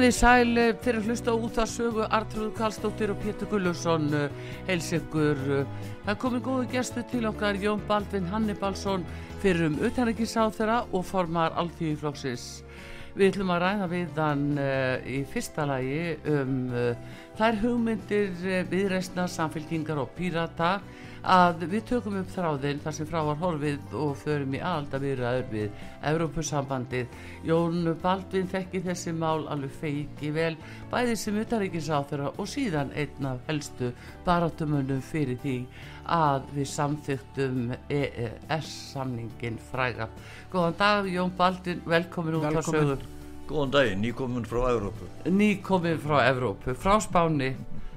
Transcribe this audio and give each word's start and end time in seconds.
Komið 0.00 0.14
í 0.14 0.16
sæl 0.16 0.56
eh, 0.56 0.70
fyrir 0.80 1.02
að 1.02 1.08
hlusta 1.10 1.32
út 1.36 1.58
að 1.60 1.66
sögu 1.68 2.06
Artrúð 2.16 2.54
Karlsdóttir 2.56 3.10
og 3.12 3.18
Pétur 3.20 3.50
Gullusson 3.50 4.06
heils 4.64 4.86
ykkur. 4.96 5.42
Það 6.06 6.16
komið 6.22 6.42
góðu 6.46 6.68
gestu 6.72 7.02
til 7.10 7.26
okkar 7.28 7.58
Jón 7.60 7.82
Baldvin 7.84 8.30
Hannibalsson 8.30 9.04
fyrir 9.42 9.66
um 9.66 9.76
utanrikiðsáð 9.76 10.54
þeirra 10.56 10.78
og 10.88 11.04
formar 11.04 11.52
Alþjóðiflóksis. 11.60 12.46
Við 13.12 13.26
ætlum 13.34 13.52
að 13.52 13.60
ræða 13.66 13.90
við 13.92 14.22
hann 14.24 14.46
í 15.04 15.20
fyrsta 15.34 15.68
lagi 15.68 16.00
um 16.32 16.56
þær 17.40 17.60
hugmyndir 17.62 18.32
uh, 18.44 18.56
viðreysna 18.68 19.24
samfélkingar 19.32 20.02
og 20.02 20.10
pírata 20.16 20.78
að 21.20 21.66
við 21.68 21.84
tökum 21.90 22.16
upp 22.20 22.30
þráðinn 22.32 22.80
þar 22.80 22.94
sem 22.96 23.08
frá 23.08 23.18
var 23.24 23.38
horfið 23.40 23.94
og 23.96 24.14
förum 24.20 24.54
í 24.56 24.60
alltaf 24.64 25.02
viðraður 25.02 25.50
við 25.52 25.82
Evrópusambandið. 26.10 27.18
Jón 27.44 27.90
Baldvin 28.00 28.48
þekki 28.48 28.82
þessi 28.86 29.12
mál 29.12 29.44
alveg 29.52 29.74
feiki 29.82 30.32
vel 30.32 30.54
bæði 30.92 31.18
sem 31.20 31.38
utaríkisáþurra 31.42 32.32
og 32.36 32.48
síðan 32.48 32.92
einn 32.96 33.28
af 33.28 33.44
helstu 33.48 33.92
barátumönnum 34.24 35.04
fyrir 35.04 35.40
því 35.44 35.58
að 36.10 36.48
við 36.56 36.68
samþyktum 36.72 37.62
EES 37.92 38.74
samningin 38.94 39.60
fræga. 39.70 40.08
Góðan 40.52 40.78
dag 40.80 41.08
Jón 41.12 41.36
Baldvin, 41.36 41.84
velkomin 41.84 42.40
út 42.40 42.48
á 42.48 42.64
sögur. 42.64 43.19
Góðan 43.50 43.72
daginn, 43.74 44.02
nýkomin 44.04 44.44
frá 44.46 44.60
Evrópu. 44.70 45.08
Nýkomin 45.26 45.96
frá 45.98 46.20
Evrópu, 46.28 46.74
frá 46.78 47.00
Spáni. 47.02 47.48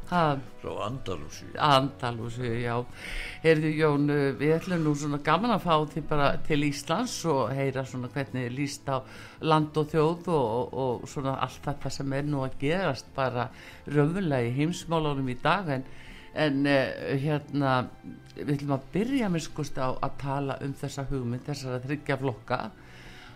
Ha, 0.09 0.37
frá 0.61 0.71
Andalúsi 0.87 1.45
Andalúsi, 1.53 2.49
já 2.63 2.73
Heyrðu 3.43 3.71
Jón, 3.77 4.09
við 4.39 4.55
ætlum 4.57 4.81
nú 4.83 4.95
svona 4.97 5.19
gaman 5.23 5.53
að 5.53 5.63
fá 5.67 5.75
því 5.93 6.03
bara 6.09 6.31
til 6.47 6.65
Íslands 6.65 7.15
og 7.29 7.53
heyra 7.53 7.85
svona 7.85 8.09
hvernig 8.13 8.49
líst 8.53 8.89
á 8.89 9.05
land 9.45 9.77
og 9.77 9.93
þjóð 9.93 10.27
og, 10.33 10.73
og 10.73 11.07
svona 11.09 11.37
allt 11.45 11.61
þetta 11.69 11.93
sem 11.93 12.17
er 12.17 12.27
nú 12.27 12.41
að 12.43 12.57
gerast 12.65 13.13
bara 13.15 13.47
raunverulega 13.85 14.49
í 14.49 14.55
heimsmálunum 14.57 15.29
í 15.29 15.37
dag 15.41 15.69
en, 15.77 15.85
en 16.33 16.61
uh, 16.65 17.11
hérna 17.13 17.75
við 18.35 18.55
ætlum 18.57 18.77
að 18.79 18.89
byrja 18.97 19.29
með 19.29 19.47
skust 19.51 19.77
á 19.77 19.93
að 19.93 20.17
tala 20.25 20.57
um 20.65 20.73
þessa 20.81 21.05
hugmynd, 21.13 21.45
þessara 21.45 21.81
þryggja 21.85 22.21
flokka 22.25 22.63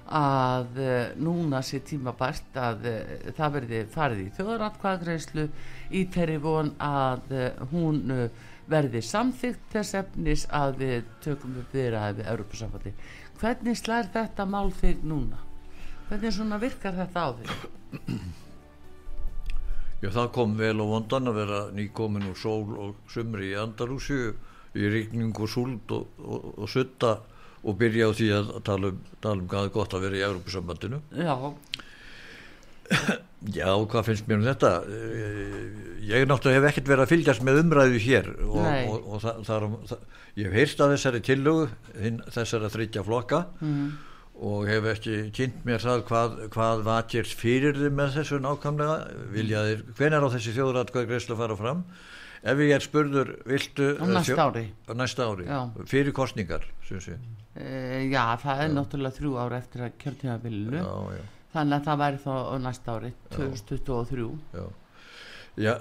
að 0.08 0.80
uh, 0.82 0.92
núna 1.20 1.62
sé 1.66 1.82
tímabært 1.86 2.58
að 2.60 2.88
uh, 2.90 3.00
það 3.38 3.56
verði 3.58 3.82
farið 3.94 4.22
í 4.24 4.30
þjóðaratkvæðagreyslu 4.38 5.48
í 5.92 6.04
þeirri 6.14 6.38
von 6.44 6.74
að 6.84 7.34
uh, 7.36 7.50
hún 7.74 8.02
verði 8.68 9.02
samþygt 9.04 9.70
þess 9.72 10.00
efnis 10.02 10.48
að 10.52 10.82
við 10.82 11.12
tökum 11.24 11.60
upp 11.62 11.76
viðraði 11.76 12.20
við 12.22 12.32
Europasambandi. 12.34 12.96
Hvernig 13.40 13.78
slær 13.80 14.10
þetta 14.14 14.48
mál 14.50 14.72
þig 14.76 15.06
núna? 15.08 15.40
Hvernig 16.10 16.36
svona 16.36 16.60
virkar 16.60 16.96
þetta 16.98 17.24
á 17.24 17.30
þig? 17.40 17.56
Já, 20.04 20.12
það 20.14 20.28
kom 20.36 20.52
vel 20.60 20.76
og 20.84 20.92
vondan 20.92 21.32
að 21.32 21.40
vera 21.40 21.60
nýkomin 21.74 22.28
úr 22.30 22.38
sól 22.38 22.76
og 22.78 23.00
sumri 23.10 23.50
í 23.50 23.58
Andalúsi 23.58 24.20
í 24.78 24.90
ríkning 24.94 25.34
og 25.34 25.50
súld 25.50 25.94
og, 25.96 26.20
og, 26.22 26.52
og 26.54 26.70
sutta 26.70 27.16
og 27.68 27.76
byrja 27.80 28.08
á 28.08 28.12
því 28.16 28.30
að 28.38 28.54
tala 28.68 28.94
um, 28.94 29.04
tala 29.24 29.44
um 29.44 29.52
hvað 29.52 29.68
er 29.68 29.76
gott 29.76 29.96
að 29.98 30.08
vera 30.08 30.20
í 30.20 30.26
Európusambandinu 30.28 31.02
Já. 31.18 31.36
Já, 33.54 33.70
hvað 33.92 34.06
finnst 34.08 34.28
mér 34.30 34.40
um 34.40 34.46
þetta? 34.48 34.72
Ég 36.08 36.28
náttúrulega 36.30 36.62
hef 36.62 36.68
ekkert 36.72 36.90
verið 36.90 37.04
að 37.04 37.12
fylgjast 37.12 37.44
með 37.46 37.62
umræðu 37.62 38.02
hér 38.02 38.30
og, 38.48 38.60
og, 38.64 38.98
og 38.98 39.24
það, 39.24 39.42
það, 39.48 39.66
það, 39.92 40.04
ég 40.40 40.48
hef 40.48 40.58
heyrst 40.58 40.84
að 40.84 40.94
þessari 40.96 41.22
tillögu 41.28 41.66
þessari 42.34 42.72
þryggja 42.74 43.04
flokka 43.06 43.42
mm. 43.60 43.86
og 44.50 44.72
hef 44.72 44.90
ekki 44.94 45.18
kynnt 45.36 45.68
mér 45.68 45.84
það 45.84 46.04
hvað, 46.10 46.38
hvað 46.56 46.84
vakir 46.88 47.30
fyrir 47.30 47.78
þið 47.78 47.98
með 48.00 48.18
þessu 48.22 48.42
nákvæmlega. 48.48 48.98
Viljaðir, 49.36 49.84
hven 50.00 50.18
er 50.18 50.26
á 50.26 50.34
þessi 50.38 50.56
þjóðratkvæð 50.58 51.10
greiðslu 51.12 51.36
að 51.36 51.44
fara 51.44 51.60
fram 51.60 51.84
ef 52.48 52.64
ég 52.64 52.74
er 52.76 52.84
spurður 52.84 53.34
viltu 53.48 53.94
á 54.00 54.06
næsta 54.08 54.48
ári, 54.48 54.66
á 54.88 54.94
næsta 54.96 55.28
ári? 55.28 55.48
Fyrir 55.90 56.16
kostningar 56.16 56.66
e, 56.88 58.08
já 58.12 58.24
það 58.42 58.64
er 58.64 58.70
já. 58.70 58.74
náttúrulega 58.78 59.18
þrjú 59.20 59.38
ára 59.42 59.62
eftir 59.62 59.86
að 59.88 59.96
kjörtíðabilinu 60.04 60.84
þannig 61.54 61.78
að 61.80 61.88
það 61.88 62.04
væri 62.04 62.22
þá 62.26 62.34
á 62.38 62.56
næsta 62.66 62.98
ári 62.98 63.14
2023 63.36 64.28
já. 64.58 64.66
já 65.66 65.74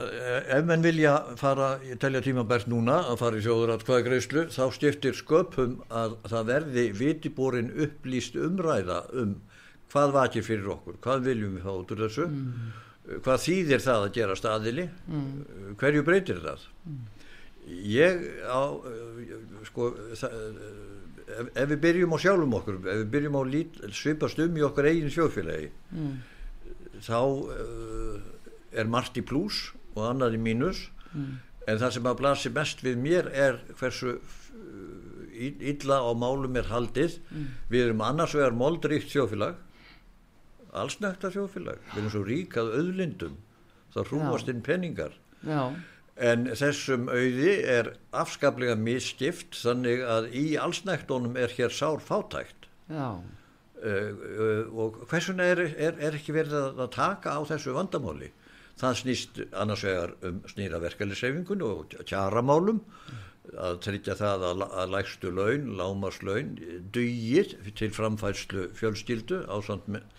ef 0.56 0.70
menn 0.70 0.86
vilja 0.86 1.16
fara 1.40 1.74
ég 1.86 2.00
telja 2.02 2.24
tímabært 2.24 2.70
núna 2.72 3.02
að 3.12 3.20
fara 3.24 3.40
í 3.42 3.44
sjóðuratkvæða 3.46 4.06
greiðslu 4.08 4.46
þá 4.54 4.64
stiftir 4.78 5.18
sköpum 5.18 5.78
að 5.90 6.18
það 6.30 6.50
verði 6.54 6.88
vitiborin 7.02 7.70
upplýst 7.86 8.40
umræða 8.40 9.04
um 9.14 9.38
hvað 9.92 10.16
vakir 10.16 10.42
fyrir 10.42 10.66
okkur. 10.74 10.96
Hvað 11.00 11.28
viljum 11.28 11.52
við 11.56 11.62
fá 11.62 11.70
út 11.72 11.92
úr 11.94 12.00
þessu? 12.04 12.26
Mm 12.26 12.74
hvað 13.06 13.42
þýðir 13.44 13.82
það 13.84 14.06
að 14.06 14.14
gera 14.16 14.38
staðili 14.38 14.86
mm. 15.06 15.74
hverju 15.80 16.04
breytir 16.06 16.40
það 16.42 16.64
mm. 16.86 17.02
ég 17.92 18.24
á 18.50 18.62
sko 19.68 19.90
það, 20.18 20.38
ef, 21.26 21.50
ef 21.52 21.68
við 21.72 21.82
byrjum 21.86 22.16
á 22.16 22.18
sjálfum 22.24 22.56
okkur 22.60 22.80
ef 22.82 23.02
við 23.02 23.10
byrjum 23.14 23.38
á 23.38 23.42
lít, 23.52 23.78
svipast 23.94 24.42
um 24.42 24.58
í 24.58 24.64
okkar 24.66 24.90
eigin 24.90 25.12
sjófélagi 25.14 25.70
mm. 25.94 26.16
þá 27.06 27.20
uh, 27.22 28.16
er 28.76 28.90
margt 28.90 29.20
í 29.20 29.24
pluss 29.26 29.70
og 29.94 30.02
annað 30.10 30.38
í 30.38 30.42
mínus 30.42 30.88
en 31.16 31.78
það 31.80 31.94
sem 31.94 32.08
að 32.10 32.18
blasi 32.20 32.52
mest 32.54 32.82
við 32.84 32.98
mér 33.00 33.30
er 33.32 33.62
hversu 33.78 34.18
illa 35.36 36.00
á 36.00 36.10
málum 36.16 36.56
er 36.56 36.68
haldið 36.70 37.18
við 37.70 37.86
erum 37.86 38.02
annars 38.04 38.34
vegar 38.36 38.56
moldrikt 38.56 39.12
sjófélag 39.12 39.56
allsnækta 40.82 41.32
sjófélag 41.34 41.82
við 41.92 42.00
erum 42.00 42.12
svo 42.14 42.24
ríkað 42.26 42.72
auðlindum 42.78 43.36
þá 43.94 44.00
hrúast 44.10 44.50
inn 44.52 44.64
penningar 44.64 45.14
Já. 45.46 45.72
en 46.30 46.48
þessum 46.58 47.08
auði 47.12 47.52
er 47.76 47.92
afskaplega 48.16 48.76
misskipt 48.80 49.58
þannig 49.62 50.04
að 50.04 50.30
í 50.36 50.46
allsnæktunum 50.60 51.36
er 51.40 51.52
hér 51.56 51.74
sár 51.74 52.02
fátækt. 52.04 52.68
Uh, 53.76 53.84
uh, 53.84 54.62
og 54.72 55.02
hversuna 55.10 55.44
er, 55.52 55.60
er, 55.76 55.98
er 56.00 56.16
ekki 56.16 56.32
verið 56.32 56.56
að, 56.56 56.82
að 56.86 56.92
taka 56.96 57.36
á 57.36 57.40
þessu 57.48 57.74
vandamáli? 57.76 58.30
Það 58.80 58.98
snýst 59.00 59.38
annars 59.56 59.84
vegar 59.84 60.12
um 60.28 60.42
snýra 60.50 60.80
verkefliðsreifingun 60.82 61.64
og 61.64 61.94
kjaramálum 62.08 62.82
að 63.54 63.78
tryggja 63.84 64.16
það 64.18 64.44
að, 64.48 64.64
að 64.80 64.92
lægstu 64.92 65.30
laun, 65.32 65.68
lámarslaun 65.78 66.54
dugir 66.92 67.52
til 67.78 67.92
framfærslu 67.94 68.68
fjölskyldu 68.76 69.44
á 69.46 69.56
samt 69.64 69.86
með 69.92 70.15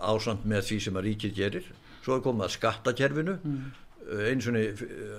ásand 0.00 0.48
með 0.48 0.66
því 0.70 0.80
sem 0.86 0.98
að 0.98 1.06
ríkið 1.08 1.36
gerir 1.36 1.70
svo 2.00 2.16
er 2.16 2.24
komið 2.24 2.46
að 2.46 2.54
skattakerfinu 2.56 3.34
mm. 3.38 3.58
eins 4.30 4.48
og 4.50 4.56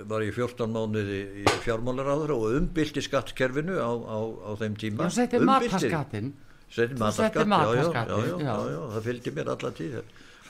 var 0.09 0.25
ég 0.25 0.37
14 0.37 0.73
mánuði 0.73 1.19
í 1.43 1.45
fjármálaráður 1.65 2.35
og 2.37 2.47
umbylti 2.57 3.03
skattkerfinu 3.05 3.77
á, 3.77 3.91
á, 3.91 4.19
á 4.21 4.51
þeim 4.61 4.79
tíma 4.81 5.07
Já, 5.07 5.15
setið 5.21 5.47
matarskattin 5.51 6.33
Setið 6.71 7.01
matarskatt, 7.01 7.51
já, 7.51 7.83
já, 7.83 8.27
já, 8.39 8.53
já, 8.71 8.81
það 8.95 9.07
fylgdi 9.09 9.33
mér 9.35 9.49
alla 9.51 9.71
tíð 9.75 9.97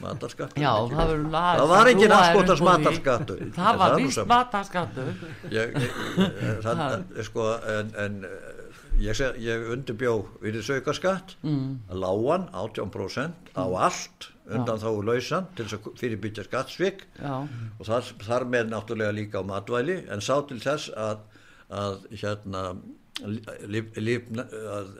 matarskattur 0.01 0.61
Já, 0.61 0.71
ekki. 0.71 0.95
það 0.95 1.11
Það 1.61 1.71
var 1.71 1.89
úr 1.91 2.47
því. 2.51 2.65
matarskattur. 2.67 3.41
Það 3.57 3.79
var 3.81 3.95
sama. 4.15 4.27
matarskattur 4.35 5.11
það, 6.65 6.93
sko, 7.27 7.47
en, 7.75 7.91
en 8.05 8.17
ég, 9.01 9.23
ég 9.41 9.65
undirbjó 9.75 10.15
við 10.43 10.59
þessu 10.59 10.95
skatt 10.97 11.35
mm. 11.41 11.91
lágan 12.03 12.47
18% 12.53 13.51
á 13.57 13.65
allt 13.87 14.31
undan 14.51 14.81
þá 14.81 14.89
lausan 15.07 15.47
til 15.55 15.65
þess 15.65 15.77
að 15.77 15.99
fyrirbyggja 16.01 16.45
skattsvik. 16.47 17.05
Já, 17.19 17.35
og 17.77 17.85
þar, 17.87 18.09
þar 18.25 18.47
með 18.51 18.71
náttúrulega 18.73 19.15
líka 19.15 19.43
á 19.43 19.47
matvæli 19.47 20.01
en 20.11 20.23
sá 20.23 20.33
til 20.49 20.59
þess 20.63 20.91
að, 20.97 21.23
að 21.71 22.03
hérna 22.11 22.65
líf, 23.71 23.95
líf, 24.01 24.27
að, 24.41 24.93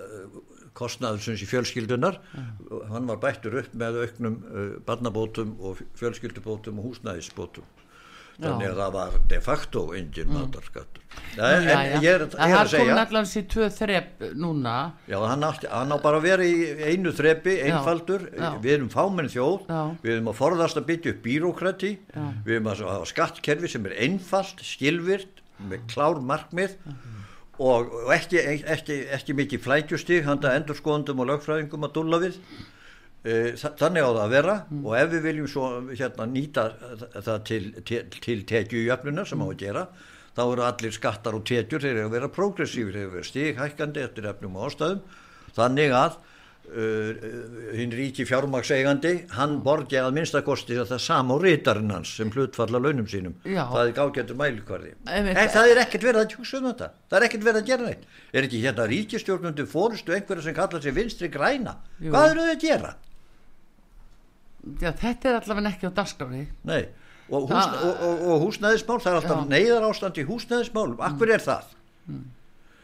kostnaður 0.78 1.24
sem 1.26 1.38
sé 1.40 1.48
fjölskyldunar 1.50 2.22
hann 2.92 3.10
var 3.10 3.20
bættur 3.20 3.58
upp 3.60 3.74
með 3.76 4.02
auknum 4.06 4.38
uh, 4.48 4.68
barnabótum 4.88 5.58
og 5.60 5.82
fjölskyldubótum 6.00 6.80
og 6.80 6.92
húsnæðisbótum 6.92 7.68
þannig 8.42 8.72
að 8.72 8.80
það 8.82 8.96
var 8.98 9.16
de 9.32 9.40
facto 9.46 9.84
engin 9.98 10.32
matarskattur. 10.34 11.04
Ja, 11.36 11.48
en, 11.48 11.68
en 11.68 12.04
ég 12.04 12.08
er, 12.12 12.24
ég 12.24 12.24
er 12.24 12.24
það 12.32 12.56
að 12.58 12.70
segja 12.72 12.86
komin 12.86 13.02
allan 13.02 13.28
sér 13.30 13.46
tvö 13.52 13.68
þrepp 13.76 14.26
núna. 14.40 14.76
Já, 15.12 15.18
hann, 15.24 15.46
átti, 15.48 15.70
hann 15.72 15.94
á 15.94 15.98
bara 16.04 16.20
að 16.20 16.28
vera 16.28 16.48
í 16.48 16.56
einu 16.92 17.14
þrepi, 17.16 17.58
einfaldur, 17.68 18.26
já. 18.32 18.48
við 18.64 18.76
erum 18.78 18.90
fámenn 18.92 19.32
þjóð, 19.32 19.68
Já. 19.68 19.82
við 20.04 20.16
erum 20.16 20.32
að 20.32 20.40
forðast 20.42 20.82
að 20.82 20.88
byggja 20.90 21.14
upp 21.14 21.22
bírókrati, 21.28 21.94
við 22.48 22.58
erum 22.58 22.72
að 22.72 22.84
hafa 22.90 23.10
skattkerfi 23.12 23.72
sem 23.72 23.88
er 23.90 23.98
einfalt, 24.08 24.64
skilvirt, 24.66 25.42
með 25.70 25.88
klár 25.92 26.22
markmið 26.26 26.78
og, 27.62 27.92
og 28.08 28.12
ekki, 28.16 28.40
ekki, 28.74 29.00
ekki 29.14 29.36
mikið 29.38 29.66
flækjustig, 29.68 30.24
handa 30.26 30.56
endurskoðundum 30.58 31.22
og 31.22 31.30
lögfræðingum 31.36 31.86
að 31.88 31.98
dúlla 32.00 32.22
við. 32.24 32.40
Eh, 33.24 33.52
þa- 33.54 33.76
Þannig 33.78 34.02
á 34.02 34.10
það 34.10 34.24
að 34.24 34.32
vera 34.34 34.56
og 34.82 34.94
ef 34.98 35.10
við 35.12 35.22
viljum 35.28 35.48
svo 35.52 35.66
hérna 35.94 36.26
nýta 36.32 36.64
það 37.22 37.44
til, 37.46 37.62
til, 37.86 38.00
til 38.18 38.40
tekjujöfnuna 38.50 39.26
sem 39.30 39.44
á 39.44 39.46
að 39.46 39.60
gera 39.62 39.84
þá 40.34 40.42
eru 40.48 40.64
allir 40.66 40.96
skattar 40.96 41.36
og 41.38 41.44
tekjur 41.46 41.84
þeir 41.84 41.92
eru 42.00 42.08
að 42.08 42.16
vera 42.16 42.30
progressífur, 42.34 42.96
þeir 42.96 43.04
eru 43.04 43.12
að 43.12 43.16
vera 43.20 43.30
stighækkandi 43.30 44.02
eftir 44.08 44.26
efnum 44.32 44.56
og 44.58 44.72
ástæðum 44.72 45.04
þannig 45.54 45.94
að 46.00 46.16
uh, 46.72 47.28
hinn 47.78 47.94
ríki 47.94 48.26
fjármaksegandi 48.26 49.12
hann 49.36 49.58
borgi 49.66 50.00
að 50.02 50.16
minnstakosti 50.18 50.80
það 50.80 51.04
sama 51.06 51.38
á 51.38 51.44
rítarinn 51.46 51.94
hans 51.94 52.16
sem 52.18 52.32
hlutfalla 52.34 52.82
launum 52.82 53.06
sínum 53.12 53.36
Já. 53.46 53.68
það 53.70 53.84
er 53.86 53.94
gágættur 54.00 54.40
mælikvarði 54.42 54.96
Einmitt. 55.06 55.38
en 55.38 55.54
það 55.60 55.76
er 55.76 55.84
ekkert 55.86 56.08
verið 56.10 56.24
að 56.26 56.34
tjúsa 56.34 56.58
um 56.64 56.72
þetta 56.72 56.90
það 57.12 57.20
er 57.22 57.28
ekkert 57.30 57.46
verið 57.52 57.62
að 57.62 57.70
gera 57.70 57.88
neitt 57.92 58.10
er 58.34 58.50
ekki 58.50 58.64
hérna 58.66 58.90
ríkistjórnundu 58.96 59.68
fórustu 59.70 60.16
einhverja 60.18 60.48
sem 60.50 60.58
kallar 60.58 60.82
sig 60.82 60.96
vinstri 60.98 61.30
græna 61.38 61.78
Jú. 62.02 62.10
hvað 62.16 62.30
eru 62.34 62.50
þau 62.50 62.54
að 62.58 62.62
gera? 62.66 62.94
Já, 64.82 64.92
þetta 64.94 65.30
er 65.32 65.38
allavega 65.40 65.72
ekki 65.74 65.90
á 65.90 65.92
dagskráni 65.98 66.44
Nei, 66.70 66.84
og, 67.32 67.48
hús, 67.50 67.56
Það- 67.56 67.80
og, 67.88 68.04
og, 68.08 68.22
og 68.36 68.44
húsnæðismál, 68.46 69.00
það 69.02 69.12
er 69.16 69.20
alltaf 69.22 69.48
neyðar 69.50 69.88
ástand 69.90 70.20
í 70.22 70.26
húsnæðismálum, 70.28 71.00
akkur 71.08 71.32
er 71.34 71.42
það? 71.46 71.72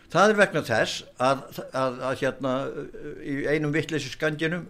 Það 0.08 0.32
er 0.32 0.38
vegna 0.40 0.62
þess 0.64 1.04
að, 1.20 1.42
að, 1.76 1.98
að 2.10 2.20
hérna 2.24 2.52
í 3.28 3.38
einum 3.52 3.74
vittleysi 3.76 4.10
skandinum 4.14 4.66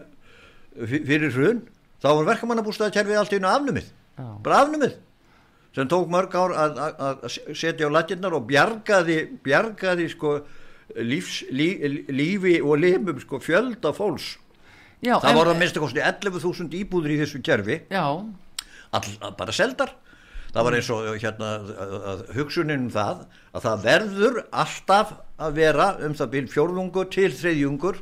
fyrir 0.87 1.31
hrun, 1.33 1.59
þá 2.01 2.07
var 2.09 2.27
verkamannabústaðakerfið 2.33 3.19
allt 3.21 3.35
í 3.35 3.39
einu 3.39 3.49
afnumið, 3.51 3.91
Já. 4.17 4.25
bara 4.45 4.63
afnumið 4.65 4.97
sem 5.77 5.89
tók 5.91 6.07
mörg 6.09 6.33
ár 6.33 6.55
að, 6.57 6.79
að, 6.81 7.01
að 7.27 7.35
setja 7.53 7.85
á 7.85 7.93
latinnar 7.93 8.33
og 8.33 8.47
bjargaði, 8.49 9.17
bjargaði 9.45 10.07
sko 10.09 10.31
lífs, 11.05 11.43
lí, 11.53 11.67
lífi 12.09 12.55
og 12.65 12.79
limum 12.81 13.19
sko 13.21 13.37
fjölda 13.43 13.91
fólks. 13.93 14.31
Já, 15.05 15.19
Það 15.21 15.37
voru 15.37 15.53
að 15.53 15.59
minnsta 15.61 15.81
kosti 15.83 16.01
11.000 16.01 16.77
íbúður 16.79 17.13
í 17.13 17.21
þessu 17.21 17.41
all, 18.95 19.33
bara 19.37 19.53
seldar. 19.55 19.93
Það 20.53 20.65
var 20.65 20.75
eins 20.77 20.89
og 20.95 21.07
hérna 21.21 21.47
að, 21.59 21.95
að 22.11 22.21
hugsunin 22.37 22.85
um 22.87 22.91
það 22.93 23.25
að 23.51 23.65
það 23.65 23.81
verður 23.83 24.37
alltaf 24.63 25.15
að 25.37 25.57
vera 25.59 25.87
um 26.07 26.15
það 26.17 26.31
byrj 26.33 26.53
fjórðungur 26.53 27.09
til 27.13 27.27
þriðjungur 27.35 27.99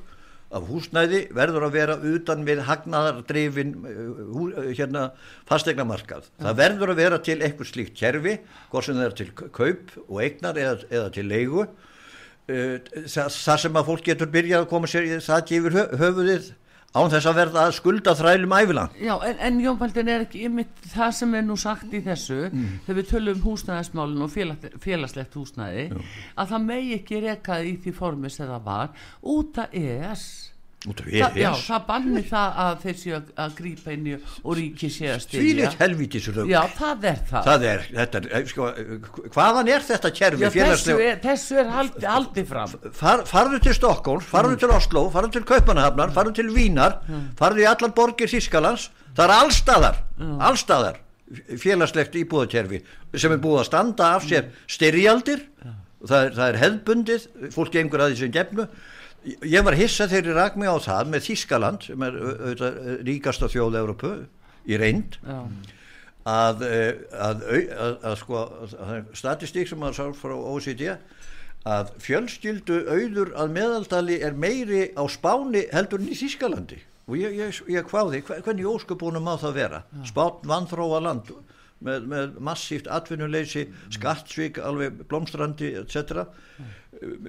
af 0.55 0.67
húsnæði 0.69 1.21
verður 1.35 1.65
að 1.67 1.73
vera 1.75 1.95
utan 2.13 2.45
við 2.47 2.61
hagnaðardrifin 2.67 3.73
hú, 3.81 4.45
uh, 4.53 4.69
hérna 4.77 5.07
fastegnamarkað 5.49 6.29
það 6.37 6.59
verður 6.61 6.93
að 6.93 7.01
vera 7.01 7.19
til 7.25 7.39
eitthvað 7.41 7.71
slíkt 7.71 7.97
kerfi 7.97 8.37
hvort 8.69 8.87
sem 8.87 8.99
það 8.99 9.07
er 9.09 9.17
til 9.19 9.27
kaup 9.35 9.95
og 10.05 10.21
eignar 10.21 10.61
eða, 10.61 10.77
eða 10.93 11.09
til 11.17 11.25
leigu. 11.27 11.65
Það 12.45 13.57
sem 13.57 13.79
að 13.81 13.87
fólk 13.89 14.05
getur 14.05 14.29
byrjað 14.29 14.63
að 14.63 14.69
koma 14.69 14.87
sér 14.87 15.07
í 15.09 15.17
það 15.17 15.47
gefur 15.49 15.77
höfuðið 15.97 16.51
án 16.95 17.09
þess 17.11 17.27
að 17.27 17.35
verða 17.41 17.65
að 17.67 17.73
skulda 17.75 18.13
þrælum 18.15 18.53
ævilang 18.55 18.95
já, 19.03 19.13
en, 19.27 19.37
en 19.49 19.59
Jón 19.65 19.77
Baldin 19.81 20.07
er 20.13 20.23
ekki 20.25 20.45
ymmit 20.47 20.85
það 20.93 21.11
sem 21.19 21.33
er 21.35 21.45
nú 21.49 21.57
sagt 21.59 21.91
í 21.93 22.01
þessu 22.05 22.37
Mm. 22.45 22.65
þegar 22.85 22.99
við 23.01 23.09
tölum 23.11 23.35
um 23.35 23.45
húsnæðismálun 23.49 24.23
og 24.25 24.31
félag, 24.31 24.67
félagslegt 24.79 25.33
húsnæði 25.35 25.85
að 26.37 26.49
það 26.53 26.65
megi 26.69 26.93
ekki 27.01 27.21
rekað 27.25 27.65
í 27.67 27.75
því 27.83 27.93
formi 27.97 28.29
sem 28.31 28.47
það 28.47 28.63
var 28.65 29.07
út 29.35 29.57
af 29.65 29.73
ES 29.75 30.25
út 30.91 31.01
af 31.03 31.09
Þa, 31.15 31.29
já, 31.39 31.49
það 31.65 31.85
banni 31.89 32.23
það 32.29 32.59
að 32.65 32.73
þeir 32.83 32.97
séu 33.01 33.15
að, 33.17 33.53
grípa 33.59 33.93
inn 33.95 34.09
í 34.09 34.15
og 34.17 34.57
ríki 34.59 34.89
séu 34.93 35.11
að 35.13 35.21
styrja 35.25 35.55
litt 35.59 35.79
helvítis 35.81 36.27
rögg. 36.31 36.51
Já, 36.51 36.59
það 36.79 37.07
er 37.11 37.21
það, 37.29 37.47
Það 37.49 37.67
er, 37.71 37.85
þetta 37.99 38.23
eh, 38.25 38.49
sko, 38.51 38.69
hvaðan 39.35 39.71
er 39.75 39.87
þetta 39.89 40.13
Já, 40.15 40.49
þessu 40.55 40.97
er, 40.99 41.21
þessu 41.23 41.61
er 41.61 41.71
haldi, 41.75 42.05
haldi 42.09 42.45
fram. 42.49 42.75
Far, 42.95 43.25
farðu 43.29 43.61
til 43.65 43.77
Stokkóls, 43.77 44.27
farðu 44.29 44.59
til 44.61 44.73
Oslo, 44.75 45.07
farðu 45.13 45.37
til 45.37 45.45
Kaupanahafnar, 45.49 46.13
farðu 46.15 46.35
til 46.41 46.51
Vínar, 46.55 46.99
farðu 47.39 47.65
í 47.65 47.69
allar 47.69 47.95
borgir 47.97 48.31
Þískalands, 48.31 48.89
það 49.15 49.25
er 49.29 49.35
allstaðar, 49.39 50.03
allstaðar 50.49 51.01
félagslegt 51.59 52.15
íbúðakerfi 52.19 52.81
sem 53.17 53.33
er 53.33 53.41
búið 53.41 53.63
að 53.63 53.69
standa 53.69 54.11
af 54.17 54.27
sér 54.27 54.51
styrjaldir, 54.69 55.41
það 56.05 56.19
er, 56.19 56.35
það 56.35 56.47
er 56.47 56.59
hefðbundið, 56.61 57.25
fólk 57.55 57.73
gengur 57.73 58.03
að 58.05 58.13
því 58.13 58.19
sem 58.21 58.35
gefnu. 58.35 58.67
Ég 59.25 59.63
var 59.65 59.73
hissa 59.77 60.05
þegar 60.11 60.27
ég 60.29 60.35
rak 60.37 60.57
mig 60.61 60.69
á 60.69 60.77
það 60.85 61.07
með 61.13 61.23
Þískaland, 61.29 61.85
sem 61.87 62.03
er 62.05 62.17
au- 62.19 62.33
auðvitað 62.35 62.75
eh, 62.81 62.97
ríkasta 63.07 63.49
þjóð 63.49 63.77
Európu, 63.81 64.11
í 64.69 64.77
reynd, 64.81 65.17
Já, 65.25 65.39
að, 66.25 66.61
eh, 66.65 66.91
að, 67.13 67.43
að, 67.49 67.95
að, 68.05 68.15
sko 68.21 68.43
statistík 69.17 69.69
sem 69.69 69.81
maður 69.81 69.97
sá 69.99 70.05
frá 70.17 70.33
OECD 70.37 70.95
að 71.65 71.91
fjölskyldu 72.05 72.79
auður 72.89 73.31
að 73.41 73.53
meðaldali 73.55 74.19
er 74.25 74.33
meiri 74.37 74.83
á 74.93 75.01
Spáni 75.09 75.65
heldur 75.73 76.01
en 76.03 76.11
í 76.13 76.17
Þískalandi 76.17 76.77
og 77.05 77.17
ég, 77.17 77.33
ég, 77.37 77.59
ég 77.69 77.89
hvaði, 77.89 78.21
hvernig 78.25 78.65
ósköpunum 78.69 79.25
má 79.25 79.35
það 79.41 79.57
vera? 79.59 79.79
Spán 80.09 80.39
vanþróa 80.49 81.01
land 81.05 81.29
með, 81.85 82.05
með 82.09 82.37
massíft 82.41 82.87
atvinnuleysi 82.89 83.67
skattsvík, 83.93 84.57
alveg 84.65 85.01
blómstrandi 85.09 85.73
etc 85.81 86.25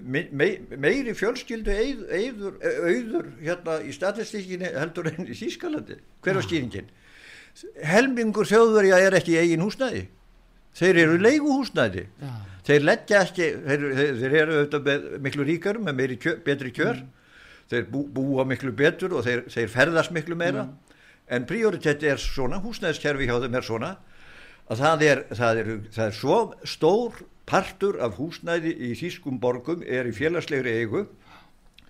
me, 0.02 0.26
me, 0.32 0.48
meiri 0.76 1.14
fjölskyldu 1.16 1.72
auður 1.72 3.32
hérna 3.40 3.80
í 3.82 3.94
statistíkinni 3.94 4.70
heldur 4.76 5.10
en 5.12 5.26
í 5.26 5.36
Þískalandi 5.36 5.98
hver 6.24 6.38
var 6.38 6.46
skýringin? 6.46 6.88
helmingur 7.86 8.48
þjóðverja 8.48 9.00
er 9.06 9.16
ekki 9.18 9.36
eigin 9.40 9.64
húsnæði. 9.64 10.06
Þeir 10.76 10.98
eru 11.06 11.20
leiguhúsnæði. 11.24 12.04
Já, 12.20 12.32
þeir 12.68 12.82
leggja 12.84 13.20
ekki 13.24 13.46
þeir, 13.66 13.84
þeir, 14.20 14.34
eru 14.42 14.56
auðvitað 14.58 14.88
með 14.88 15.06
miklu 15.24 15.46
ríkar 15.48 15.78
með 15.80 16.00
meiri 16.00 16.18
kjör, 16.20 16.40
betri 16.44 16.72
kjör. 16.76 17.00
Þeir 17.70 17.86
bú, 17.90 18.02
búa 18.14 18.44
miklu 18.46 18.74
betur 18.76 19.16
og 19.16 19.24
þeir, 19.26 19.46
þeir 19.50 19.72
ferðast 19.72 20.12
miklu 20.14 20.36
meira. 20.38 20.68
En 21.32 21.46
prioritet 21.48 22.04
er 22.06 22.20
svona, 22.22 22.60
húsnæðiskerfi 22.62 23.26
hjá 23.26 23.40
þeim 23.42 23.56
er 23.58 23.66
svona 23.66 23.96
að 24.66 24.82
það 24.82 25.06
er, 25.06 25.22
það 25.38 25.62
er, 25.62 25.72
það 25.94 26.04
er 26.04 26.14
svo 26.20 26.36
stór 26.66 27.18
partur 27.46 28.00
af 28.02 28.16
húsnæði 28.18 28.72
í 28.88 28.94
þýskum 28.98 29.38
borgum 29.42 29.82
er 29.86 30.08
í 30.10 30.12
félagslegri 30.16 30.72
eigu. 30.82 31.06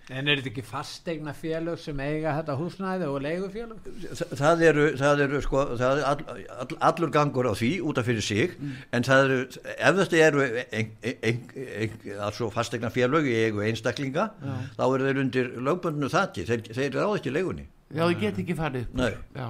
En 0.07 0.29
er 0.31 0.37
þetta 0.39 0.47
ekki 0.53 0.63
fastegna 0.63 1.33
félög 1.35 1.81
sem 1.83 1.97
eiga 1.99 2.31
þetta 2.37 2.53
húsnæði 2.55 3.07
og 3.11 3.17
leigufélög? 3.25 3.89
Þa- 4.15 4.27
það 4.39 4.61
eru, 4.69 4.85
það 5.01 5.23
eru 5.25 5.41
sko, 5.43 5.63
það 5.81 5.97
er 5.99 6.05
all, 6.07 6.21
all, 6.63 6.77
allur 6.89 7.11
gangur 7.11 7.49
á 7.51 7.53
því 7.59 7.71
út 7.83 7.99
af 7.99 8.07
fyrir 8.07 8.23
sig 8.23 8.53
en 8.95 9.03
það 9.03 9.23
eru, 9.25 9.39
ef 9.75 9.99
þetta 9.99 10.21
eru 10.29 10.45
ein, 10.47 10.61
ein, 10.71 10.93
ein, 11.27 11.41
ein, 11.81 11.97
altså 12.23 12.47
fastegna 12.55 12.87
félög 12.95 13.27
í 13.27 13.35
eigu 13.49 13.65
einstaklinga 13.67 14.29
þá 14.77 14.83
eru 14.87 15.09
þeir 15.09 15.19
undir 15.25 15.51
lögbundinu 15.67 16.07
þatti 16.15 16.47
þeir, 16.53 16.63
þeir 16.71 16.95
ráð 17.01 17.17
ekki 17.19 17.35
leigunni 17.35 17.67
já, 17.93 18.03
ég 18.11 18.21
get 18.21 18.39
ekki 18.43 18.55
farið 18.57 18.87
upp 18.87 18.97
Nei. 18.99 19.11
Já, 19.37 19.47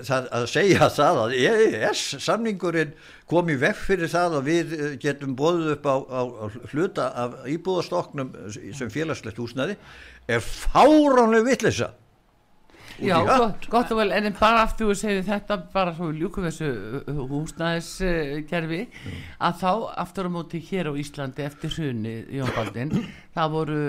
það, 0.06 0.28
að 0.38 0.46
segja 0.52 0.90
það 0.96 1.22
að 1.24 1.34
EES 1.38 2.04
samningurinn 2.24 2.94
kom 3.30 3.50
í 3.52 3.58
vekk 3.60 3.82
fyrir 3.88 4.10
það 4.10 4.38
að 4.40 4.48
við 4.50 4.76
eh, 4.78 4.94
getum 5.02 5.36
bóðið 5.38 5.74
upp 5.76 5.88
á, 5.90 5.96
á, 6.00 6.20
á 6.26 6.44
hluta 6.72 7.08
af 7.24 7.36
íbúðastoknum 7.50 8.32
sem 8.50 8.92
félagslegt 8.92 9.38
húsnæði 9.40 9.76
er 10.30 10.42
fáránlega 10.44 11.46
vitleysa 11.46 11.92
Já, 13.00 13.16
gott, 13.24 13.66
gott 13.72 13.92
og 13.94 14.00
vel, 14.00 14.12
en 14.12 14.28
bara 14.36 14.64
aftur 14.66 14.90
við 14.90 15.00
segjum 15.00 15.26
þetta 15.28 15.56
bara 15.72 15.94
svo 15.96 16.10
ljúkum 16.12 16.46
þessu 16.48 16.68
húsnæðiskerfi 17.30 18.80
uh, 18.84 19.16
að 19.48 19.58
þá 19.62 19.72
aftur 20.04 20.28
á 20.28 20.30
móti 20.34 20.60
hér 20.68 20.90
á 20.90 20.92
Íslandi 21.00 21.46
eftir 21.46 21.72
hrunni 21.76 22.14
Jón 22.36 22.52
Baldin 22.56 22.92
það 23.36 23.56
voru 23.56 23.80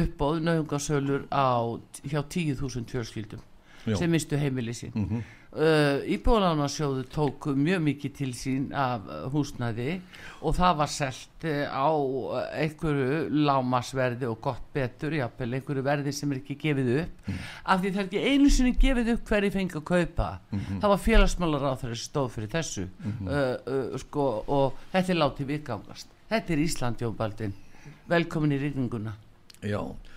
uppbóð 0.00 0.42
nöðungasölur 0.48 1.28
á 1.28 1.76
hjá 2.08 2.20
10.000 2.22 2.88
fjörskildum 2.94 3.44
sem 3.84 4.10
mistu 4.10 4.38
heimili 4.38 4.74
sín. 4.74 4.92
Mm 4.94 5.08
-hmm. 5.08 5.22
Uh, 5.52 6.02
Íbúðalánarsjóðu 6.14 7.04
tók 7.12 7.48
mjög 7.56 7.82
mikið 7.86 8.14
til 8.18 8.30
sín 8.36 8.68
af 8.76 9.06
húsnæði 9.32 9.98
og 10.40 10.56
það 10.56 10.78
var 10.80 10.92
selt 10.92 11.46
uh, 11.48 11.64
á 11.68 11.88
einhverju 12.62 13.26
lámasverði 13.48 14.28
og 14.30 14.38
gott 14.44 14.68
betur, 14.74 15.16
jápil, 15.18 15.50
einhverju 15.58 15.84
verði 15.86 16.14
sem 16.16 16.32
er 16.32 16.42
ekki 16.42 16.58
gefið 16.62 16.92
upp 17.02 17.32
mm. 17.32 17.42
af 17.64 17.82
því 17.82 17.92
það 17.92 18.02
er 18.02 18.08
ekki 18.08 18.22
einu 18.30 18.52
sinni 18.52 18.74
gefið 18.84 19.12
upp 19.16 19.26
hverju 19.32 19.52
fengi 19.56 19.80
að 19.80 19.88
kaupa 19.92 20.28
mm 20.38 20.58
-hmm. 20.58 20.80
það 20.80 20.94
var 20.94 21.04
félagsmálar 21.08 21.68
á 21.68 21.80
þeirri 21.82 22.00
stóð 22.00 22.30
fyrir 22.36 22.54
þessu 22.56 22.86
-hmm. 22.86 23.26
uh, 23.28 23.98
sko, 23.98 24.44
og 24.46 24.80
þetta 24.92 25.12
er 25.12 25.22
látið 25.22 25.52
vikangast 25.56 26.08
þetta 26.28 26.52
er 26.52 26.58
Ísland 26.58 27.02
Jóbaldin 27.02 27.52
velkomin 28.08 28.52
í 28.52 28.58
rigninguna 28.58 29.12
Já 29.62 29.78
Eh, 29.78 30.11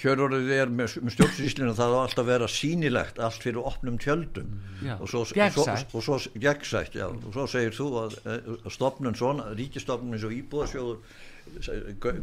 kjörorðið 0.00 0.50
er 0.54 0.72
með, 0.72 0.96
með 1.04 1.14
stjórnsýslinu 1.16 1.74
það 1.76 1.94
á 1.94 1.98
alltaf 2.00 2.22
að 2.22 2.30
vera 2.30 2.48
sínilegt 2.50 3.20
allt 3.22 3.44
fyrir 3.44 3.68
opnum 3.70 3.98
tjöldum. 4.02 4.56
Já, 4.84 4.94
og 4.98 5.10
svo 5.10 5.24
gegnsætt. 5.30 5.94
og 5.94 6.04
svo, 6.06 6.18
gegnsætt, 6.34 6.98
já, 6.98 7.06
og 7.08 7.30
svo 7.36 7.46
segir 7.50 7.76
þú 7.76 7.88
að, 8.02 8.18
eh, 8.24 8.50
að 8.56 8.74
stopnun 8.74 9.18
svona, 9.18 9.50
ríkistofnun 9.58 10.16
eins 10.16 10.26
og 10.26 10.36
íbúðasjóður 10.38 10.98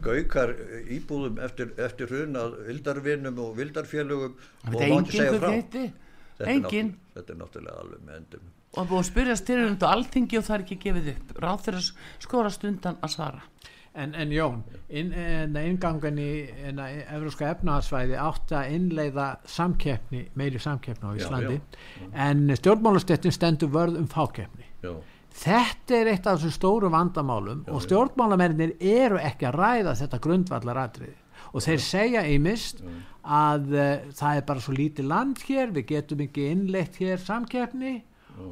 gaukar 0.01 0.55
íbúðum 0.89 1.37
eftir, 1.45 1.73
eftir 1.77 2.09
hrun 2.09 2.39
að 2.39 2.55
vildarvinnum 2.69 3.37
og 3.43 3.53
vildarfélögum 3.59 4.33
og 4.71 4.81
ekki 4.81 5.17
segja 5.19 5.37
frá. 5.37 5.51
er, 6.41 6.89
þetta 7.13 7.33
er 7.35 7.37
náttúrulega 7.37 7.83
alveg 7.83 8.01
með 8.07 8.17
endum. 8.17 8.49
Og 8.71 8.87
búið 8.87 9.01
að 9.01 9.07
spyrja 9.09 9.37
styrjum 9.37 9.77
og 9.77 9.87
alltingi 9.89 10.39
og 10.39 10.45
það 10.47 10.55
er 10.55 10.65
ekki 10.65 10.77
gefið 10.85 11.09
upp. 11.13 11.33
Ráð 11.43 11.65
fyrir 11.67 11.81
að 11.81 11.89
skora 12.23 12.51
stundan 12.55 13.01
að 13.03 13.13
svara 13.17 13.43
En, 13.91 14.13
en 14.15 14.29
Jón, 14.31 14.61
inn, 14.87 15.09
ingangan 15.59 16.19
í 16.21 16.29
Evróska 17.11 17.49
efnahagsvæði 17.51 18.15
átt 18.23 18.53
að 18.55 18.75
innleiða 18.77 19.25
samkeppni, 19.43 20.21
meiri 20.39 20.61
samkeppni 20.63 21.11
á 21.11 21.19
Íslandi 21.19 21.57
já, 21.57 21.63
já. 21.99 22.05
en 22.29 22.45
stjórnmálastettin 22.55 23.35
stendur 23.35 23.73
vörð 23.73 23.97
um 23.99 24.07
fákeppni. 24.07 24.69
Já. 24.79 24.93
Þetta 25.41 25.97
er 25.97 26.11
eitt 26.11 26.27
af 26.27 26.39
þessum 26.39 26.55
stóru 26.55 26.91
vandamálum 26.91 27.65
og 27.71 27.83
stjórnmálamennir 27.83 28.77
eru 28.79 29.19
ekki 29.19 29.47
að 29.49 29.59
ræða 29.59 29.97
þetta 29.99 30.21
grundvallar 30.23 30.79
atriði 30.85 31.17
og 31.51 31.63
þeir 31.65 31.83
segja 31.83 32.23
í 32.27 32.37
mist 32.39 32.79
að 33.21 33.73
uh, 33.75 33.89
það 34.15 34.37
er 34.37 34.45
bara 34.47 34.63
svo 34.63 34.75
lítið 34.75 35.09
land 35.11 35.43
hér, 35.47 35.71
við 35.75 35.87
getum 35.91 36.23
ekki 36.25 36.47
innleitt 36.51 36.99
hér 37.01 37.19
samkeppni 37.21 37.97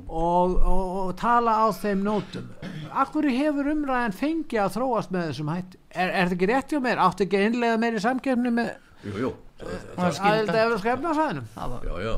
og, 0.08 0.56
og, 0.58 0.96
og 1.04 1.12
tala 1.20 1.58
á 1.64 1.68
þeim 1.76 2.06
nótum. 2.06 2.48
Akkur 2.90 3.28
hefur 3.30 3.72
umræðan 3.74 4.16
fengið 4.18 4.64
að 4.64 4.74
þróast 4.78 5.14
með 5.16 5.30
þessum 5.30 5.52
hætti? 5.54 5.82
Er, 5.90 6.10
er 6.10 6.30
þetta 6.30 6.38
ekki 6.38 6.50
rétt 6.54 6.74
hjá 6.74 6.82
mér? 6.86 7.04
Áttu 7.04 7.26
ekki 7.26 7.44
einlega 7.46 7.82
meiri 7.82 8.02
samkefni 8.04 8.54
með 8.54 8.74
Jújú 9.06 9.36
Æðilda 9.60 10.58
efur 10.66 10.82
skefna 10.82 11.14
sæðinum 11.16 11.48
Já, 11.84 11.94
já, 12.04 12.14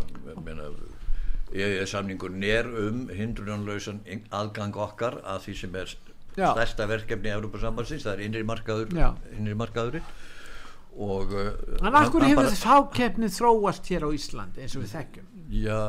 meina 0.45 0.69
ég 1.51 1.81
er 1.81 1.89
samningur 1.89 2.31
nér 2.31 2.69
um 2.79 3.05
hindrunanlausan 3.11 4.01
aðgang 4.31 4.77
okkar 4.79 5.19
að 5.27 5.47
því 5.47 5.55
sem 5.61 5.79
er 5.81 5.95
stærsta 6.31 6.87
verkefni 6.87 7.27
í 7.27 7.33
Európa 7.35 7.59
sambansins, 7.59 8.05
það 8.05 8.13
er 8.13 8.27
innri 8.27 8.43
markaður 8.47 8.93
innri 9.35 9.55
markaðurinn. 9.59 10.05
Og 11.01 11.33
uh, 11.35 11.49
En 11.81 11.95
akkur 11.95 12.23
hefur 12.27 12.47
þetta 12.47 12.61
fákefni 12.61 13.31
þróast 13.31 13.89
hér 13.91 14.07
á 14.07 14.09
Íslandi 14.15 14.63
eins 14.63 14.77
og 14.77 14.85
við 14.85 14.95
þekkjum? 14.95 15.27
Já 15.51 15.79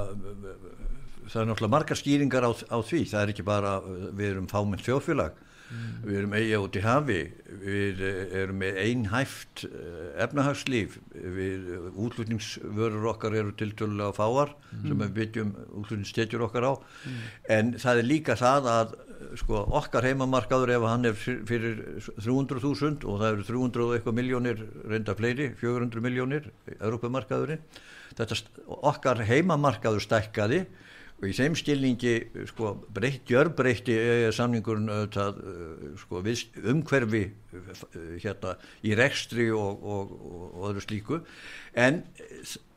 það 1.32 1.42
er 1.42 1.48
náttúrulega 1.48 1.76
margar 1.76 1.98
skýringar 1.98 2.44
á, 2.44 2.50
á 2.52 2.78
því 2.84 3.06
það 3.12 3.22
er 3.22 3.32
ekki 3.32 3.46
bara, 3.46 3.78
við 4.12 4.28
erum 4.34 4.50
fáminn 4.50 4.84
þjóðfélag 4.84 5.38
mm. 5.72 5.92
við 6.06 6.18
erum 6.20 6.34
eiga 6.36 6.60
út 6.62 6.76
í 6.76 6.82
hafi 6.84 7.20
við 7.62 8.02
erum 8.04 8.58
með 8.62 8.80
einhæft 8.82 9.64
eh, 9.68 10.10
efnahagslíf 10.24 10.98
við 11.12 11.70
útlutningsvörur 11.92 13.08
okkar 13.14 13.38
eru 13.40 13.54
tiltölulega 13.58 14.16
fáar 14.16 14.52
mm. 14.54 14.84
sem 14.88 15.04
við 15.04 15.14
byggjum 15.20 15.54
útlutningsstetjur 15.70 16.46
okkar 16.48 16.68
á 16.68 16.72
mm. 16.76 17.24
en 17.56 17.72
það 17.82 18.02
er 18.02 18.10
líka 18.10 18.38
það 18.40 18.70
að 18.74 18.94
sko, 19.38 19.64
okkar 19.80 20.08
heimamarkaður 20.10 20.74
ef 20.76 20.86
hann 20.90 21.08
er 21.08 21.16
fyrir 21.16 21.80
300.000 22.18 23.06
og 23.06 23.20
það 23.22 23.28
eru 23.30 23.48
300 23.48 23.86
og 23.86 23.96
eitthvað 23.96 24.18
miljónir 24.18 24.62
reynda 24.90 25.16
fleiri, 25.18 25.52
400 25.60 26.04
miljónir 26.04 26.48
Európamarkaðurinn 26.78 27.62
þetta 28.12 28.40
okkar 28.92 29.22
heimamarkaður 29.24 30.04
stækkaði 30.04 30.64
og 31.22 31.30
í 31.30 31.34
þeim 31.38 31.54
stilningi 31.54 32.14
sko, 32.50 32.72
breytt, 32.90 33.22
gjörbreytti 33.30 33.94
samningurinn 34.34 34.90
auðvitað, 34.90 35.38
sko, 36.02 36.22
umhverfi 36.72 37.22
hérna, 38.24 38.56
í 38.82 38.96
rekstri 38.98 39.46
og, 39.54 39.84
og, 39.86 40.16
og 40.58 40.66
öðru 40.72 40.82
slíku. 40.82 41.20
En 41.78 42.02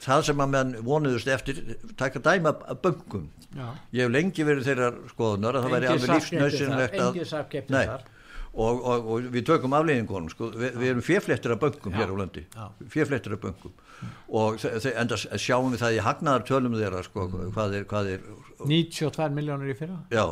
það 0.06 0.28
sem 0.30 0.44
að 0.46 0.54
menn 0.54 0.76
vonuðust 0.86 1.32
eftir 1.34 1.64
taka 1.98 2.22
dæma 2.22 2.54
að 2.70 2.84
böngum 2.86 3.26
Já. 3.56 3.70
ég 3.96 4.06
hef 4.06 4.12
lengi 4.14 4.46
verið 4.46 4.70
þeirra 4.70 4.92
skoðunar 5.10 5.58
að 5.58 5.66
það 5.66 5.76
væri 5.76 5.90
alveg 5.94 6.14
lífsnausinlegt 6.14 7.02
að 7.02 8.12
og, 8.56 8.82
og, 8.82 9.08
og 9.12 9.30
við 9.34 9.46
tökum 9.50 9.76
afleggingunum 9.76 10.32
sko, 10.32 10.50
Vi, 10.56 10.72
við 10.80 10.92
erum 10.94 11.06
fjeflettir 11.06 11.56
af 11.56 11.62
böngum 11.62 11.96
hér 12.00 12.12
á 12.12 12.16
landi. 12.22 12.46
Fjeflettir 12.92 13.36
af 13.36 13.44
böngum 13.44 13.76
mm. 13.76 14.18
og 14.42 14.66
enda 14.96 15.20
sjáum 15.20 15.72
við 15.74 15.84
það 15.84 16.00
í 16.00 16.04
hagnaðartölum 16.08 16.78
þeirra 16.80 17.06
sko, 17.06 17.30
mm. 17.30 17.54
hvað, 17.56 17.80
er, 17.80 17.88
hvað 17.92 18.12
er 18.16 18.28
92 18.66 19.32
miljónur 19.36 19.72
í 19.72 19.78
fyrra? 19.78 20.02
Já. 20.14 20.28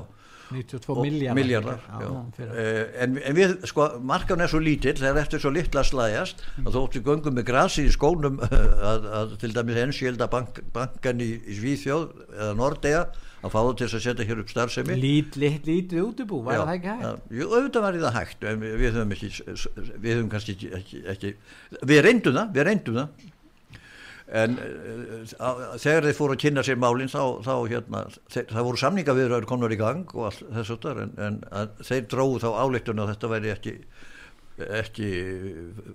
92 0.54 1.34
miljardar 1.34 1.80
eh, 2.38 2.84
en, 3.02 3.16
en 3.18 3.36
við, 3.36 3.56
sko, 3.70 3.88
markan 4.06 4.44
er 4.44 4.52
svo 4.52 4.60
lítill 4.62 4.96
það 5.00 5.10
er 5.10 5.22
eftir 5.24 5.42
svo 5.42 5.52
litla 5.54 5.84
slæjast 5.88 6.44
mm. 6.44 6.68
að 6.68 6.78
þóttu 6.78 7.04
göngum 7.08 7.38
með 7.40 7.48
grasi 7.48 7.88
í 7.88 7.94
skónum 7.94 8.40
að, 8.92 9.08
að 9.20 9.36
til 9.42 9.54
dæmis 9.56 9.80
enskilda 9.86 10.30
bank, 10.32 10.62
bankan 10.76 11.24
í, 11.24 11.32
í 11.48 11.58
Svíþjóð 11.58 12.10
eða 12.38 12.52
Nordea 12.60 13.06
að 13.44 13.52
fá 13.52 13.60
það 13.60 13.74
til 13.80 13.88
að 13.88 14.04
setja 14.06 14.28
hér 14.30 14.42
upp 14.44 14.52
starfsemi. 14.52 14.96
Lít, 15.00 15.38
lít, 15.40 15.68
lítið 15.68 16.02
útibú, 16.06 16.40
var 16.46 16.56
já, 16.56 16.64
það 16.64 16.74
ekki 16.78 16.92
hægt? 16.94 17.30
Jú, 17.36 17.48
auðvitað 17.50 17.86
var 17.86 18.00
það 18.06 18.18
hægt 18.18 18.46
við 18.64 18.86
höfum 18.88 19.14
ekki 19.16 19.30
við 20.06 20.12
höfum 20.14 20.30
kannski 20.32 20.56
ekki, 20.56 20.72
ekki, 20.80 21.02
ekki 21.14 21.32
við 21.92 22.04
reyndum 22.08 22.38
það, 22.40 22.54
við 22.56 22.68
reyndum 22.70 23.00
það. 23.02 23.30
En 24.34 24.56
uh, 24.56 25.74
þegar 25.84 26.08
þeir 26.08 26.16
fóru 26.18 26.38
að 26.38 26.44
kynna 26.46 26.64
sér 26.64 26.80
málinn 26.80 27.12
þá, 27.12 27.22
þá 27.44 27.54
hérna, 27.68 28.06
þeir, 28.32 28.46
það 28.54 28.68
voru 28.70 28.80
samninga 28.82 29.18
viðraður 29.18 29.50
komur 29.52 29.76
í 29.76 29.80
gang 29.82 30.16
og 30.16 30.30
allt 30.30 30.46
þessu 30.56 30.78
þar 30.86 31.02
en, 31.04 31.12
en 31.20 31.76
þeir 31.84 32.08
dróðu 32.14 32.40
þá 32.46 32.50
áleiktun 32.64 33.04
að 33.04 33.12
þetta 33.12 33.32
væri 33.34 33.52
ekki 33.54 33.76
ekki 34.80 35.10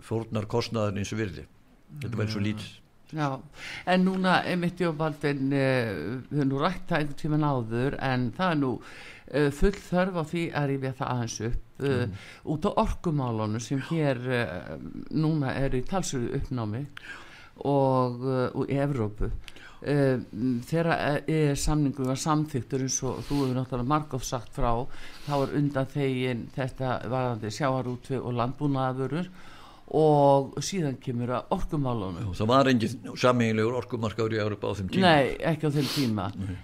fórnar 0.05 0.49
kostnaðin 0.51 1.01
eins 1.01 1.15
og 1.15 1.23
virði. 1.23 1.47
Þetta 2.03 2.21
væri 2.21 2.35
svo 2.35 2.45
lítið 2.45 2.77
Já, 3.09 3.41
en 3.87 4.03
núna 4.05 4.43
emitt 4.45 4.83
Jóbaldin 4.83 5.53
eh, 5.57 5.95
við 6.29 6.43
höfum 6.43 6.51
nú 6.51 6.59
rætt 6.61 6.91
það 6.91 6.99
einhvern 6.99 7.21
tíman 7.23 7.47
áður 7.49 7.97
en 8.05 8.27
það 8.37 8.51
er 8.53 8.59
nú 8.61 8.73
uh, 8.77 9.49
full 9.57 9.79
þörf 9.87 10.19
á 10.21 10.23
því 10.29 10.43
að 10.61 10.67
rífja 10.69 10.93
það 10.99 11.13
aðeins 11.15 11.39
upp 11.49 11.81
uh, 11.87 11.95
mm. 11.95 12.19
út 12.53 12.69
á 12.69 12.71
orkumálunum 12.85 13.65
sem 13.65 13.81
hér 13.89 14.21
uh, 14.29 14.77
núna 15.09 15.57
er 15.57 15.79
í 15.79 15.83
talsöru 15.89 16.35
uppnámi 16.37 16.85
og, 17.65 18.29
og 18.29 18.69
í 18.69 18.77
Evrópu 18.79 19.33
þegar 19.79 21.23
er 21.31 21.57
samningu 21.59 22.05
var 22.07 22.19
samþyktur 22.19 22.85
eins 22.85 22.97
og 23.07 23.21
þú 23.27 23.41
hefur 23.41 23.57
náttúrulega 23.57 23.91
margótt 23.93 24.27
sagt 24.27 24.53
frá 24.55 24.73
þá 25.25 25.35
er 25.39 25.55
undan 25.59 25.91
þegin 25.93 26.41
þetta 26.55 26.97
varðandi 27.09 27.53
sjáarútvi 27.55 28.19
og 28.19 28.35
landbúnaðavörur 28.39 29.31
og 29.97 30.59
síðan 30.65 30.99
kemur 31.01 31.33
að 31.39 31.55
orkumálunum. 31.57 32.35
Það 32.37 32.51
var 32.51 32.69
engin 32.73 33.17
samílegur 33.17 33.79
orkumarkaður 33.81 34.37
í 34.37 34.43
Európa 34.43 34.73
á 34.73 34.79
þeim 34.79 34.91
tíma. 34.93 35.15
Nei, 35.15 35.31
ekki 35.53 35.71
á 35.71 35.77
þeim 35.79 35.89
tíma. 35.95 36.29
Nei. 36.37 36.55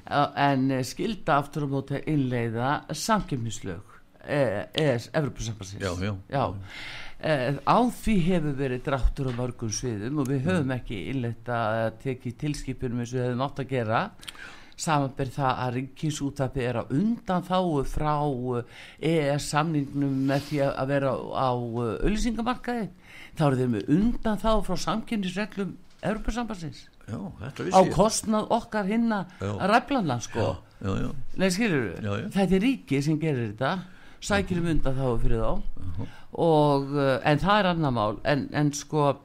en 0.45 0.71
eh, 0.77 0.85
skilda 0.85 1.39
aftur 1.41 1.65
á 1.65 1.69
móti 1.73 2.03
innleiða 2.11 2.77
samkjöfnislög 2.93 3.95
ES, 4.25 5.11
Evropasambassins 5.13 5.83
já, 5.83 5.93
já, 6.01 6.17
já. 6.29 6.45
E, 7.21 7.57
á 7.65 7.79
því 7.89 8.15
hefur 8.27 8.57
verið 8.59 8.83
dráttur 8.87 9.29
á 9.29 9.33
mörgum 9.37 9.73
sviðum 9.73 10.23
og 10.23 10.29
við 10.29 10.49
höfum 10.49 10.75
ekki 10.77 11.01
innleitt 11.13 11.49
að 11.49 11.99
teki 12.03 12.35
tilskipunum 12.41 13.03
eins 13.03 13.15
og 13.15 13.21
við 13.21 13.29
höfum 13.29 13.45
átt 13.47 13.63
að 13.63 13.71
gera 13.71 14.01
samanberð 14.77 15.37
það 15.39 15.61
að 15.65 15.75
ríkisútapi 15.79 16.65
er 16.67 16.81
á 16.81 16.85
undan 16.89 17.47
þáu 17.47 17.85
frá 17.87 18.15
ES 18.99 19.51
samningnum 19.53 20.17
með 20.29 20.49
því 20.49 20.61
að 20.67 20.91
vera 20.91 21.15
á 21.15 21.51
auðvisingamarkaði 21.55 22.89
þá 23.39 23.47
eru 23.47 23.61
þeir 23.61 23.73
með 23.77 23.95
undan 23.99 24.43
þá 24.43 24.51
frá 24.67 24.77
samkynnisreglum 24.87 25.77
Európa-sambassins 26.05 26.89
á 27.09 27.81
kostnað 27.93 28.53
okkar 28.55 28.89
hinna 28.89 29.25
að 29.41 29.67
ræflana 29.71 30.19
sko. 30.25 30.55
Nei, 30.81 31.49
skilur, 31.53 31.95
þetta 32.33 32.57
er 32.57 32.65
ríki 32.65 33.01
sem 33.05 33.19
gerir 33.21 33.53
þetta 33.53 33.75
sækir 34.25 34.61
um 34.61 34.71
undan 34.73 34.97
þá 34.97 35.07
fyrir 35.21 35.43
þá. 35.43 35.53
Uh 35.53 35.99
-huh. 35.99 36.07
og, 36.33 36.97
eh, 36.97 37.21
en 37.31 37.39
það 37.39 37.59
er 37.59 37.67
annar 37.67 37.93
mál. 37.93 38.21
En, 38.25 38.49
en 38.53 38.73
sko 38.73 39.21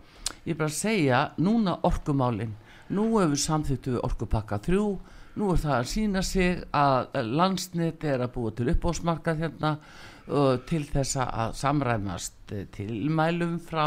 ég 0.46 0.54
er 0.54 0.58
bara 0.58 0.70
að 0.70 0.76
segja 0.76 1.32
núna 1.38 1.80
orkumálin. 1.84 2.56
Nú 2.90 3.20
hefur 3.20 3.38
samþýttu 3.38 4.00
orkupakka 4.04 4.60
þrjú 4.60 5.00
nú 5.40 5.54
er 5.54 5.62
það 5.64 5.76
að 5.78 5.90
sína 5.94 6.24
sig 6.26 6.64
að 6.76 7.20
landsnit 7.26 8.04
er 8.08 8.24
að 8.26 8.34
búa 8.36 8.54
til 8.56 8.70
uppbósmarkað 8.74 9.44
hérna 9.46 9.74
uh, 9.80 10.56
til 10.70 10.84
þess 10.90 11.20
að 11.24 11.56
samræmast 11.60 12.56
tilmælum 12.76 13.58
frá 13.64 13.86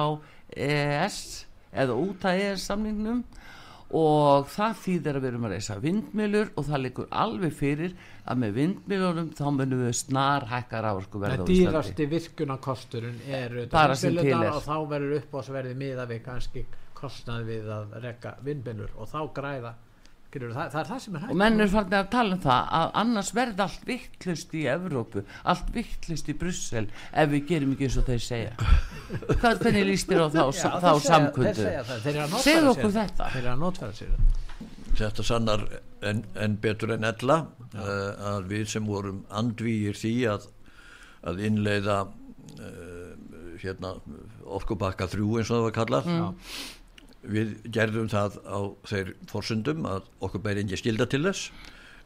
ES 0.52 1.18
eða 1.72 1.96
út 1.96 2.24
að 2.28 2.44
ES 2.46 2.68
samningnum 2.70 3.22
og 3.92 4.48
það 4.48 4.76
þýðir 4.82 5.16
að 5.18 5.24
við 5.24 5.28
erum 5.28 5.46
að 5.46 5.52
reysa 5.52 5.74
vindmilur 5.82 6.50
og 6.56 6.66
það 6.68 6.82
likur 6.86 7.08
alveg 7.22 7.54
fyrir 7.56 7.96
að 8.24 8.38
með 8.40 8.54
vindmilunum 8.56 9.30
þá 9.36 9.44
munum 9.52 9.82
við 9.84 9.96
snar 9.98 10.46
hækkar 10.48 10.88
áhersku 10.88 11.20
verða 11.20 11.44
Íslandi. 11.44 11.58
Dýrasti 11.58 12.06
virkunarkosturinn 12.08 13.18
er 13.28 13.58
bara 13.72 13.96
sem 13.98 14.16
til 14.16 14.32
er 14.32 14.48
og 14.54 14.64
þá 14.64 14.76
verður 14.94 15.18
uppbósverði 15.18 15.76
miða 15.84 16.08
við 16.08 16.22
kannski 16.24 16.64
kostnað 16.96 17.48
við 17.50 17.72
að 17.74 17.96
rekka 18.06 18.36
vindmilur 18.46 18.96
og 18.96 19.10
þá 19.12 19.20
græða 19.36 19.74
það, 20.32 20.68
það 20.72 20.78
er 20.80 20.88
það 20.88 21.00
sem 21.04 21.16
er 21.16 21.22
hægt. 21.22 21.32
Og 21.32 21.38
menn 21.42 21.60
er 21.60 21.70
farin 21.72 21.96
að 21.98 22.10
tala 22.12 22.36
um 22.36 22.42
það 22.42 22.70
að 22.78 22.92
annars 23.02 23.30
verða 23.36 23.66
allt 23.66 23.86
vittlust 23.88 24.54
í 24.56 24.62
Evrópu 24.72 25.24
allt 25.52 25.72
vittlust 25.74 26.30
í 26.32 26.36
Brussel 26.40 26.84
ef 26.88 27.32
við 27.32 27.44
gerum 27.50 27.74
ekki 27.74 27.88
eins 27.88 27.98
og 28.00 28.06
þeir 28.08 28.24
segja. 28.26 28.54
Hvað, 29.42 29.62
hvernig 29.64 29.88
líst 29.90 30.08
þér 30.08 30.24
á 30.24 30.28
þá, 30.32 30.42
Já, 30.56 30.70
þá 30.82 30.90
samkundu? 31.06 31.66
segð 32.46 32.70
okkur 32.72 32.96
þetta. 32.96 33.28
þeir 33.34 33.42
eru 33.42 33.52
að 33.52 33.62
notfæra 33.66 33.98
sér 33.98 34.16
þetta. 34.16 35.24
Sannar 35.24 35.66
en, 36.04 36.24
en 36.36 36.58
betur 36.60 36.92
en 36.96 37.06
ella 37.08 37.38
uh, 37.76 38.34
að 38.34 38.50
við 38.52 38.68
sem 38.74 38.88
vorum 38.88 39.22
andvíir 39.32 39.96
því 39.98 40.14
að, 40.34 40.46
að 41.28 41.42
innleiða 41.48 41.98
uh, 42.06 43.10
hérna 43.62 43.96
orkubakka 44.42 45.08
þrjú 45.12 45.38
eins 45.38 45.50
og 45.50 45.58
það 45.58 45.66
var 45.68 45.76
kallað 45.80 46.08
mm 46.12 46.30
við 47.22 47.54
gerðum 47.74 48.10
það 48.12 48.38
á 48.44 48.60
þeir 48.90 49.14
fórsundum 49.30 49.86
að 49.88 50.08
okkur 50.24 50.42
bæri 50.44 50.64
ekki 50.64 50.80
skilda 50.80 51.08
til 51.10 51.22
þess. 51.26 51.52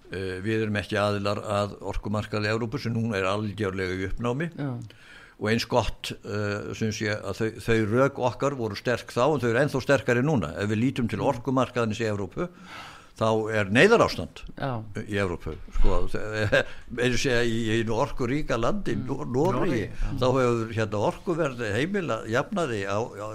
Uh, 0.06 0.38
við 0.44 0.66
erum 0.66 0.78
ekki 0.78 0.98
aðilar 1.00 1.42
að 1.42 1.76
orkumarkaði 1.92 2.52
Európa 2.52 2.80
sem 2.82 2.94
núna 2.94 3.18
er 3.18 3.28
algjörlega 3.30 3.96
í 3.96 4.08
uppnámi. 4.10 4.50
Já. 4.54 4.72
og 5.36 5.48
eins 5.52 5.66
gott 5.68 6.14
uh, 6.24 6.72
ég 6.72 7.18
að 7.20 7.40
þau, 7.40 7.48
þau 7.60 7.80
rauk 7.90 8.20
okkar 8.30 8.54
voru 8.56 8.76
sterk 8.78 9.10
þá 9.12 9.24
og 9.26 9.40
þau 9.42 9.50
eru 9.50 9.62
enþá 9.64 9.82
sterkari 9.84 10.22
núna. 10.24 10.54
Ef 10.56 10.70
við 10.70 10.80
lítum 10.84 11.10
til 11.12 11.20
orkumarkaðins 11.20 12.00
í 12.00 12.08
Európu 12.08 12.48
þá 13.16 13.28
er 13.58 13.70
neyðar 13.72 14.04
ástand 14.04 14.42
Já. 14.58 14.82
í 15.00 15.16
Evrópu. 15.20 15.54
Sko, 15.78 16.00
eða 17.06 17.20
segja 17.20 17.44
í 17.48 17.78
einu 17.78 17.96
orku 17.96 18.28
ríka 18.28 18.58
landi 18.60 18.96
mm. 18.96 19.22
Nóri, 19.32 19.86
þá 20.20 20.26
hefur 20.26 20.74
hérna 20.76 21.04
orkuverði 21.10 21.72
heimila 21.76 22.20
jafnaði 22.30 22.82
á, 22.84 22.98
á, 23.00 23.28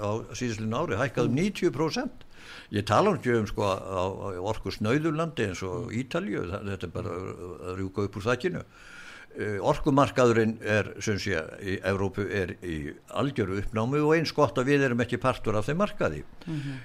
á 0.00 0.08
síðuslinn 0.32 0.76
ári 0.78 1.00
hækkað 1.00 1.28
um 1.28 1.38
90% 1.42 2.24
ég 2.72 2.84
tala 2.88 3.12
um 3.12 3.18
ekki 3.18 3.34
um 3.36 3.48
sko 3.48 3.68
á, 3.68 3.76
á 4.00 4.40
orku 4.40 4.72
snauðurlandi 4.72 5.50
eins 5.50 5.64
og 5.66 5.92
Ítalju, 5.96 6.46
þetta 6.52 6.88
er 6.88 6.94
bara 6.94 7.16
að 7.16 7.82
rjúka 7.82 8.08
upp 8.08 8.18
úr 8.20 8.28
þakkinu 8.30 8.64
orkumarkaðurinn 9.38 10.56
er 10.66 10.88
sem 11.04 11.18
sé 11.22 11.38
í 11.62 11.76
Evrópu 11.86 12.24
er 12.26 12.56
í 12.66 12.90
algjöru 13.14 13.60
uppnámi 13.60 14.00
og 14.02 14.16
eins 14.16 14.32
gott 14.34 14.58
að 14.58 14.72
við 14.72 14.86
erum 14.88 15.02
ekki 15.04 15.20
partur 15.22 15.58
af 15.58 15.68
þeim 15.68 15.78
markaði. 15.78 16.24
Mm 16.46 16.56
-hmm. 16.58 16.80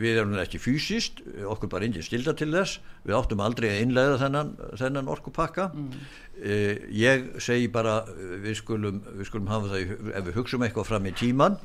við 0.00 0.18
erum 0.18 0.34
ekki 0.42 0.58
fysiskt 0.58 1.22
okkur 1.46 1.70
bara 1.70 1.84
inn 1.84 1.94
í 1.94 2.02
stilda 2.02 2.34
til 2.34 2.50
þess. 2.50 2.80
Við 3.04 3.14
áttum 3.14 3.40
aldrei 3.40 3.68
að 3.70 3.82
innlega 3.84 4.18
þennan, 4.18 4.56
þennan 4.80 5.08
orkupakka. 5.08 5.70
Mm. 5.74 5.90
-hmm. 5.90 6.90
ég 6.90 7.30
segi 7.38 7.68
bara 7.68 8.04
við 8.42 8.56
skulum, 8.56 9.02
við 9.14 9.26
skulum 9.26 9.46
hafa 9.46 9.68
það 9.68 10.14
ef 10.14 10.24
við 10.26 10.34
hugsaum 10.34 10.62
eitthvað 10.62 10.90
fram 10.90 11.06
í 11.06 11.12
tíman 11.14 11.58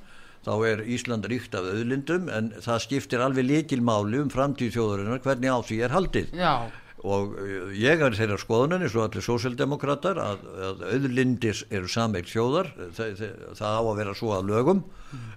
þá 0.45 0.53
er 0.67 0.83
Ísland 0.87 1.25
ríkt 1.27 1.55
af 1.55 1.65
öðlindum 1.67 2.29
en 2.31 2.53
það 2.63 2.79
skiptir 2.85 3.19
alveg 3.19 3.45
líkilmáli 3.45 4.21
um 4.21 4.29
framtíð 4.29 4.71
þjóðurinnar 4.77 5.19
hvernig 5.19 5.51
á 5.51 5.59
því 5.59 5.81
er 5.83 5.91
haldið. 5.91 6.31
Já 6.31 6.69
og 7.07 7.35
eh, 7.39 7.69
ég 7.79 8.01
er 8.03 8.15
þeirra 8.15 8.39
skoðunan 8.41 8.83
eins 8.83 8.95
og 8.97 9.05
allir 9.05 9.23
sósildemokrater 9.23 10.19
að, 10.19 10.43
að 10.69 10.83
auðlindis 10.93 11.63
eru 11.71 11.87
sameil 11.91 12.25
sjóðar 12.27 12.71
það, 12.97 13.23
það, 13.55 13.77
á 13.79 13.81
að 13.81 13.99
vera 14.01 14.15
svo 14.17 14.33
að 14.35 14.51
lögum 14.51 14.83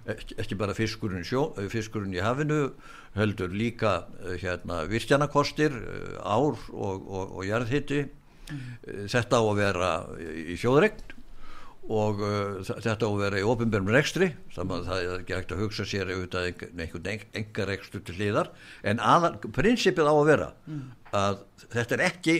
ekki, 0.09 0.37
ekki 0.43 0.59
bara 0.59 0.75
fiskurinn, 0.77 1.23
sjó, 1.27 1.51
eh, 1.57 1.69
fiskurinn 1.71 2.15
í 2.15 2.23
hafinu 2.23 2.65
heldur 3.15 3.53
líka 3.55 3.95
eh, 4.25 4.35
hérna, 4.43 4.83
virkjanakostir 4.91 5.75
ár 6.19 6.59
og, 6.71 7.07
og, 7.07 7.37
og 7.39 7.47
jarðhitti 7.47 8.03
mm. 8.03 9.07
þetta 9.13 9.39
á 9.39 9.43
að 9.43 9.59
vera 9.63 9.91
í 10.19 10.59
sjóðregn 10.59 11.13
og 11.91 12.21
uh, 12.23 12.63
þetta 12.63 12.95
á 13.03 13.09
að 13.09 13.17
vera 13.19 13.39
í 13.41 13.47
ofinbjörnum 13.47 13.91
rekstri 13.91 14.29
þannig 14.55 14.77
að 14.77 14.85
það 14.87 15.01
er 15.01 15.15
ekki 15.17 15.35
hægt 15.35 15.51
að 15.51 15.63
hugsa 15.65 15.85
sér 15.87 16.11
auðvitað 16.13 16.45
einhvern 16.79 17.09
enga 17.11 17.65
rekstur 17.67 18.03
til 18.07 18.15
hlýðar 18.15 18.51
en 18.87 19.01
aðal, 19.03 19.33
prinsipið 19.51 20.07
á 20.07 20.13
að 20.13 20.29
vera 20.29 20.47
mm. 20.63 20.85
Að 21.13 21.39
þetta 21.73 21.97
er 21.97 22.05
ekki 22.09 22.35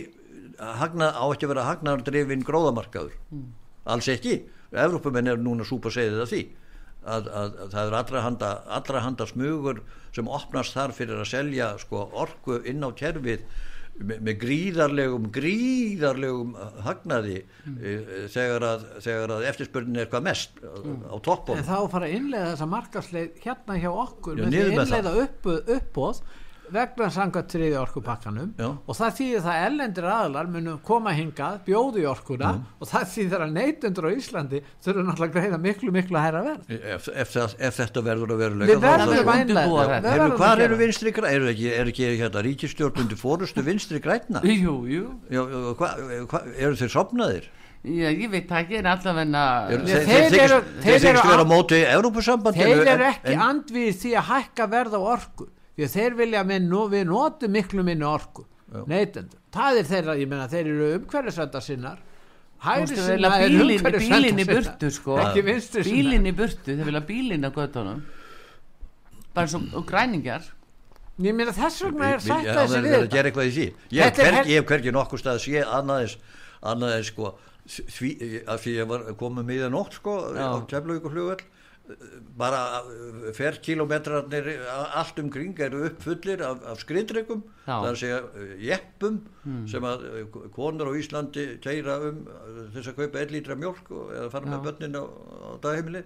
hagna, 0.79 1.12
á 1.13 1.25
ekki 1.29 1.47
að 1.47 1.53
vera 1.53 1.67
hagnardrifin 1.69 2.45
gróðamarkaður 2.45 3.15
mm. 3.33 3.47
alls 3.93 4.09
ekki, 4.12 4.41
Evrópumenn 4.73 5.29
er 5.29 5.41
núna 5.41 5.65
súpa 5.67 5.91
segðið 5.93 6.23
af 6.23 6.31
því 6.31 6.43
að, 7.03 7.27
að, 7.27 7.59
að 7.65 7.75
það 7.75 7.83
er 7.83 7.97
allra 7.99 8.23
handa, 8.23 8.53
allra 8.79 9.03
handa 9.03 9.27
smugur 9.29 9.83
sem 10.15 10.29
opnast 10.29 10.73
þar 10.77 10.95
fyrir 10.95 11.21
að 11.21 11.29
selja 11.29 11.73
sko, 11.81 12.07
orku 12.23 12.62
inn 12.69 12.86
á 12.86 12.89
kerfið 12.97 13.45
með, 13.93 14.21
með 14.25 14.38
gríðarlegum 14.41 15.25
gríðarlegum 15.33 16.53
hagnaði 16.86 17.41
mm. 17.43 17.75
e, 17.77 18.21
þegar 18.33 18.65
að, 18.71 18.86
að 19.05 19.47
eftirspörnin 19.51 20.01
er 20.01 20.09
hvað 20.09 20.25
mest 20.29 20.63
mm. 20.63 21.03
á 21.13 21.15
toppum 21.25 21.59
en 21.59 21.67
þá 21.67 21.75
fara 21.91 22.09
að 22.09 22.15
innlega 22.17 22.53
þessa 22.53 22.69
markasleið 22.71 23.43
hérna 23.43 23.77
hjá 23.83 23.91
okkur 23.91 24.39
Já, 24.39 24.45
með 24.45 24.55
því 24.55 24.63
að 24.63 24.79
innlega 24.88 25.27
uppbóð 25.27 25.75
upp 25.77 26.01
vegna 26.73 27.09
sanga 27.13 27.43
triði 27.47 27.77
orkupakkanum 27.79 28.53
Já. 28.59 28.69
og 28.73 28.97
það 28.97 29.15
þýðir 29.19 29.45
það 29.45 29.65
ellendir 29.67 30.07
aðlar 30.13 30.49
munum 30.53 30.79
koma 30.86 31.13
hingað, 31.15 31.59
bjóðu 31.67 32.03
í 32.03 32.07
orkuna 32.09 32.51
mm. 32.55 32.65
og 32.79 32.91
það 32.91 33.07
þýðir 33.13 33.45
að 33.45 33.55
neytundur 33.57 34.07
á 34.07 34.12
Íslandi 34.13 34.62
þurfum 34.83 35.09
náttúrulega 35.09 35.29
að 35.29 35.38
greiða 35.38 35.62
miklu 35.63 35.95
miklu 35.95 36.19
að 36.19 36.27
hæra 36.27 36.43
verð. 36.49 36.75
Ef, 36.93 37.09
ef, 37.13 37.36
ef 37.69 37.79
þetta 37.79 38.05
verður 38.09 38.36
að 38.36 38.43
verulega 38.43 38.69
við 38.73 38.83
verðum 38.83 39.33
að 39.33 39.43
einlega 39.43 40.29
hvað 40.38 40.63
eru 40.67 40.79
vinstri 40.79 41.13
græna 41.15 41.33
er 41.33 41.49
ekki, 41.53 41.67
er 41.73 41.91
ekki 41.93 42.13
hérna, 42.21 42.45
ríkistjórnundi 42.47 43.17
fórustu 43.19 43.65
vinstri 43.65 44.01
græna 44.03 44.43
jú, 44.47 44.77
jú. 44.89 45.09
Já, 45.33 45.43
hva, 45.79 45.91
hva, 46.29 46.45
eru 46.57 46.79
þeir 46.79 46.93
sopnaðir 46.93 47.51
Já, 47.83 48.07
ég 48.15 48.29
veit 48.31 48.51
ekki, 48.55 48.77
en 48.79 48.88
allavegna 48.88 49.41
Þeir, 49.67 49.81
þeir, 49.83 50.05
þeir, 50.07 50.53
þeir 50.86 51.17
Þeir 52.55 52.86
eru 52.93 53.09
ekki 53.09 53.36
andvið 53.36 53.97
því 53.99 54.13
að 54.21 54.29
hækka 54.29 54.69
verð 54.71 54.95
á 54.95 55.01
orku 55.03 55.49
því 55.75 55.86
að 55.88 55.93
þeir 55.97 56.17
vilja 56.21 56.43
með, 56.47 56.71
við 56.93 57.05
notum 57.12 57.55
miklu 57.57 57.86
minni 57.86 58.07
orku 58.07 58.47
neytendur, 58.89 59.38
það 59.53 59.79
er 59.79 59.88
þeirra, 59.91 60.17
ég 60.17 60.29
menna 60.31 60.49
þeir 60.49 60.71
eru 60.71 60.89
umhverfisvenda 60.97 61.62
sinnar. 61.62 62.01
Hægri 62.63 62.97
sinna 62.97 63.29
er 63.38 63.53
umhverfisvenda 63.53 64.01
bílinn 64.01 64.41
í 64.41 64.47
burtu 64.49 64.89
sko. 64.95 65.17
Bílinn 65.86 66.29
í 66.29 66.33
burtu, 66.33 66.73
þeir 66.73 66.89
vilja 66.89 67.03
bílinn 67.05 67.45
á 67.45 67.51
göttunum 67.53 68.03
bara 69.33 69.49
svo 69.49 69.81
græningjar. 69.88 70.45
Ég 71.21 71.36
meina 71.38 71.53
þess 71.53 71.83
vegna 71.86 72.09
er 72.15 72.21
sætt 72.25 72.47
að 72.49 72.59
þessi 72.59 72.79
við 72.81 72.95
þetta 73.05 74.29
ég 74.49 74.55
hef 74.57 74.69
hverkið 74.69 74.95
nokkur 74.95 75.21
stað 75.21 75.38
að 75.38 75.43
sé 75.43 75.62
annaðis 75.62 76.15
annaðis 76.65 77.12
sko 77.12 77.33
því 77.69 78.09
að 78.49 78.65
ég 78.71 78.88
var 78.89 79.05
komið 79.19 79.45
með 79.45 79.62
það 79.63 79.73
nótt 79.75 79.97
sko 79.99 80.15
á 80.33 80.57
Tjaflavík 80.71 81.05
og 81.05 81.13
flugveld 81.13 81.43
bara 82.39 82.81
uh, 82.81 83.31
ferrkilometrarnir 83.35 84.45
allt 84.71 85.19
umkring 85.19 85.57
eru 85.59 85.83
uppfullir 85.89 86.43
af, 86.47 86.61
af 86.71 86.79
skriðdregum 86.83 87.41
það 87.65 87.87
er 87.87 87.89
að 87.89 87.99
segja 87.99 88.19
uh, 88.23 88.51
jeppum 88.63 89.17
hmm. 89.43 89.63
sem 89.71 89.87
að 89.87 90.05
uh, 90.07 90.37
konur 90.55 90.93
á 90.95 90.99
Íslandi 90.99 91.47
keira 91.63 91.97
um 92.07 92.21
þess 92.75 92.93
að 92.93 93.01
kaupa 93.01 93.23
1 93.25 93.33
lítra 93.35 93.57
mjölk 93.59 93.91
eða 93.91 94.29
fara 94.31 94.47
Já. 94.47 94.53
með 94.53 94.69
börnin 94.69 94.95
á, 94.95 95.03
á 95.03 95.49
dagheimili. 95.65 96.03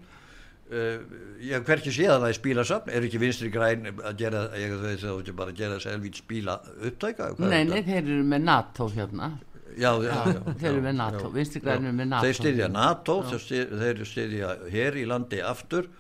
Uh, 0.68 0.98
ég 1.40 1.54
hef 1.56 1.70
hverkið 1.70 1.94
séð 1.96 2.10
að 2.12 2.24
það 2.24 2.32
er 2.32 2.40
spílasafn 2.42 2.90
er 2.92 3.06
ekki 3.08 3.22
vinstri 3.22 3.52
græn 3.54 3.86
að 3.94 4.18
gera 4.20 4.42
ég 4.60 4.74
að 4.76 4.82
það 4.84 5.22
er 5.22 5.38
bara 5.38 5.54
að 5.54 5.62
gera 5.62 5.78
selvít 5.80 6.20
spíla 6.20 6.58
upptæka? 6.90 7.30
Nei, 7.40 7.62
þeir 7.78 8.02
eru 8.02 8.26
með 8.28 8.50
NATO 8.50 8.90
hérna 8.92 9.38
Já, 9.78 9.92
já, 10.02 10.14
já, 10.14 10.40
þeir 10.58 10.70
eru 10.72 10.86
með 10.88 10.96
NATO, 10.98 11.30
vinstigrænir 11.36 11.94
með 11.94 12.10
NATO 12.14 12.26
þeir 12.26 12.38
styðja 12.40 12.70
NATO, 12.74 13.18
þeir 13.38 14.02
styðja 14.10 14.56
hér 14.74 14.98
í 14.98 15.04
landi 15.10 15.44
aftur. 15.46 15.92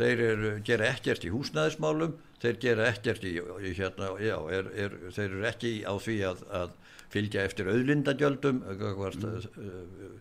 Þeir 0.00 0.24
eru, 0.24 0.50
gera 0.66 0.90
ekkert 0.90 1.26
í 1.28 1.30
húsnæðismálum 1.30 2.16
þeir 2.40 2.60
gera 2.62 2.88
ekkert 2.90 3.24
í, 3.28 3.36
í 3.36 3.72
hérna, 3.76 4.14
já, 4.22 4.36
er, 4.52 4.70
er, 4.84 4.96
þeir 5.12 5.26
eru 5.28 5.46
ekki 5.50 5.72
á 5.84 5.94
því 6.00 6.16
að, 6.30 6.42
að 6.60 6.74
fylgja 7.10 7.44
eftir 7.48 7.70
auðlindagjöldum 7.70 8.60
mm. 8.64 10.18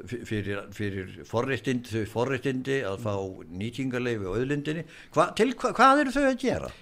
fyrir, 0.00 0.62
fyrir 0.74 1.16
forréttindi, 1.28 2.04
forréttindi 2.08 2.80
að 2.88 3.04
fá 3.04 3.14
nýtingarleifi 3.50 4.28
á 4.28 4.32
auðlindinni. 4.32 4.86
Hva, 5.14 5.30
til 5.38 5.50
hva, 5.54 5.74
hvað 5.76 6.04
eru 6.04 6.14
þau 6.14 6.24
að 6.28 6.38
gera 6.44 6.72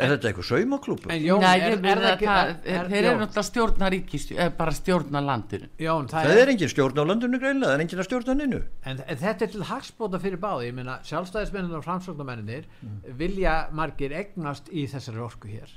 Er 0.00 0.12
þetta 0.14 0.28
eitthvað 0.30 0.46
saumaklúpur? 0.48 1.12
Jón, 1.20 1.42
Nei, 1.44 1.60
er, 1.60 1.74
er, 1.76 2.00
það 2.04 2.22
það, 2.24 2.50
er, 2.50 2.78
er, 2.78 2.88
þeir 2.92 2.98
eru 3.10 3.20
náttúrulega 3.20 3.44
stjórna 3.50 3.90
ríkis 3.94 4.26
bara 4.58 4.74
stjórna 4.76 5.22
landinu 5.26 5.68
Jón, 5.84 6.08
það, 6.10 6.26
Það 6.28 6.32
er, 6.34 6.40
er 6.46 6.52
engin 6.54 6.72
stjórn 6.72 7.00
á 7.00 7.04
landinu 7.10 7.40
greinlega, 7.42 7.70
það 7.70 7.76
er 7.80 7.84
engin 7.84 8.02
að 8.04 8.08
stjórna 8.08 8.36
nynnu. 8.40 8.60
en, 8.90 9.02
en 9.06 9.20
þetta 9.24 9.46
er 9.46 9.52
til 9.54 9.66
hagspóta 9.70 10.20
fyrir 10.22 10.40
báði 10.42 10.70
ég 10.70 10.76
meina 10.80 10.96
sjálfstæðismennin 11.10 11.76
og 11.80 11.84
framsóknarmenninir 11.86 12.68
Mm. 12.80 13.00
vilja 13.20 13.54
margir 13.76 14.12
egnast 14.16 14.68
í 14.72 14.86
þessari 14.88 15.20
orku 15.20 15.48
hér 15.52 15.70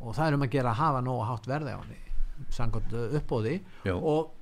og 0.00 0.12
það 0.16 0.26
er 0.28 0.34
um 0.36 0.42
að 0.44 0.50
gera 0.58 0.72
að 0.74 0.80
hafa 0.82 1.00
nógu 1.06 1.24
hátt 1.30 1.46
verði 1.48 1.72
á 1.72 1.78
henni 1.80 2.00
samkvæmt 2.52 2.92
uh, 2.92 3.14
uppbóði 3.18 3.54
Já. 3.86 3.94
og 3.96 4.32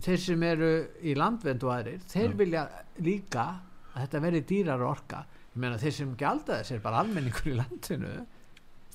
þeir 0.00 0.20
sem 0.22 0.42
eru 0.46 0.68
í 1.02 1.14
landvend 1.18 1.64
og 1.66 1.72
aðrir, 1.74 2.04
þeir 2.06 2.36
vilja 2.38 2.62
líka 3.02 3.46
að 3.90 4.04
þetta 4.04 4.20
verði 4.22 4.42
dýrar 4.52 4.84
orka 4.86 5.24
ég 5.50 5.58
meina 5.64 5.80
þeir 5.82 5.96
sem 5.96 6.12
gjalda 6.20 6.60
þess 6.60 6.76
er 6.76 6.82
bara 6.84 7.00
almenningur 7.02 7.50
í 7.50 7.56
landinu 7.58 8.12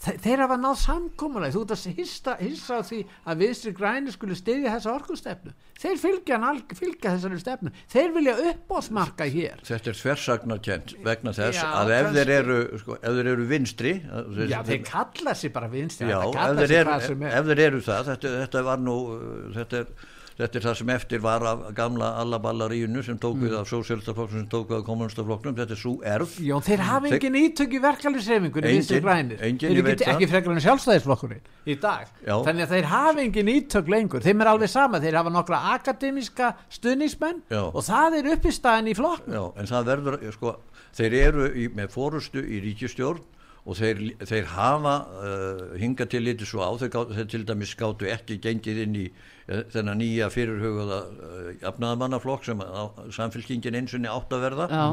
Þe- 0.05 0.17
þeir 0.21 0.41
hafa 0.43 0.55
náð 0.61 0.75
samkomulega 0.83 1.55
þú 1.55 1.61
ert 1.65 1.71
að 1.75 1.99
hissa, 1.99 2.35
hissa 2.37 2.77
á 2.77 2.81
því 2.85 2.99
að 3.25 3.39
viðstri 3.41 3.71
græni 3.79 4.13
skuli 4.13 4.37
styðja 4.37 4.73
þessa 4.75 4.91
orkustefnu. 4.99 5.53
Þeir 5.81 5.97
fylgja, 6.03 6.37
alg, 6.49 6.75
fylgja 6.77 7.13
þessari 7.15 7.39
stefnu. 7.41 7.71
Þeir 7.91 8.13
vilja 8.15 8.35
uppbóðsmarka 8.51 9.27
hér. 9.33 9.63
Þetta 9.65 9.91
er 9.91 9.99
þversagnarkent 10.01 10.93
vegna 11.05 11.33
þess 11.35 11.57
Já, 11.59 11.65
að 11.81 11.93
ef 11.97 12.11
þeir 12.19 12.33
eru, 12.37 12.59
sko, 12.83 12.99
ef 13.01 13.17
þeir 13.17 13.31
eru 13.33 13.47
vinstri, 13.49 13.93
þeir, 14.05 14.51
já 14.53 14.59
þeir 14.69 14.83
kalla 14.91 15.35
sér 15.41 15.55
bara 15.57 15.71
vinstri 15.73 16.11
já, 16.11 16.19
ef 16.21 16.61
þeir, 16.61 16.75
er. 16.85 17.31
ef 17.31 17.49
þeir 17.49 17.63
eru 17.65 17.81
það, 17.89 18.11
þetta, 18.13 18.35
þetta 18.45 18.63
var 18.69 18.85
nú, 18.85 18.97
uh, 19.15 19.49
þetta 19.57 19.81
er, 19.81 20.11
þetta 20.35 20.59
er 20.59 20.63
það 20.65 20.73
sem 20.79 20.89
eftir 20.95 21.21
var 21.23 21.43
af 21.47 21.61
gamla 21.77 22.09
allaballarínu 22.21 23.03
sem 23.05 23.17
tók 23.19 23.35
Mm. 23.39 23.43
af 23.61 23.69
sósélstaflokknum 23.71 24.41
sem 24.41 24.47
tók 24.51 24.67
við 24.69 24.77
af 24.81 24.85
kommunistaflokknum, 24.85 25.55
þetta 25.55 25.71
er 25.71 25.79
svo 25.79 25.93
erf. 26.03 26.37
Jón, 26.43 26.63
þeir 26.65 26.79
hafa 26.83 27.07
engin 27.07 27.35
ítök 27.39 27.73
í 27.75 27.79
engin, 29.41 29.69
þeir 29.71 29.83
veit 29.85 30.01
ekki, 30.01 30.27
frekar 30.27 30.51
en 30.51 30.63
sjálfstæðisflokkurinn 30.65 31.41
í 31.65 31.75
dag 31.79 32.07
Já. 32.25 32.35
þannig 32.43 32.65
að 32.67 32.73
þeir 32.75 32.89
hafa 32.91 33.19
engin 33.25 33.47
ítök 33.55 33.87
lengur 33.87 34.21
þeim 34.21 34.41
er 34.41 34.47
alveg 34.51 34.69
sama, 34.69 34.99
þeir 34.99 35.15
hafa 35.21 35.29
nokkra 35.29 35.61
akademiska 35.75 36.53
stuðnismenn 36.69 37.41
og 37.73 37.81
það 37.83 38.19
er 38.19 38.31
uppistæðin 38.35 38.91
í 38.91 38.95
flokk 38.97 39.23
Já, 39.31 39.43
en 39.55 39.65
það 39.71 39.85
verður, 39.91 40.19
sko, 40.35 40.55
þeir 40.95 41.13
eru 41.13 41.47
í, 41.55 41.69
með 41.75 41.87
fórustu 41.95 42.43
í 42.43 42.59
ríkistjórn 42.63 43.23
og 43.65 43.77
þeir, 43.79 44.01
þeir 44.21 44.49
hafa 44.53 44.95
uh, 45.17 45.61
hingað 45.81 46.11
til 46.13 46.21
litið 46.27 46.49
svo 46.49 46.61
á, 46.61 46.69
þeir, 46.77 46.91
gátu, 46.93 47.15
þeir 47.17 47.29
til 47.33 47.45
dæmis 47.49 47.71
skáttu 47.73 48.09
ekki 48.13 48.37
gengið 48.43 48.81
inn 48.83 48.97
í 49.01 49.05
uh, 49.09 49.63
þennan 49.73 50.01
nýja 50.01 50.29
fyrirhugaða 50.33 50.99
uh, 51.01 51.47
jafnaðamannaflokk 51.63 52.45
sem 52.45 52.61
á, 52.61 52.85
samfélkingin 53.17 53.79
einsunni 53.81 54.11
átt 54.11 54.35
að 54.37 54.45
verða 54.49 54.69
Já. 54.69 54.85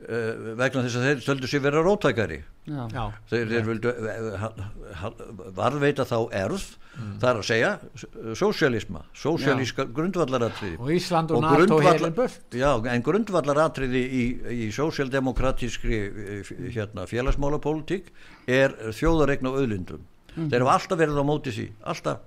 Uh, 0.00 0.54
vegna 0.58 0.82
þess 0.86 0.96
að 1.00 1.04
þeir 1.08 1.20
stöldu 1.24 1.50
sér 1.50 1.62
vera 1.64 1.82
rótækari 1.86 2.40
já, 2.66 2.82
Já. 2.94 3.04
þeir, 3.30 3.44
þeir 3.52 3.66
vildu 3.68 3.92
ha- 4.40 5.12
varðveita 5.58 6.06
þá 6.08 6.16
erð 6.44 6.64
það 6.94 7.28
er 7.30 7.38
að 7.40 7.46
segja 7.48 7.70
s- 7.98 8.06
sósíalisma 8.38 9.00
sósíalíska 9.18 9.84
grundvallaratriði. 9.96 10.76
Og 10.78 10.92
Ísland 10.94 11.32
og, 11.34 11.42
NATO 11.42 11.56
grundvallar- 11.64 11.98
heilin 11.98 12.14
burt. 12.14 12.38
Já, 12.54 12.70
en 12.94 13.02
grundvallaratriði 13.02 14.02
í, 14.04 14.22
í 14.66 14.68
sósíaldemokratískri 14.76 15.98
eh, 15.98 16.52
hérna, 16.74 17.06
félagsmálapólitík 17.10 18.12
er 18.46 18.76
þjóðaregn 18.94 19.50
á 19.50 19.52
auðlindum. 19.58 20.04
Þeir 20.34 20.62
hafa 20.64 20.76
alltaf 20.78 20.98
verið 21.02 21.18
á 21.18 21.24
móti 21.26 21.52
því, 21.54 21.66
alltaf. 21.86 22.22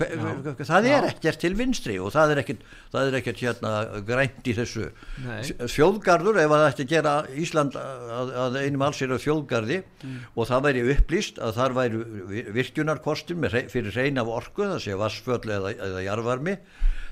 Hve- 0.00 0.66
Það 0.70 0.86
er 0.90 1.06
ekkert 1.10 1.40
til 1.42 1.52
vinstri 1.58 1.96
og 2.00 2.12
það 2.14 2.32
er 2.34 2.40
ekkert, 2.42 2.62
það 2.94 3.08
er 3.10 3.16
ekkert 3.20 3.42
hérna, 3.44 3.72
grænt 4.08 4.48
í 4.48 4.54
þessu. 4.56 4.86
Þjóðgarður, 5.74 6.38
ef 6.44 6.52
það 6.54 6.66
ætti 6.70 6.86
að 6.86 6.92
gera 6.94 7.14
Ísland 7.44 7.76
að, 7.80 8.30
að 8.44 8.58
einum 8.64 8.84
alls 8.86 9.00
er 9.04 9.12
á 9.12 9.18
þjóðgarði 9.20 9.80
og 10.34 10.48
það 10.50 10.64
væri 10.68 10.84
upplýst 10.94 11.40
að 11.42 11.56
þar 11.58 11.76
væri 11.80 12.04
virkjunarkostin 12.56 13.40
með, 13.42 13.54
hrei- 13.56 13.68
fyrir 13.72 13.92
hrein 13.96 14.20
af 14.22 14.30
orku, 14.40 14.64
það 14.66 14.80
sé 14.86 14.96
vassföll 15.00 15.44
eða, 15.58 15.74
eða 15.76 16.06
jarvarmi, 16.08 16.56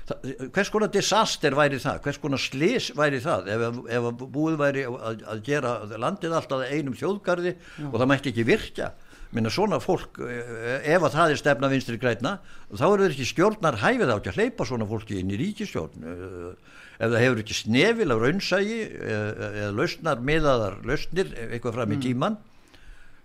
Það- 0.09 0.49
hvers 0.55 0.69
konar 0.73 0.89
disaster 0.89 1.53
væri 1.53 1.77
það? 1.77 1.99
Hvers 2.01 2.17
konar 2.17 2.41
slis 2.41 2.87
væri 2.97 3.19
það? 3.21 3.49
Ef, 3.53 3.75
ef 3.93 4.07
að 4.09 4.23
búið 4.33 4.55
væri 4.57 4.85
að, 4.89 5.19
að 5.29 5.43
gera 5.45 5.73
landið 6.01 6.33
alltaf 6.33 6.63
einum 6.65 6.95
þjóðgarði 6.97 7.51
og 7.91 7.93
það 8.01 8.09
mætti 8.09 8.31
ekki 8.33 8.45
virkja 8.47 8.87
minna 9.35 9.51
svona 9.53 9.77
fólk, 9.83 10.17
eh, 10.25 10.81
ef 10.95 11.05
að 11.05 11.15
það 11.15 11.31
er 11.33 11.39
stefna 11.41 11.69
vinstri 11.69 11.99
græna, 12.01 12.39
þá 12.73 12.85
eru 12.87 13.05
þeir 13.05 13.15
ekki 13.15 13.27
stjórnar 13.29 13.77
hæfið 13.83 14.09
á 14.09 14.15
ekki 14.17 14.31
að 14.31 14.39
hleypa 14.39 14.65
svona 14.65 14.87
fólki 14.89 15.19
inn 15.21 15.33
í 15.33 15.37
ríkistjórn 15.37 16.05
eh, 16.09 16.77
ef 16.99 17.11
það 17.13 17.23
hefur 17.23 17.41
ekki 17.43 17.57
snefil 17.59 18.11
af 18.15 18.21
raunsægi 18.23 18.79
eh, 18.89 19.43
eða 19.63 19.73
lausnar 19.77 20.23
miðaðar 20.25 20.79
lausnir 20.89 21.33
eitthvað 21.49 21.77
fram 21.77 21.93
í 21.95 21.99
tíman 22.03 22.39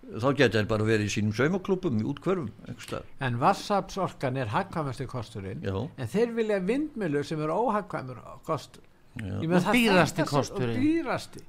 þá 0.05 0.29
geta 0.37 0.59
þeir 0.61 0.69
bara 0.69 0.87
verið 0.87 1.09
í 1.09 1.13
sínum 1.15 1.33
saumaklúpum 1.37 2.01
í 2.03 2.75
staðar. 2.85 3.07
en 3.25 3.39
vassapsorkan 3.41 4.37
er 4.37 4.53
hagkvæmasti 4.53 5.07
kosturinn 5.09 5.65
Já. 5.65 5.75
en 5.97 6.11
þeir 6.13 6.35
vilja 6.37 6.61
vindmjölu 6.61 7.25
sem 7.25 7.41
er 7.41 7.55
óhagkvæmur 7.55 8.21
kostur 8.45 8.85
Og 9.15 9.45
dýrasti 9.71 10.25
kosturinn. 10.27 10.75
og 10.75 10.83
dýrasti 10.83 11.41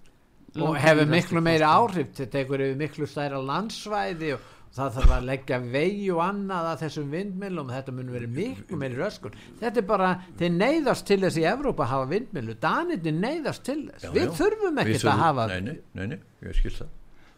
og 0.61 0.75
hefur 0.79 1.09
miklu 1.09 1.41
meiri 1.43 1.65
áhrif. 1.67 2.11
Þetta 2.15 2.31
tekur 2.37 2.63
yfir 2.63 2.77
miklu 2.79 3.07
stærra 3.09 3.41
landsvæði 3.43 4.35
og 4.35 4.51
það 4.75 4.97
þarf 4.97 5.13
að 5.15 5.27
leggja 5.29 5.59
vegi 5.71 6.09
og 6.11 6.21
annað 6.25 6.69
að 6.71 6.81
þessum 6.83 7.13
vindmjölum 7.15 7.71
þetta 7.71 7.95
mun 7.95 8.11
verið 8.15 8.35
miklu 8.39 8.79
meiri 8.79 8.99
röskun. 8.99 9.37
Þetta 9.61 9.81
er 9.81 9.87
bara, 9.87 10.11
þeir 10.39 10.53
neyðast 10.57 11.07
til 11.07 11.19
þess 11.23 11.39
í 11.39 11.47
Evrópa 11.51 11.85
að 11.85 11.91
hafa 11.93 12.09
vindmjölu, 12.11 12.57
Danirni 12.63 13.15
neyðast 13.15 13.65
til 13.67 13.79
þess. 13.89 14.07
Já, 14.07 14.13
við 14.15 14.27
já. 14.27 14.33
þurfum 14.41 14.81
ekkert 14.83 15.09
að 15.11 15.21
hafa 15.23 15.49
nei, 15.51 15.59
nei, 15.67 15.75
nei, 15.95 16.07
nei, 16.13 16.19
ég 16.49 16.59
skil 16.59 16.75
það. 16.79 16.93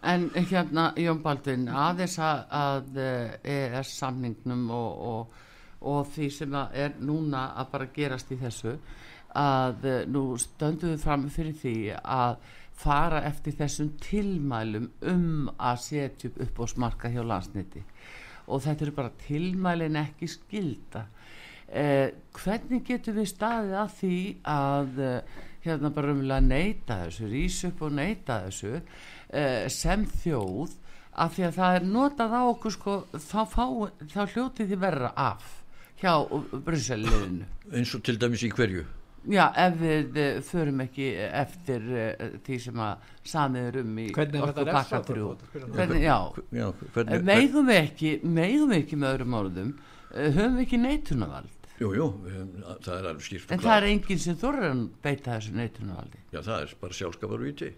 En 0.08 0.30
hérna, 0.38 0.92
Jón 1.02 1.20
Baldvin, 1.24 1.68
aðeins 1.74 2.16
að, 2.22 2.44
að 2.54 3.00
ES 3.54 3.94
samningnum 3.98 4.70
og, 4.72 5.02
og, 5.12 5.44
og 5.90 6.10
því 6.14 6.30
sem 6.34 6.58
að 6.58 6.78
er 6.86 6.98
núna 7.02 7.50
að 7.58 7.72
bara 7.74 7.90
gerast 7.96 8.32
í 8.34 8.38
þessu 8.40 8.78
að 9.38 9.86
eh, 9.86 10.06
nú 10.10 10.24
stöndum 10.42 10.94
við 10.94 11.04
fram 11.04 11.28
fyrir 11.34 11.58
því 11.62 11.76
að 11.98 12.38
fara 12.78 13.24
eftir 13.26 13.56
þessum 13.58 13.92
tilmælum 14.02 14.90
um 15.10 15.50
að 15.58 15.84
setja 15.86 16.30
upp 16.30 16.42
uppbóðsmarka 16.46 17.12
hjá 17.14 17.24
landsniti 17.26 17.84
og 18.48 18.64
þetta 18.64 18.86
eru 18.86 18.96
bara 18.96 19.16
tilmælin 19.26 20.00
ekki 20.00 20.30
skilda 20.32 21.08
eh, 21.68 22.14
hvernig 22.38 22.86
getur 22.88 23.18
við 23.18 23.32
staðið 23.34 23.78
að 23.82 23.94
því 24.00 24.18
að 24.54 25.02
eh, 25.08 25.38
hérna 25.68 25.92
bara 25.96 26.14
umlega 26.16 26.44
neyta 26.46 27.02
þessu 27.06 27.32
rís 27.32 27.62
upp 27.68 27.82
og 27.88 27.96
neyta 27.98 28.42
þessu 28.46 28.76
eh, 28.78 29.66
sem 29.74 30.06
þjóð? 30.24 30.84
Af 31.18 31.34
því 31.34 31.48
að 31.48 31.56
það 31.56 31.76
er 31.76 31.86
notað 31.90 32.34
á 32.38 32.42
okkur 32.46 32.74
sko, 32.76 32.96
þá, 33.10 33.40
fá, 33.50 33.64
þá 34.14 34.20
hljótið 34.36 34.68
þið 34.70 34.82
verra 34.84 35.10
af 35.18 35.48
hjá 35.98 36.14
Brusseliðinu 36.62 37.48
eins 37.74 37.94
og 37.98 38.04
til 38.06 38.20
dæmis 38.22 38.46
í 38.46 38.52
hverju 38.54 38.86
Já, 39.28 39.44
ef 39.60 39.74
við 39.82 40.18
uh, 40.22 40.28
förum 40.48 40.80
ekki 40.86 41.08
eftir 41.28 41.88
uh, 41.92 42.30
því 42.46 42.58
sem 42.64 42.78
að 42.80 43.10
samið 43.28 43.66
er 43.72 43.78
um 43.82 43.98
í 44.00 44.06
Hvernig 44.16 44.38
er 44.40 44.46
þetta 44.48 44.64
orkupakka 44.64 45.02
refsað? 45.02 45.10
þrjú. 45.10 45.28
Hvernig, 45.76 46.06
já, 46.06 46.18
Eh, 47.08 47.22
megum 47.28 47.68
við 47.68 47.80
ekki, 47.82 48.12
megum 48.24 48.72
við 48.72 48.80
ekki 48.86 49.00
með 49.02 49.14
öðrum 49.18 49.36
orðum, 49.42 49.74
uh, 50.14 50.30
höfum 50.38 50.56
við 50.58 50.64
ekki 50.68 50.80
neitunavald. 50.86 51.54
jú, 51.78 51.90
jú, 51.94 52.06
um, 52.08 52.54
það 52.82 52.94
er 52.96 53.10
alveg 53.12 53.26
skýrt 53.28 53.52
En 53.52 53.60
það 53.60 53.76
er 53.82 53.90
enginn 53.92 54.20
sem 54.24 54.38
þorður 54.40 54.70
að 54.72 54.86
beita 55.04 55.36
þessu 55.36 55.52
neitunavaldi. 55.60 56.24
Já, 56.34 56.40
það 56.42 56.62
er 56.62 56.74
bara 56.82 56.98
sjálfskaparvíti. 57.02 57.74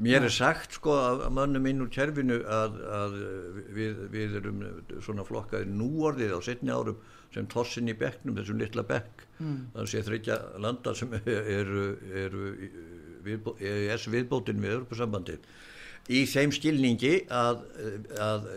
Mér 0.00 0.24
er 0.24 0.32
sagt 0.32 0.72
sko 0.78 0.94
af 0.96 1.26
mönnum 1.36 1.66
inn 1.68 1.82
úr 1.84 1.90
kerfinu 1.92 2.38
að, 2.48 2.78
að 2.96 3.16
við, 3.76 3.98
við 4.14 4.36
erum 4.40 4.62
svona 5.04 5.24
flokkaðir 5.28 5.68
núorðið 5.68 6.32
á 6.32 6.40
setni 6.42 6.72
árum 6.72 6.96
sem 7.32 7.46
tossin 7.48 7.88
í 7.88 7.94
bekknum, 7.96 8.34
þessum 8.38 8.58
litla 8.60 8.82
bekk. 8.88 9.26
Mm. 9.40 9.58
Það 9.74 9.90
sé 9.92 10.02
þryggja 10.06 10.38
landa 10.64 10.94
sem 10.96 11.12
eru, 11.58 11.84
eru 12.24 12.46
viðbó, 13.26 13.54
EES 13.60 14.08
viðbótin 14.12 14.60
við 14.64 14.78
Europasambandið. 14.78 15.44
Í 16.10 16.24
þeim 16.26 16.50
skilningi 16.56 17.12
að, 17.30 17.60
að 18.18 18.48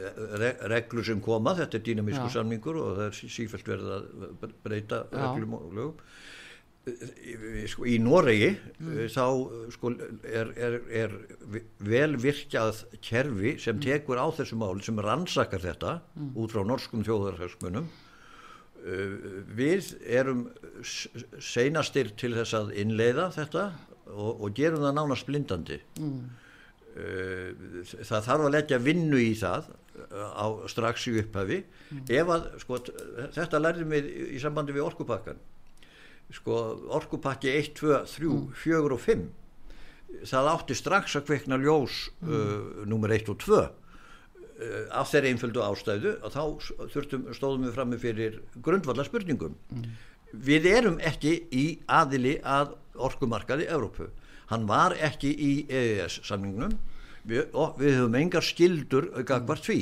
re- 0.41 0.55
reglur 0.71 1.05
sem 1.05 1.19
koma, 1.21 1.53
þetta 1.59 1.77
er 1.77 1.83
dýnamísku 1.85 2.25
Já. 2.31 2.33
samningur 2.39 2.79
og 2.81 2.95
það 2.97 3.09
er 3.11 3.17
sí- 3.19 3.29
sífellt 3.35 3.67
verið 3.69 3.91
að 3.99 4.55
breyta 4.65 5.03
reglum 5.13 5.53
og 5.59 5.67
lögum 5.77 5.99
sko, 6.85 7.85
í 7.89 7.97
Noregi 8.01 8.51
mm. 8.53 8.97
þá 9.09 9.25
sko, 9.73 9.91
er, 10.29 10.51
er, 10.53 10.75
er 11.03 11.15
vel 11.81 12.17
virkjað 12.21 12.83
kerfi 13.05 13.55
sem 13.61 13.79
tekur 13.81 14.21
á 14.21 14.27
þessu 14.37 14.57
máli 14.59 14.85
sem 14.85 14.99
rannsakar 15.01 15.63
þetta 15.63 15.95
út 16.37 16.53
frá 16.53 16.61
norskum 16.67 17.05
þjóðarhagsmunum. 17.07 17.87
Uh, 18.85 19.41
við 19.57 19.95
erum 20.05 20.45
seinastir 21.41 22.13
til 22.19 22.35
þess 22.37 22.53
að 22.53 22.75
innleiða 22.77 23.31
þetta 23.33 23.63
og, 24.13 24.43
og 24.45 24.53
gerum 24.53 24.85
það 24.85 24.97
nánast 24.99 25.25
blindandi. 25.25 25.79
Uh, 26.95 27.81
það 28.05 28.29
þarf 28.29 28.45
að 28.45 28.53
leggja 28.59 28.77
vinnu 28.83 29.17
í 29.19 29.33
það 29.41 29.73
á 30.13 30.45
strax 30.69 31.09
í 31.09 31.17
upphafi. 31.23 31.63
Ef 32.13 32.29
að 32.29 32.47
sko, 32.61 32.77
þetta 33.33 33.63
lærðum 33.63 33.97
við 33.97 34.13
í- 34.13 34.31
í 34.37 34.39
sambandi 34.43 34.75
við 34.75 34.85
orkupakkan 34.85 35.41
sko 36.33 36.59
orkupakki 36.97 37.51
1, 37.53 37.73
2, 37.77 37.97
3, 38.09 38.29
4 38.63 38.93
og 38.95 39.01
5 39.01 39.25
það 40.25 40.49
átti 40.51 40.77
strax 40.77 41.17
að 41.19 41.27
kveikna 41.29 41.59
ljós 41.61 42.05
uh, 42.23 42.85
nummer 42.87 43.11
1 43.13 43.29
og 43.33 43.39
2 43.43 43.59
uh, 43.59 43.69
af 44.95 45.11
þeirri 45.11 45.33
einföldu 45.33 45.63
ástæðu 45.65 46.15
að 46.25 46.37
þá 46.37 46.43
þurftum, 46.93 47.27
stóðum 47.35 47.67
við 47.67 47.75
frammi 47.77 48.01
fyrir 48.01 48.39
grundvallar 48.65 49.09
spurningum 49.09 49.57
mm. 49.69 49.87
við 50.47 50.69
erum 50.71 50.99
ekki 51.03 51.37
í 51.51 51.65
aðili 51.85 52.39
að 52.41 52.75
orkumarkaði 52.95 53.67
Evrópu. 53.67 54.09
Hann 54.47 54.67
var 54.69 54.93
ekki 55.03 55.31
í 55.33 55.53
EES 55.67 56.21
samningnum. 56.23 56.77
Við, 57.25 57.49
við 57.79 57.95
höfum 57.97 58.17
engar 58.19 58.45
skildur 58.45 59.09
gagvart 59.25 59.65
því 59.65 59.79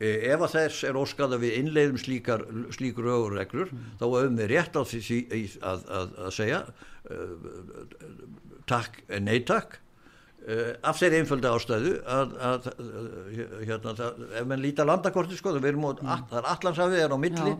ef 0.00 0.42
að 0.44 0.52
þess 0.58 0.84
er 0.84 0.98
óskað 1.00 1.36
að 1.36 1.46
við 1.46 1.56
innleiðum 1.62 1.98
slíkar, 2.02 2.44
slíkur 2.76 3.08
ögurreglur 3.14 3.72
mm. 3.72 3.88
þá 4.00 4.04
höfum 4.04 4.38
við 4.42 4.52
rétt 4.52 4.78
því 4.92 5.42
að, 5.64 5.86
að, 6.00 6.14
að 6.26 6.36
segja 6.36 6.62
uh, 7.10 8.62
takk, 8.68 9.02
nei 9.20 9.40
takk 9.48 9.80
Uh, 10.46 10.76
af 10.86 11.00
þeirri 11.00 11.18
einföldi 11.18 11.48
ástæðu 11.50 11.92
að, 12.06 12.34
að, 12.38 12.66
að 12.70 13.06
hérna, 13.66 13.94
það, 13.98 14.18
ef 14.38 14.44
mann 14.46 14.60
lítar 14.62 14.86
landakorti 14.86 15.34
sko, 15.34 15.50
það 15.56 15.64
er 15.66 15.74
mm. 15.74 16.36
allansafið 16.52 17.00
er 17.02 17.10
á 17.10 17.18
milli 17.18 17.54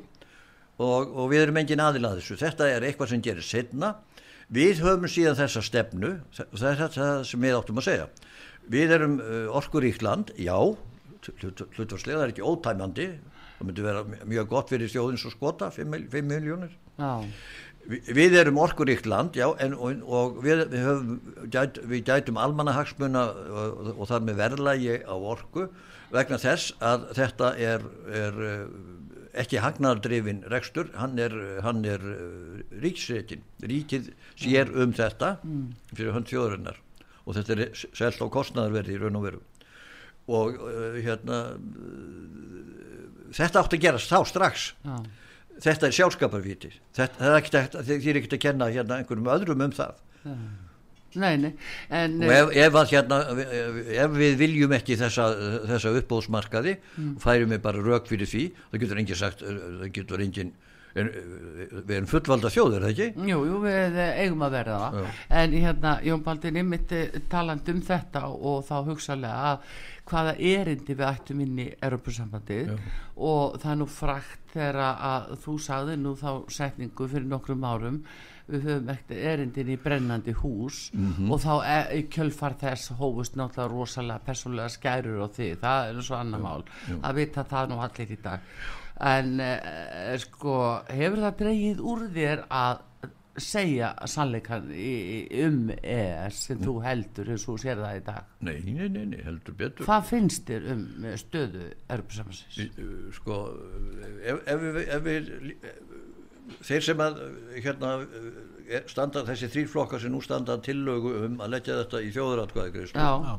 og, 0.78 1.08
og 1.10 1.24
við 1.32 1.40
erum 1.40 1.58
engin 1.58 1.82
aðilað 1.82 2.20
þessu 2.20 2.36
þetta 2.44 2.68
er 2.70 2.86
eitthvað 2.86 3.10
sem 3.10 3.24
gerir 3.26 3.42
setna 3.42 3.90
við 4.54 4.84
höfum 4.84 5.08
síðan 5.10 5.38
þessa 5.40 5.64
stefnu 5.66 6.12
það 6.36 6.68
er 6.70 6.78
þetta 6.84 7.08
sem 7.26 7.42
við 7.48 7.58
áttum 7.58 7.82
að 7.82 7.88
segja 7.88 8.06
við 8.76 8.94
erum 9.00 9.18
uh, 9.18 9.58
orkuríkt 9.58 10.06
land 10.06 10.30
já, 10.38 10.54
hlutvarslega 11.42 12.18
það 12.18 12.26
er 12.26 12.34
ekki 12.34 12.46
ótæmandi. 12.46 13.06
Það 13.56 13.68
myndi 13.70 13.86
vera 13.86 14.02
mjög 14.28 14.50
gott 14.50 14.72
fyrir 14.72 14.90
þjóðins 14.92 15.24
og 15.28 15.32
skota 15.32 15.70
5 15.72 15.96
miljónir 16.28 16.74
já. 16.98 17.12
Við 17.86 18.34
erum 18.34 18.56
orkuríkt 18.58 19.06
land, 19.06 19.36
já, 19.38 19.46
en, 19.62 19.76
og, 19.78 20.00
og 20.10 20.38
við, 20.42 20.64
við, 20.72 20.80
höfum, 20.88 21.18
gæt, 21.54 21.76
við 21.86 22.00
gætum 22.08 22.40
almannahagsmuna 22.42 23.22
og, 23.30 23.92
og 23.94 24.08
þar 24.10 24.24
með 24.26 24.40
verðlægi 24.40 24.96
á 25.06 25.14
orku 25.14 25.68
vegna 26.10 26.38
þess 26.42 26.74
að 26.82 27.06
þetta 27.14 27.52
er, 27.62 27.86
er 28.10 28.40
eh, 28.48 28.64
ekki 29.42 29.62
hagnardrifin 29.62 30.42
rekstur, 30.50 30.90
hann 30.98 31.14
er, 31.22 31.36
hann 31.62 31.84
er 31.86 32.02
eh, 32.10 32.64
ríksreikin, 32.82 33.46
ríkið 33.62 34.10
sér 34.34 34.72
um 34.74 34.94
þetta 34.96 35.36
fyrir 35.92 36.14
hönd 36.16 36.30
þjóðurinnar 36.32 36.82
og 37.26 37.38
þetta 37.38 37.54
er 37.54 37.86
selt 37.86 38.18
á 38.18 38.26
kostnæðarverði 38.34 38.96
í 38.96 39.02
raun 39.02 39.20
og 39.20 39.28
veru 39.28 39.44
og 40.26 40.58
uh, 40.58 40.98
hérna 40.98 41.40
þetta 43.36 43.62
átti 43.62 43.78
að 43.78 43.86
gerast 43.86 44.12
þá 44.12 44.18
strax. 44.28 44.68
Já. 44.86 44.98
Þetta 45.56 45.88
er 45.88 45.96
sjálfskaparvíti 45.96 46.70
þetta 46.96 47.26
er 47.26 47.38
ekkert 47.38 47.76
að 47.80 47.88
því 47.88 48.10
er 48.10 48.18
ekkert 48.20 48.36
að 48.36 48.42
kenna 48.42 48.68
hérna 48.68 49.00
einhverjum 49.00 49.30
öðrum 49.32 49.62
um 49.64 49.74
það. 49.76 50.00
Nei, 51.16 51.36
nei 51.40 51.52
en, 51.88 52.18
og 52.20 52.32
ef, 52.34 52.50
ef, 52.60 52.76
hérna, 52.90 53.20
ef 54.04 54.16
við 54.18 54.34
viljum 54.42 54.74
ekki 54.76 54.98
þessa, 55.00 55.30
þessa 55.70 55.94
uppbóðsmarkaði 56.02 56.74
mm. 56.76 57.14
færum 57.22 57.54
við 57.54 57.62
bara 57.64 57.84
rauk 57.86 58.10
fyrir 58.10 58.28
því. 58.28 58.44
Það 58.72 58.82
getur 58.84 59.00
enginn 59.00 59.20
sagt 59.22 59.44
það 59.46 59.86
getur 59.96 60.24
enginn 60.96 61.82
við 61.86 61.94
erum 61.96 62.08
fullvalda 62.10 62.50
þjóður, 62.52 62.76
er 62.76 62.86
það 62.86 62.92
ekki? 62.94 63.26
Jú, 63.30 63.40
jú, 63.48 63.58
við 63.64 63.98
eigum 64.04 64.44
að 64.46 64.54
verða 64.56 64.78
það 64.82 64.96
Já. 65.00 65.10
en 65.40 65.56
hérna, 65.64 65.92
Jón 66.06 66.22
Baldur, 66.26 66.56
ég 66.56 66.68
myndi 66.70 67.02
taland 67.32 67.70
um 67.72 67.82
þetta 67.86 68.22
og 68.32 68.64
þá 68.68 68.76
hugsalega 68.90 69.50
að 69.50 69.76
hvaða 70.06 70.36
erindi 70.38 70.94
við 70.94 71.08
ættum 71.08 71.42
inn 71.42 71.58
í 71.64 71.68
Europasambandið 71.82 72.72
og 73.16 73.58
það 73.62 73.72
er 73.72 73.80
nú 73.80 73.88
frækt 73.90 74.54
þegar 74.56 74.80
að 74.94 75.36
þú 75.42 75.58
sagði 75.66 75.98
nú 76.00 76.14
þá 76.16 76.30
setningu 76.56 77.08
fyrir 77.10 77.28
nokkrum 77.28 77.66
árum 77.66 78.00
við 78.46 78.66
höfum 78.68 78.90
ekkert 78.94 79.12
erindin 79.32 79.70
í 79.74 79.76
brennandi 79.82 80.34
hús 80.38 80.90
mm 80.94 81.12
-hmm. 81.12 81.30
og 81.32 81.40
þá 81.42 81.54
er, 81.66 82.02
kjölfar 82.14 82.54
þess 82.60 82.94
hófust 82.98 83.36
náttúrulega 83.36 83.72
rosalega 83.72 84.26
persónlega 84.26 84.68
skærur 84.68 85.22
og 85.26 85.30
því, 85.34 85.48
það 85.60 85.88
er 85.88 86.02
svo 86.02 86.16
annar 86.16 86.40
mál. 86.40 86.64
að 87.02 87.14
vita 87.14 87.44
það 87.44 87.68
nú 87.68 87.80
allir 87.82 88.10
í 88.10 88.18
dag. 88.22 88.40
En 89.00 89.40
eh, 89.40 90.18
sko 90.18 90.82
hefur 90.88 91.18
það 91.18 91.38
dreyið 91.38 91.80
úr 91.80 92.06
þér 92.14 92.46
að 92.48 92.78
segja 93.36 93.90
sannleikan 94.08 94.70
um 95.44 95.58
ES 95.76 96.38
sem 96.48 96.60
þú 96.62 96.76
heldur 96.84 97.30
eins 97.34 97.44
og 97.50 97.58
sér 97.60 97.80
það 97.82 97.98
í 97.98 98.02
dag? 98.06 98.30
Nei, 98.46 98.56
nei, 98.64 98.88
nei, 98.88 99.04
nei 99.12 99.20
heldur 99.24 99.56
betur. 99.58 99.86
Hvað 99.88 100.08
finnst 100.10 100.48
þér 100.48 100.68
um 100.72 100.84
stöðu 101.20 101.66
erfusamansins? 101.92 102.78
Uh, 102.78 103.10
sko, 103.16 103.38
ef, 104.22 104.40
ef, 104.46 104.64
við, 104.64 104.80
ef 104.86 105.04
við 105.06 105.30
þeir 106.66 106.86
sem 106.86 107.02
að 107.02 107.20
hérna 107.64 107.92
standa 108.90 109.24
þessi 109.26 109.50
þrýflokkar 109.52 110.02
sem 110.02 110.12
nú 110.12 110.22
standa 110.24 110.58
tillögu 110.62 111.12
um 111.26 111.36
að 111.44 111.52
leggja 111.56 111.78
þetta 111.82 112.02
í 112.02 112.10
þjóðuratkvæði 112.14 112.86
uh, 112.96 113.36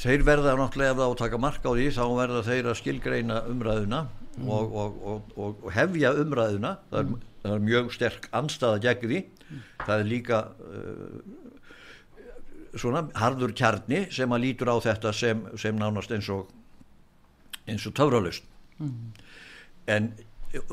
þeir 0.00 0.26
verða 0.26 0.56
náttúrulega 0.58 0.94
ef 0.94 0.98
það 1.00 1.14
átaka 1.14 1.40
marka 1.40 1.70
á 1.70 1.76
því 1.76 1.86
þá 1.96 2.04
verða 2.18 2.42
þeir 2.48 2.70
að 2.70 2.80
skilgreina 2.80 3.38
umræðuna 3.50 4.02
mm. 4.08 4.48
og, 4.48 4.74
og, 4.82 4.98
og, 5.14 5.38
og 5.38 5.70
hefja 5.74 6.12
umræðuna. 6.24 6.74
Það 6.90 7.00
er 7.00 7.08
mm. 7.08 7.22
það 7.44 7.56
er 7.56 7.64
mjög 7.70 7.94
sterk 7.94 8.28
anstaða 8.34 8.82
gegn 8.88 9.08
því. 9.12 9.22
Það 9.84 9.96
er 9.96 10.10
líka 10.10 10.42
uh, 10.50 11.16
svona 12.74 13.06
harður 13.18 13.54
kjarni 13.56 14.04
sem 14.12 14.32
að 14.34 14.46
lítur 14.48 14.72
á 14.74 14.76
þetta 14.82 15.12
sem, 15.14 15.42
sem 15.60 15.76
nánast 15.78 16.12
eins 16.14 16.28
og 16.32 16.50
eins 17.70 17.84
og 17.88 17.94
töfralust 17.96 18.46
mm. 18.78 18.94
en 19.94 20.10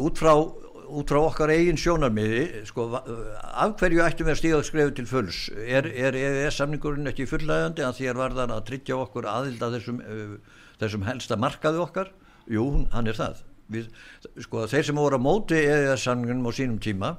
út 0.01 0.19
frá, 0.19 0.33
út 0.91 1.11
frá 1.11 1.19
okkar 1.21 1.53
eigin 1.53 1.79
sjónarmiði 1.79 2.63
sko, 2.69 2.87
af 2.97 3.75
hverju 3.79 4.03
ættum 4.05 4.27
við 4.27 4.33
að 4.33 4.39
stíða 4.41 4.63
skrefu 4.67 4.95
til 4.97 5.07
fulls? 5.09 5.39
Er, 5.63 5.87
er, 5.89 6.17
er 6.17 6.55
samningurinn 6.55 7.11
ekki 7.11 7.29
fullægandi 7.29 7.85
að 7.85 7.97
því 7.99 8.11
er 8.11 8.19
varðan 8.19 8.55
að 8.55 8.65
tryggja 8.71 8.99
okkur 9.05 9.29
aðild 9.31 9.63
að 9.65 9.77
þessum, 9.79 10.03
uh, 10.03 10.61
þessum 10.81 11.07
helsta 11.07 11.39
markaði 11.39 11.81
okkar? 11.85 12.13
Jú, 12.51 12.67
hann 12.91 13.09
er 13.09 13.17
það. 13.17 13.43
Við, 13.71 13.91
sko, 14.43 14.65
þeir 14.67 14.87
sem 14.89 14.99
voru 14.99 15.19
á 15.19 15.21
móti 15.23 15.59
EES 15.61 16.05
samningunum 16.05 16.49
á 16.49 16.51
sínum 16.55 16.79
tíma 16.83 17.13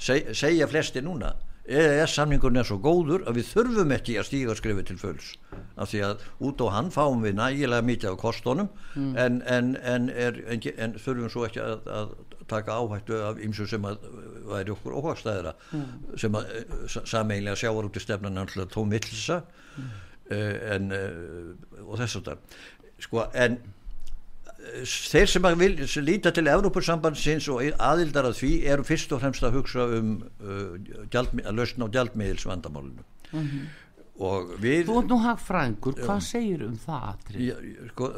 seg, 0.00 0.32
segja 0.36 0.68
flesti 0.70 1.02
núna 1.04 1.34
EES 1.62 2.16
samningun 2.16 2.58
er 2.58 2.66
svo 2.66 2.80
góður 2.82 3.22
að 3.30 3.38
við 3.38 3.50
þurfum 3.52 3.92
ekki 3.94 4.16
að 4.18 4.26
stíga 4.26 4.54
skrifið 4.58 4.88
til 4.88 4.98
fulls 4.98 5.28
af 5.78 5.92
því 5.92 6.00
að 6.08 6.24
út 6.48 6.62
á 6.64 6.66
hann 6.74 6.90
fáum 6.94 7.22
við 7.22 7.36
nægilega 7.38 7.86
mikið 7.86 8.16
á 8.18 8.22
kostónum 8.22 8.70
mm. 8.96 9.12
en, 9.14 9.38
en, 9.46 9.76
en, 9.78 10.08
en 10.10 10.96
þurfum 10.98 11.30
svo 11.30 11.46
ekki 11.46 11.62
að, 11.62 11.86
að 11.86 12.14
taka 12.50 12.78
áhættu 12.82 13.20
af 13.22 13.38
ymsu 13.46 13.68
sem 13.70 13.86
að 13.86 14.02
væri 14.50 14.74
okkur 14.74 14.96
óhagstæðira 14.98 15.54
mm. 15.70 15.84
sem 16.24 16.38
að 16.40 16.50
sameinlega 16.98 17.60
sjáur 17.62 17.86
út 17.86 17.98
í 17.98 18.02
stefnan 18.02 18.34
náttúrulega 18.36 18.74
tómillsa 18.74 19.38
mm. 19.44 19.92
uh, 20.34 20.56
en 20.74 20.90
uh, 20.98 21.86
og 21.86 22.02
þess 22.02 22.18
að 22.18 22.32
það 22.32 22.58
sko 23.06 23.28
en 23.46 23.60
þeir 24.86 25.30
sem 25.30 25.46
að 25.46 25.58
vil, 25.62 25.72
líta 26.06 26.32
til 26.34 26.48
Evrópursambandsins 26.50 27.48
og 27.52 27.62
aðildar 27.82 28.28
að 28.30 28.38
því 28.40 28.52
eru 28.74 28.86
fyrst 28.86 29.14
og 29.14 29.22
fremst 29.22 29.46
að 29.46 29.58
hugsa 29.58 29.86
um 29.98 30.12
uh, 30.42 30.76
gjald, 31.12 31.34
að 31.42 31.58
lausna 31.58 31.88
á 31.90 31.94
gjaldmiðilsvandamálinu 31.96 33.02
mm 33.02 33.42
-hmm. 33.42 33.66
og 34.28 34.54
við 34.62 34.86
Þú 34.86 34.98
er 35.02 35.08
nú 35.10 35.18
hafð 35.26 35.44
frængur, 35.50 35.94
hvað 35.98 36.14
um, 36.14 36.26
segir 36.28 36.64
um 36.66 36.78
það? 36.86 37.14
Já, 37.34 37.54
sko, 37.90 38.12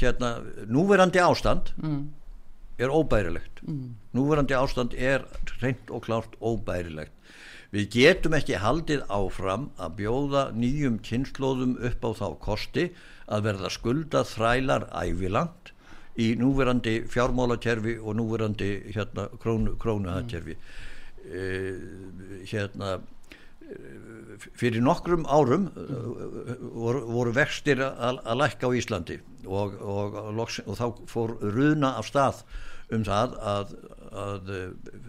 hérna 0.00 0.30
núverandi 0.66 1.20
ástand 1.22 1.74
mm. 1.82 2.08
er 2.78 2.88
óbærilegt 2.88 3.62
mm. 3.62 3.94
núverandi 4.12 4.54
ástand 4.54 4.94
er 4.94 5.24
reynd 5.60 5.90
og 5.90 6.02
klárt 6.04 6.34
óbærilegt 6.40 7.12
við 7.70 7.90
getum 7.90 8.34
ekki 8.34 8.58
haldið 8.58 9.02
áfram 9.08 9.70
að 9.78 9.96
bjóða 9.98 10.52
nýjum 10.54 10.98
kynnslóðum 10.98 11.78
upp 11.82 12.04
á 12.06 12.10
þá 12.14 12.28
kosti 12.38 12.92
að 13.26 13.46
verða 13.48 13.70
skuldað 13.70 14.28
þrælar 14.34 14.90
ævilangt 14.92 15.73
í 16.20 16.34
núverandi 16.38 17.00
fjármálakerfi 17.10 17.96
og 17.98 18.18
núverandi 18.18 18.70
hérna, 18.94 19.26
krónu, 19.42 19.74
krónuhagkerfi 19.82 20.54
mm. 20.54 20.68
eh, 21.30 22.44
hérna 22.50 22.92
eh, 22.98 24.44
fyrir 24.54 24.84
nokkrum 24.84 25.26
árum 25.26 25.70
mm. 25.72 26.68
voru, 26.74 27.02
voru 27.10 27.34
vextir 27.34 27.82
að, 27.82 28.22
að 28.22 28.40
lækka 28.44 28.70
á 28.70 28.76
Íslandi 28.78 29.18
og, 29.46 29.74
og, 29.80 30.20
og, 30.22 30.38
og 30.38 30.78
þá 30.78 30.86
fór 31.10 31.36
ruðna 31.42 31.96
af 31.98 32.08
stað 32.12 32.44
um 32.94 33.02
það 33.06 33.36
að, 33.40 33.74
að, 34.12 34.50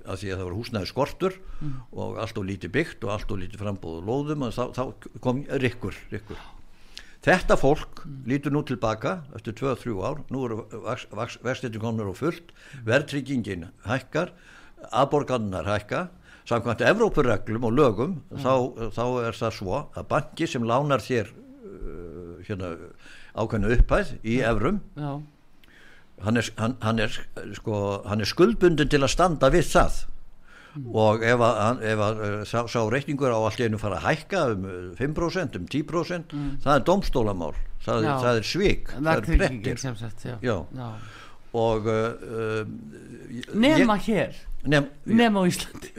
að 0.07 0.19
því 0.21 0.29
að 0.31 0.37
það 0.39 0.45
var 0.47 0.57
húsnæði 0.57 0.89
skortur 0.89 1.39
mm. 1.59 1.79
og 2.01 2.19
allt 2.23 2.41
og 2.41 2.49
lítið 2.49 2.73
byggt 2.79 3.05
og 3.05 3.13
allt 3.13 3.33
og 3.35 3.41
lítið 3.43 3.61
frambóð 3.61 3.99
og 3.99 4.09
lóðum 4.09 4.47
og 4.47 4.55
þá, 4.55 4.63
þá 4.73 5.19
kom 5.21 5.43
rikkur, 5.61 5.97
rikkur 6.13 6.39
Þetta 7.25 7.57
fólk 7.57 8.03
mm. 8.03 8.17
lítur 8.29 8.53
nú 8.53 8.61
tilbaka 8.67 9.15
eftir 9.37 9.55
2-3 9.57 9.95
ár, 10.05 10.21
nú 10.29 10.43
eru 10.45 11.79
komnur 11.81 12.11
og 12.11 12.19
fullt, 12.19 12.53
verðtryggingin 12.85 13.65
hækkar, 13.87 14.33
aðborgarnar 14.91 15.65
hækka, 15.65 16.07
samkvæmt 16.45 16.83
Evrópurreglum 16.85 17.65
og 17.65 17.73
lögum, 17.73 18.17
mm. 18.29 18.43
þá, 18.45 18.53
þá 18.93 19.05
er 19.25 19.39
það 19.39 19.55
svo 19.57 19.79
að 19.97 20.09
banki 20.11 20.49
sem 20.49 20.67
lánar 20.69 21.01
þér 21.01 21.31
uh, 21.33 22.35
hérna, 22.45 22.75
ákveðnu 23.33 23.73
upphæð 23.79 24.13
í 24.21 24.41
evrum, 24.45 24.83
hann 26.21 26.37
er, 26.39 26.51
hann, 26.61 26.77
hann, 26.85 27.01
er, 27.01 27.17
sko, 27.57 27.79
hann 28.05 28.21
er 28.21 28.29
skuldbundin 28.29 28.91
til 28.91 29.01
að 29.01 29.15
standa 29.17 29.49
við 29.53 29.65
það 29.73 30.03
og 30.93 31.23
ef 31.23 31.39
að, 31.47 31.83
ef 31.91 32.01
að 32.07 32.21
uh, 32.25 32.37
sá, 32.47 32.57
sá 32.71 32.79
reikningur 32.91 33.31
á 33.31 33.39
allt 33.39 33.61
einu 33.63 33.79
fara 33.81 33.99
að 34.01 34.07
hækka 34.09 34.41
um 34.55 34.65
uh, 34.67 34.77
5%, 34.99 35.59
um 35.59 35.67
10% 35.71 36.35
það 36.65 36.71
er 36.75 36.85
domstólamál, 36.89 37.53
það, 37.85 38.03
Já. 38.07 38.13
það 38.25 38.39
er 38.41 38.49
svik 38.51 38.91
það 38.95 39.31
er 39.71 39.77
sem 39.83 39.95
sagt, 39.99 40.25
já. 40.27 40.57
Já. 40.75 40.87
og 41.55 41.87
uh, 41.87 42.63
Nema 43.55 43.95
ég, 43.99 44.07
hér, 44.09 44.39
nem, 44.67 44.87
nema 45.05 45.43
á 45.43 45.47
Íslandi. 45.47 45.91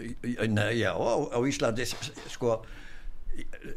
Nei, 0.53 0.73
já, 0.83 0.93
á, 0.93 1.13
á 1.33 1.39
Íslandi 1.49 1.87
sko 2.33 2.59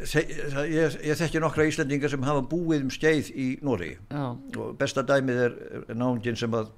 se- 0.08 0.26
ég, 0.72 1.00
ég 1.04 1.18
þekki 1.20 1.42
nokkra 1.44 1.66
Íslandingar 1.68 2.12
sem 2.12 2.24
hafa 2.24 2.44
búið 2.48 2.86
um 2.88 2.92
skeið 2.94 3.32
í 3.36 3.48
Nóri 3.66 3.94
Já, 4.12 4.26
og 4.36 4.76
besta 4.80 5.04
dæmið 5.04 5.42
er, 5.48 5.58
náungin 6.00 6.38
sem 6.40 6.54
að 6.56 6.70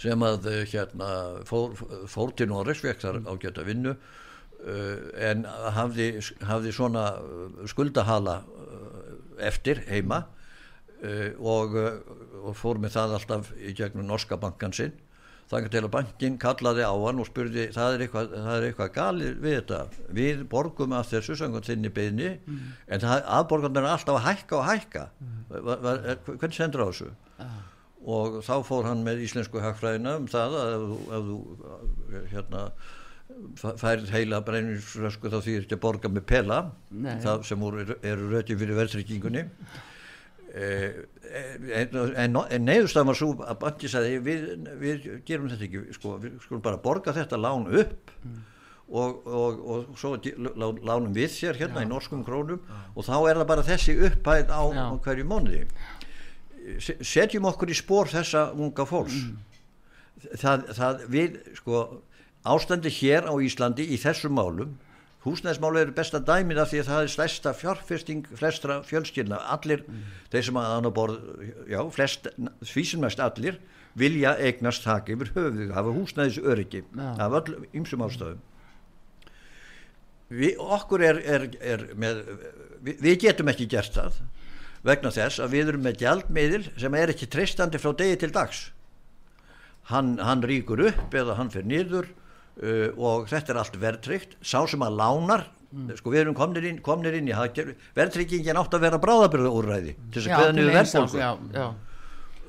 sem 0.00 0.24
að 0.24 0.48
eh, 0.50 0.62
hérna 0.70 1.10
fór, 1.48 1.76
fór 2.08 2.34
til 2.36 2.50
Norris 2.50 2.80
fekk 2.84 3.02
þar 3.04 3.20
ágæta 3.28 3.64
vinnu 3.66 3.94
uh, 3.94 4.96
en 5.30 5.44
hafði, 5.76 6.12
hafði 6.48 6.74
svona 6.76 7.06
eh, 7.20 7.62
skuldahala 7.70 8.40
eftir 9.40 9.84
heima 9.88 10.26
og, 11.40 11.76
og 12.44 12.52
fór 12.60 12.76
með 12.76 12.92
það 12.92 13.14
alltaf 13.16 13.46
í 13.56 13.70
gegnum 13.72 14.04
norska 14.04 14.36
bankan 14.36 14.74
sinn 14.76 14.98
þannig 15.48 15.72
til 15.72 15.80
að 15.80 15.92
bankin 15.94 16.36
kallaði 16.40 16.84
á 16.84 16.92
hann 16.92 17.22
og 17.22 17.26
spurði 17.26 17.64
það 17.72 17.94
er 17.94 18.04
eitthvað, 18.04 18.34
það 18.34 18.50
er 18.52 18.66
eitthvað 18.66 18.90
galið 18.98 19.38
við 19.40 19.56
þetta? 19.56 19.78
Við 20.18 20.42
borgum 20.52 20.92
að 20.98 21.08
þessu 21.14 21.38
samkvæmt 21.40 21.70
þinni 21.70 21.92
beðni 21.96 22.28
en 22.36 23.02
það, 23.02 23.24
aðborgarnir 23.38 23.88
er 23.88 23.94
alltaf 23.94 24.20
að 24.20 24.26
hækka 24.28 24.58
og 24.60 24.68
hækka. 24.68 25.06
Er, 25.56 26.20
hvernig 26.28 26.58
sendur 26.58 26.84
á 26.84 26.88
þessu 26.92 27.10
og 28.06 28.40
þá 28.46 28.54
fór 28.64 28.86
hann 28.88 29.04
með 29.04 29.20
íslensku 29.26 29.60
hagfræðina 29.60 30.16
um 30.20 30.26
það 30.30 30.56
að 30.62 30.72
ef, 30.76 30.88
þú- 30.88 31.04
ef 31.18 31.28
þú 31.28 32.24
hérna 32.32 32.64
færið 33.80 34.10
heila 34.14 34.40
breynisfrösku 34.44 35.30
þá 35.32 35.38
því 35.44 35.54
ekki 35.60 35.76
að 35.76 35.82
borga 35.84 36.08
með 36.12 36.24
pela 36.32 36.58
Nei. 36.90 37.14
það 37.22 37.44
sem 37.46 37.62
eru 38.02 38.30
röti 38.34 38.56
fyrir 38.60 38.78
verðtryggingunni 38.80 39.46
Eh, 40.50 41.04
en, 41.78 41.92
en, 42.18 42.36
en 42.50 42.64
neyðustafn 42.66 43.06
var 43.06 43.14
svo 43.14 43.28
að 43.46 43.58
banki 43.62 43.86
sagði 43.86 44.16
við, 44.26 44.40
við 44.80 45.04
gerum 45.28 45.44
þetta 45.46 45.62
ekki 45.68 45.82
sko, 45.94 46.16
við 46.18 46.32
skulum 46.42 46.62
bara 46.64 46.80
borga 46.82 47.14
þetta 47.14 47.38
lán 47.38 47.68
upp 47.70 48.10
og, 48.90 49.20
og, 49.30 49.60
og 49.62 49.92
svo 50.00 50.16
lánum 50.18 51.14
við 51.14 51.30
sér 51.36 51.54
hérna 51.60 51.84
í 51.84 51.88
norskum 51.92 52.24
krónum 52.26 52.58
og 52.96 53.06
þá 53.06 53.14
er 53.30 53.38
það 53.38 53.46
bara 53.52 53.66
þessi 53.68 53.94
upphæð 54.08 54.50
á, 54.50 54.62
Já. 54.74 54.84
hverju 55.06 55.28
mánuði 55.30 55.62
Se- 55.62 55.99
setjum 56.78 57.48
okkur 57.50 57.72
í 57.72 57.78
spór 57.78 58.10
þessa 58.12 58.50
unga 58.54 58.86
fólks. 58.88 59.18
Það, 60.36 60.68
það 60.76 61.02
við 61.10 61.40
sko 61.56 61.82
ástandi 62.44 62.92
hér 62.92 63.28
á 63.28 63.34
Íslandi 63.40 63.86
í 63.88 63.98
þessum 64.00 64.36
málum 64.36 64.78
húsnæðismálu 65.24 65.82
eru 65.82 65.94
besta 65.96 66.20
dæmið 66.24 66.62
af 66.62 66.70
því 66.70 66.80
að 66.80 66.88
það 66.88 67.02
er 67.02 67.12
stærsta 67.12 67.52
fjárfesting 67.56 68.28
flestra 68.38 68.78
fjölskyldna. 68.88 69.40
Allir, 69.52 69.82
þeir 70.32 70.46
sem 70.48 70.60
að 70.60 70.76
annar 70.78 70.94
borð 70.96 71.18
já, 71.68 71.80
flest, 71.92 72.30
því 72.64 72.84
sem 72.88 73.04
mest 73.04 73.20
allir 73.20 73.58
vilja 74.00 74.36
eignast 74.40 74.86
þak 74.86 75.12
yfir 75.16 75.32
höfuð 75.34 75.74
hafa 75.76 75.92
húsnæðis 75.96 76.38
öryggi 76.40 76.84
Já. 76.94 77.08
af 77.18 77.36
öll 77.40 77.66
ymsum 77.76 78.04
ástæðum. 78.06 78.40
Vi, 80.30 80.54
okkur 80.56 81.02
er, 81.02 81.18
er, 81.26 81.46
er 81.58 81.88
með, 81.98 82.20
við, 82.80 83.00
við 83.02 83.16
getum 83.26 83.50
ekki 83.50 83.66
gert 83.68 83.96
það 83.96 84.20
vegna 84.86 85.12
þess 85.14 85.42
að 85.42 85.56
við 85.56 85.72
erum 85.72 85.84
með 85.84 86.00
gjaldmiðil 86.04 86.62
sem 86.80 86.96
er 86.96 87.12
ekki 87.12 87.28
treystandi 87.30 87.80
frá 87.80 87.92
degi 87.96 88.20
til 88.22 88.32
dags. 88.34 88.70
Hann, 89.90 90.16
hann 90.22 90.44
ríkur 90.46 90.82
upp 90.88 91.14
eða 91.16 91.36
hann 91.38 91.50
fer 91.52 91.66
niður 91.66 92.08
uh, 92.08 92.88
og 92.96 93.28
þetta 93.30 93.54
er 93.54 93.62
allt 93.64 93.80
verðtryggt. 93.82 94.38
Sá 94.40 94.62
sem 94.70 94.86
að 94.86 94.98
lánar 95.00 95.48
sko 95.98 96.10
við 96.10 96.24
erum 96.24 96.34
komnir 96.34 96.64
inn, 96.66 96.80
komnir 96.82 97.14
inn 97.14 97.28
í 97.30 97.36
hagkerfi. 97.36 97.76
Verðtryggingin 97.94 98.58
átt 98.58 98.74
að 98.74 98.88
vera 98.88 98.98
bráðabyrða 99.02 99.52
úrræði 99.54 99.94
til 100.10 100.24
þess 100.24 100.34
að 100.34 100.58
verðbólgu. 100.58 101.20
Já, 101.20 101.30
já, 101.54 101.66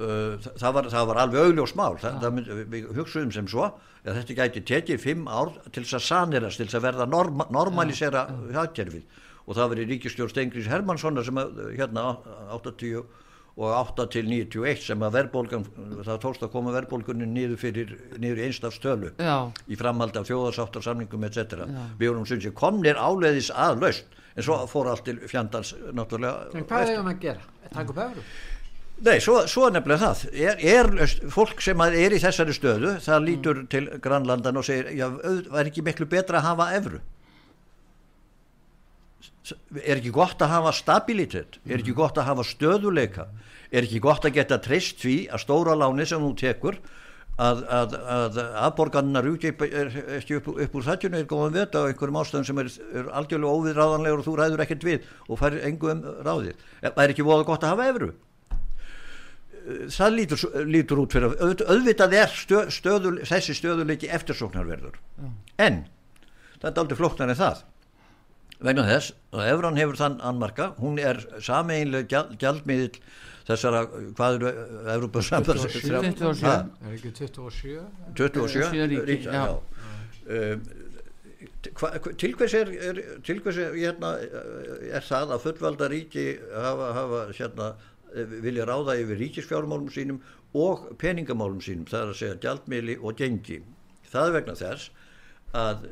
uh, 0.01 0.49
það, 0.49 0.71
var, 0.77 0.91
það 0.95 1.09
var 1.11 1.21
alveg 1.25 1.49
augljós 1.49 1.75
mál. 1.77 1.95
Það, 2.01 2.21
það 2.23 2.61
við 2.73 2.87
hugsuðum 2.97 3.33
sem 3.35 3.49
svo 3.51 3.67
að 4.01 4.17
þetta 4.17 4.37
gæti 4.39 4.63
tekið 4.71 5.03
fimm 5.03 5.27
ár 5.29 5.53
til 5.69 5.83
þess 5.83 5.99
að 5.99 6.07
sanerast 6.07 6.61
til 6.61 6.65
þess 6.65 6.79
að 6.79 6.87
verða 6.87 7.09
norma, 7.09 7.45
normalisera 7.53 8.25
hagkerfið 8.55 9.05
og 9.51 9.57
það 9.57 9.73
var 9.73 9.81
í 9.83 9.87
ríkistjórn 9.91 10.31
Stengris 10.31 10.69
Hermanssonar 10.71 11.27
sem 11.27 11.41
að, 11.41 11.59
hérna 11.75 12.05
80 12.55 13.03
og 13.61 13.67
8 13.75 14.05
til 14.13 14.23
91 14.31 14.79
sem 14.85 15.01
að 15.03 15.15
verðbólgan 15.17 15.65
það 16.07 16.19
tókst 16.23 16.45
að 16.47 16.53
koma 16.53 16.71
verðbólgunni 16.71 17.27
niður 17.27 17.59
fyrir 17.59 17.89
niður 18.23 18.39
í 18.39 18.45
einstafstölu 18.47 19.09
já, 19.19 19.33
í 19.67 19.75
framhaldi 19.79 20.21
af 20.21 20.29
þjóðarsáttarsamningum 20.31 21.25
etc. 21.27 21.65
Við 21.99 22.13
vorum 22.13 22.29
sem 22.29 22.39
sé 22.45 22.53
komnir 22.55 22.95
áleiðis 22.95 23.51
að 23.51 23.83
laust 23.83 24.17
en 24.39 24.47
svo 24.47 24.55
fór 24.71 24.87
allt 24.93 25.03
til 25.09 25.17
fjandals 25.27 25.73
náttúrulega 25.91 26.47
En 26.55 26.63
hvað 26.69 26.87
hefur 26.93 27.03
maður 27.03 27.17
að 27.19 27.21
gera? 27.27 27.45
Takk 27.75 27.91
upp 27.91 28.01
efru? 28.07 28.25
Nei, 29.01 29.15
svo, 29.19 29.39
svo 29.49 29.63
er 29.67 29.71
nefnilega 29.73 30.11
það. 30.11 30.19
Er, 30.37 30.59
er 30.77 30.89
laust- 30.93 31.23
fólk 31.33 31.61
sem 31.65 31.79
að 31.81 31.95
er 32.05 32.13
í 32.13 32.19
þessari 32.21 32.53
stöðu, 32.53 32.91
það 33.01 33.23
lítur 33.25 33.61
til 33.73 33.87
grannlandan 34.03 34.59
og 34.61 34.65
segir, 34.67 34.91
já, 34.93 35.07
auð- 35.09 35.47
var 35.49 35.65
ekki 35.71 35.81
miklu 35.87 36.05
betra 36.11 36.37
að 36.37 36.45
hafa 36.51 36.67
evru? 36.77 36.99
Er 39.83 39.97
ekki 39.99 40.11
gott 40.15 40.41
að 40.41 40.53
hafa 40.55 40.71
stabilitet? 40.75 41.59
Er 41.67 41.81
ekki 41.81 41.93
gott 41.97 42.17
að 42.21 42.27
hafa 42.29 42.45
stöðuleika? 42.47 43.27
Er 43.71 43.85
ekki 43.87 44.01
gott 44.03 44.25
að 44.27 44.35
geta 44.39 44.57
treyst 44.63 45.01
því 45.03 45.15
að 45.31 45.43
stóra 45.45 45.75
láni 45.79 46.05
sem 46.09 46.21
þú 46.23 46.31
tekur 46.39 46.77
að, 47.41 47.61
að, 47.71 47.93
að 48.15 48.39
aðborgarnar 48.67 49.25
rúti 49.25 49.51
ekki 49.51 50.39
upp, 50.39 50.49
upp 50.51 50.75
úr 50.77 50.87
þattjunu 50.87 51.21
er 51.21 51.29
góðan 51.29 51.55
veta 51.55 51.81
á 51.81 51.87
einhverjum 51.89 52.19
ástæðum 52.21 52.47
sem 52.49 52.59
er, 52.63 52.71
er 53.01 53.07
algjörlega 53.21 53.55
óviðráðanlegur 53.59 54.21
og 54.23 54.27
þú 54.27 54.35
ræður 54.41 54.65
ekkert 54.65 54.85
við 54.89 55.07
og 55.27 55.39
fær 55.41 55.55
engum 55.69 56.03
ráðið. 56.27 56.67
Er 56.91 57.07
ekki 57.15 57.25
voða 57.25 57.47
gott 57.47 57.65
að 57.65 57.73
hafa 57.75 57.89
evru? 57.93 58.11
það 59.93 60.15
lítur, 60.17 60.43
lítur 60.65 60.99
út 61.03 61.13
fyrir 61.13 61.35
auð- 61.37 61.63
auðvitað 61.69 62.15
er 62.17 62.31
stö, 62.33 62.61
stöðul, 62.73 63.19
þessi 63.29 63.53
stöðuleiki 63.53 64.09
eftirsóknarverður 64.09 64.95
en 65.61 65.83
það 66.61 66.71
er 66.71 66.79
aldrei 66.81 66.97
flóknar 66.97 67.29
en 67.29 67.37
það 67.37 67.61
vegna 68.61 68.85
þess 68.87 69.15
að 69.33 69.49
Evran 69.51 69.79
hefur 69.79 69.99
þann 69.99 70.19
annmarka 70.27 70.71
hún 70.81 70.99
er 71.01 71.19
sameinlega 71.41 72.07
gjald, 72.11 72.37
gjaldmiðil 72.41 73.01
þessara, 73.47 73.81
hvað 74.17 74.37
eru 74.37 74.51
Evrópusambands 74.95 75.65
27. 75.65 76.45
Ha, 76.45 76.55
Er 76.85 76.95
ekki 76.95 77.13
27? 77.17 77.81
27 78.19 78.47
Sjö 78.53 78.87
ríki, 78.91 79.03
ríkja, 79.09 79.33
já. 79.33 79.43
já. 79.49 80.31
Um, 80.31 80.63
til 82.17 82.35
hvers 82.37 82.53
er, 82.57 82.69
er 82.89 82.99
til 83.25 83.41
hvers 83.41 83.57
er, 83.61 83.73
hérna, 83.77 84.13
er 84.89 85.05
það 85.05 85.33
að 85.35 85.43
fullvalda 85.45 85.89
ríki 85.91 86.27
hafa, 86.53 86.91
hafa 86.97 87.23
hérna, 87.37 87.67
vilja 88.45 88.65
ráða 88.69 88.97
yfir 89.01 89.19
ríkisfjármálum 89.21 89.91
sínum 89.93 90.21
og 90.57 90.89
peningamálum 91.01 91.61
sínum 91.63 91.85
það 91.89 92.01
er 92.01 92.13
að 92.13 92.17
segja 92.21 92.39
gjaldmiðli 92.45 92.97
og 92.99 93.17
gengi 93.19 93.61
það 94.11 94.27
er 94.27 94.35
vegna 94.39 94.57
þess 94.59 94.89
að 95.55 95.85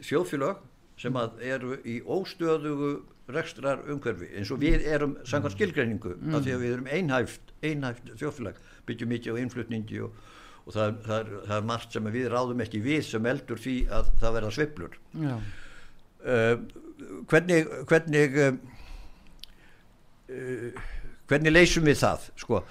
þjóðfélag 0.00 0.64
sem 1.00 1.18
að 1.20 1.42
eru 1.44 1.76
í 1.84 1.98
óstöðugu 2.02 2.92
rekstrar 3.32 3.82
umhverfi 3.90 4.30
eins 4.38 4.52
og 4.54 4.62
við 4.62 4.86
erum 4.86 5.16
samkvæmt 5.26 5.56
skilgreiningu 5.56 6.14
af 6.30 6.44
því 6.44 6.54
að 6.54 6.62
við 6.62 6.72
erum 6.76 6.90
einhæft, 6.94 7.52
einhæft 7.64 8.12
þjóðfélag 8.20 8.60
byggjum 8.86 9.12
mikið 9.12 9.36
á 9.36 9.40
innflutningi 9.42 10.00
og, 10.06 10.16
og 10.64 10.76
það, 10.76 10.98
það, 11.06 11.18
er, 11.18 11.32
það 11.48 11.56
er 11.58 11.68
margt 11.72 11.96
sem 11.96 12.10
við 12.14 12.28
ráðum 12.32 12.62
ekki 12.64 12.82
við 12.84 13.04
sem 13.08 13.30
eldur 13.32 13.62
því 13.62 13.76
að 13.98 14.10
það 14.22 14.36
verða 14.38 14.52
sveiflur. 14.56 14.98
Já, 15.26 15.36
uh, 16.22 16.54
hvernig 17.32 17.70
hvernig 17.90 18.40
uh, 18.46 18.58
uh, 20.30 20.84
hvernig 21.26 21.56
leysum 21.56 21.86
við 21.86 21.98
það 22.04 22.28
sko, 22.38 22.62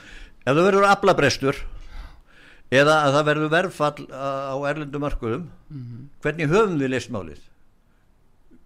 ef 0.45 0.53
það 0.53 0.67
verður 0.69 0.88
aflabrestur 0.88 1.59
eða 2.73 3.01
að 3.03 3.17
það 3.17 3.27
verður 3.29 3.51
verðfall 3.53 4.07
á 4.09 4.55
á 4.55 4.57
erlendum 4.71 5.03
markuðum 5.03 5.43
hvernig 6.23 6.49
höfum 6.49 6.79
við 6.79 6.95
leist 6.95 7.11
málið 7.13 7.43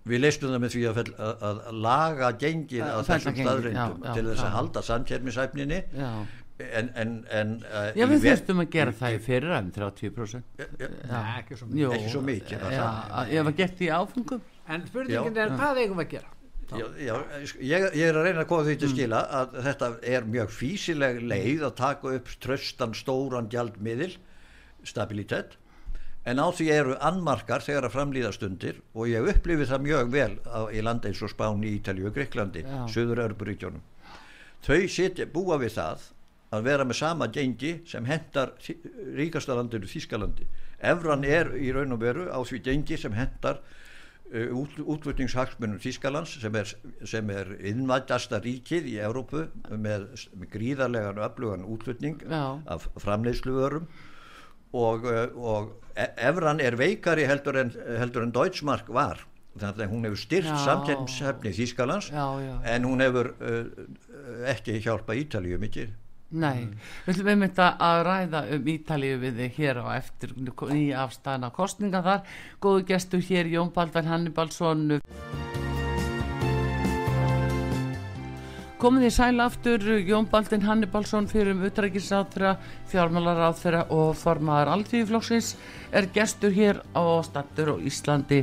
við 0.08 0.22
leistum 0.24 0.54
það 0.54 0.62
með 0.64 0.76
því 0.76 0.84
að, 0.90 1.00
að, 1.20 1.62
að 1.70 1.80
laga 1.86 2.30
gengið 2.40 2.84
Að 2.86 3.02
fella 3.10 3.34
þessum 3.36 3.74
já, 3.76 3.86
til 4.16 4.26
þess 4.30 4.46
að 4.46 4.54
halda 4.56 4.84
samkjærmishæfninni 4.88 5.80
já. 6.00 6.10
en, 6.80 6.90
en, 7.04 7.14
en 7.42 7.54
uh, 7.68 7.92
Já, 7.98 8.06
við 8.14 8.26
þurftum 8.30 8.64
að 8.64 8.72
gera 8.78 8.96
það 9.02 9.18
í 9.18 9.22
fyrir 9.28 9.56
enn 9.60 9.70
30%. 9.76 10.66
Nei, 10.80 11.22
ekki 11.42 11.60
svo 11.60 11.70
Jú, 11.76 11.94
Ekki 11.98 12.12
svo 12.16 12.24
mikið, 12.26 12.66
var 12.66 12.76
Já, 12.76 12.84
það? 12.88 13.36
ég 13.36 13.48
var 13.50 13.58
gert 13.62 13.86
í 13.86 13.94
áfengum. 14.00 14.44
En 14.70 14.86
spurningin 14.90 15.42
er 15.46 15.56
hvað 15.58 15.84
eigum 15.84 16.00
við 16.00 16.08
að 16.08 16.14
gera? 16.18 16.36
Já, 16.70 16.86
já, 17.02 17.16
ég, 17.66 17.86
ég 17.98 18.04
er 18.06 18.18
að 18.20 18.28
reyna 18.28 18.44
að 18.44 18.50
koma 18.52 18.66
því 18.68 18.76
til 18.78 18.90
skila 18.92 19.24
að 19.40 19.56
þetta 19.66 19.88
er 20.06 20.28
mjög 20.30 20.52
físileg 20.54 21.22
leið 21.26 21.64
að 21.66 21.78
taka 21.80 22.12
upp 22.20 22.28
tröstan 22.44 22.94
stóran 22.94 23.50
gjaldmiðil 23.50 24.12
stabilitet 24.86 25.58
en 26.30 26.42
á 26.42 26.48
því 26.54 26.68
eru 26.76 26.96
annmarkar 27.10 27.64
þegar 27.66 27.88
að 27.88 27.96
framlýða 27.96 28.32
stundir 28.36 28.80
og 28.94 29.10
ég 29.10 29.26
upplifi 29.34 29.68
það 29.70 29.86
mjög 29.88 30.14
vel 30.14 30.32
á, 30.46 30.60
í 30.70 30.84
landa 30.86 31.10
eins 31.10 31.24
og 31.26 31.34
Spáni, 31.34 31.74
Ítalíu 31.80 32.10
og 32.10 32.16
Greiklandi 32.18 32.64
Já. 32.66 32.80
Suður 32.92 33.24
Örburíkjónum 33.26 33.84
þau 34.66 34.80
sitja, 34.92 35.28
búa 35.32 35.58
við 35.62 35.78
það 35.80 36.08
að 36.56 36.66
vera 36.66 36.86
með 36.86 37.00
sama 37.00 37.30
gengi 37.34 37.76
sem 37.88 38.06
hendar 38.10 38.56
ríkasta 39.18 39.58
landinu 39.58 39.90
Þískalandi 39.90 40.48
Evran 40.80 41.26
er 41.28 41.52
í 41.60 41.72
raun 41.76 41.96
og 41.96 42.02
veru 42.04 42.30
á 42.32 42.40
því 42.40 42.62
gengi 42.66 42.98
sem 43.00 43.16
hendar 43.16 43.60
uh, 43.60 44.52
út, 44.58 44.78
útflutningshagsmunum 44.80 45.82
Þískalands 45.84 46.38
sem 46.42 46.56
er, 46.56 46.74
sem 47.08 47.34
er 47.34 47.52
innvætasta 47.72 48.42
ríkið 48.44 48.88
í 48.94 49.00
Európu 49.04 49.48
með, 49.70 50.08
með 50.36 50.54
gríðarlegan 50.56 51.22
öflugan 51.26 51.68
útflutning 51.68 52.24
Já. 52.24 52.60
af 52.66 52.88
framleiðsluörum 53.04 53.90
og, 54.74 55.06
uh, 55.06 55.28
og 55.36 55.72
e- 55.96 56.12
Evran 56.30 56.62
er 56.64 56.78
veikari 56.80 57.26
heldur 57.30 57.58
en, 57.64 57.74
heldur 58.00 58.28
en 58.28 58.36
Deutschmark 58.36 58.90
var 58.94 59.26
þannig 59.60 59.86
að 59.88 59.92
hún 59.92 60.06
hefur 60.08 60.22
styrt 60.22 60.52
Já. 60.52 60.60
samtæmshefni 60.66 61.52
Þískalands 61.58 62.12
Já, 62.14 62.26
já. 62.44 62.54
en 62.76 62.86
hún 62.88 63.02
hefur 63.04 63.34
uh, 63.42 63.66
ekki 64.52 64.80
hjálpa 64.84 65.18
Ítalíu 65.18 65.60
mikið 65.62 65.98
Nei, 66.30 66.68
við 67.08 67.16
ætlum 67.16 67.30
einmitt 67.32 67.58
að 67.58 67.80
að 67.82 68.00
ræða 68.06 68.42
um 68.54 68.68
Ítalíu 68.70 69.16
við 69.24 69.40
þig 69.42 69.56
hér 69.64 69.80
á 69.82 69.86
eftir 69.98 70.36
í 70.78 70.84
afstæðana 70.94 71.50
kostninga 71.56 72.04
þar. 72.06 72.22
Góðu 72.62 72.86
gestur 72.92 73.26
hér 73.26 73.50
Jón 73.50 73.74
Baldar 73.74 74.06
Hannibalsson. 74.06 75.00
Komið 78.80 79.10
í 79.10 79.12
sæl 79.12 79.42
aftur 79.44 79.82
Jón 80.08 80.30
Baldin 80.32 80.62
Hannibalsson 80.64 81.26
fyrir 81.28 81.52
um 81.52 81.66
utrækisáþra, 81.68 82.54
fjármálaráþra 82.88 83.82
og 83.92 84.14
formaðar 84.16 84.72
alltíðuflokksins 84.72 85.50
er 85.92 86.08
gestur 86.16 86.56
hér 86.56 86.80
á 86.96 87.04
stattur 87.28 87.74
og 87.74 87.82
Íslandi. 87.84 88.40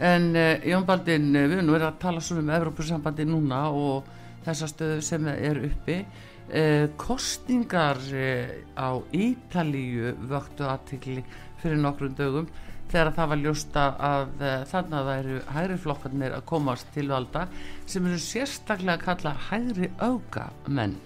En 0.00 0.30
uh, 0.32 0.64
Jón 0.64 0.86
Baldin, 0.88 1.26
eh, 1.36 1.44
við 1.50 1.58
erum 1.58 1.74
verið 1.74 1.88
að 1.90 1.98
tala 2.00 2.22
svona 2.24 2.46
um 2.46 2.54
Evrópusambandi 2.56 3.26
núna 3.28 3.60
og 3.76 4.08
þessa 4.46 4.70
stöðu 4.72 5.04
sem 5.04 5.28
er 5.34 5.60
uppi. 5.68 5.98
Uh, 6.44 6.90
kostningar 7.00 7.96
uh, 8.12 8.50
á 8.76 9.00
Ítalíu 9.16 10.10
vöktu 10.28 10.66
aðtikli 10.68 11.22
fyrir 11.62 11.78
nokkrum 11.80 12.12
dögum 12.18 12.50
þegar 12.92 13.10
það 13.16 13.30
var 13.30 13.40
ljósta 13.40 13.84
að 13.96 14.34
uh, 14.42 14.50
þannig 14.68 14.98
að 14.98 15.08
það 15.08 15.22
eru 15.22 15.38
hægri 15.54 15.78
flokkarnir 15.86 16.36
að 16.36 16.44
komast 16.50 16.90
til 16.92 17.06
valda 17.08 17.46
sem 17.88 18.10
eru 18.10 18.20
sérstaklega 18.20 18.98
að 18.98 19.06
kalla 19.06 19.32
hægri 19.46 19.88
augamenn. 20.04 20.98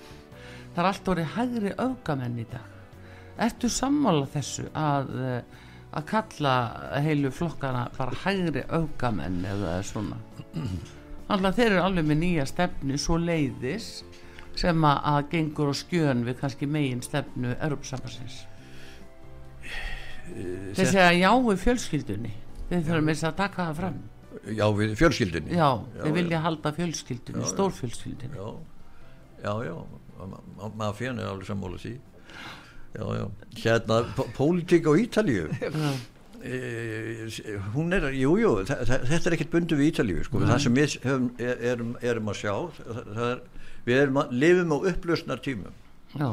Það 0.74 0.82
er 0.82 0.90
allt 0.90 1.12
orðið 1.14 1.32
hægri 1.36 1.72
augamenn 1.86 2.42
í 2.42 2.48
dag. 2.50 2.74
Ertu 3.46 3.70
sammála 3.70 4.26
þessu 4.34 4.66
að, 4.74 5.16
uh, 5.22 5.64
að 5.94 6.10
kalla 6.10 6.58
heilu 7.06 7.30
flokkana 7.30 7.86
bara 7.94 8.24
hægri 8.26 8.66
augamenn 8.74 9.44
eða 9.54 9.78
svona? 9.86 10.18
Alltaf 11.30 11.54
þeir 11.60 11.70
eru 11.70 11.82
alveg 11.86 12.10
með 12.10 12.24
nýja 12.26 12.50
stefnu 12.50 12.98
svo 12.98 13.22
leiðis 13.22 14.00
sem 14.58 14.84
að, 14.88 15.00
að 15.12 15.18
gengur 15.32 15.72
og 15.72 15.78
skjön 15.78 16.24
við 16.26 16.38
kannski 16.42 16.68
megin 16.70 17.02
stefnu 17.04 17.54
Europasambasins. 17.56 18.42
Þeir 20.28 20.92
segja 20.92 21.10
já 21.16 21.30
við 21.46 21.62
fjölskyldunni. 21.64 22.32
Þeir 22.68 22.82
þurfum 22.90 23.12
eins 23.14 23.24
að 23.24 23.36
taka 23.38 23.68
það 23.70 23.78
fram. 23.82 24.00
Já, 24.48 24.66
við 24.76 24.92
fjölskyldinni 24.98 25.56
Já, 25.56 25.68
Já, 25.96 26.02
þeir 26.02 26.12
vilja 26.14 26.36
já. 26.36 26.42
halda 26.44 26.72
fjölskyldunni, 26.76 27.40
Já, 27.40 27.46
já. 27.46 27.52
stórfjölskyldunni. 27.54 28.36
Já, 28.36 28.48
já, 29.44 29.52
já 29.66 29.76
mafían 30.76 31.18
er 31.18 31.30
alveg 31.30 31.48
sammála 31.48 31.80
því 31.80 31.94
Já, 32.98 33.04
já, 33.18 33.24
hérna 33.62 33.98
pólitík 34.36 34.88
á 34.88 34.92
Ítalíu 34.96 35.48
e, 36.42 37.58
hún 37.74 37.92
er, 37.92 38.08
jú, 38.16 38.36
jú 38.40 38.54
þetta 38.64 39.18
er 39.18 39.36
ekkert 39.36 39.52
bundu 39.52 39.78
við 39.78 39.92
Ítalíu 39.92 40.24
sko. 40.24 40.40
það 40.42 40.62
sem 40.64 40.78
við 40.78 40.96
er, 41.38 41.62
erum, 41.74 41.92
erum 42.00 42.32
að 42.32 42.40
sjá 42.40 42.54
það 42.88 43.26
er, 43.28 43.42
við 43.88 44.02
erum 44.04 44.22
að, 44.22 44.32
lifum 44.44 44.74
á 44.74 44.78
upplausnar 44.92 45.44
tímum 45.44 45.76
Já, 46.16 46.28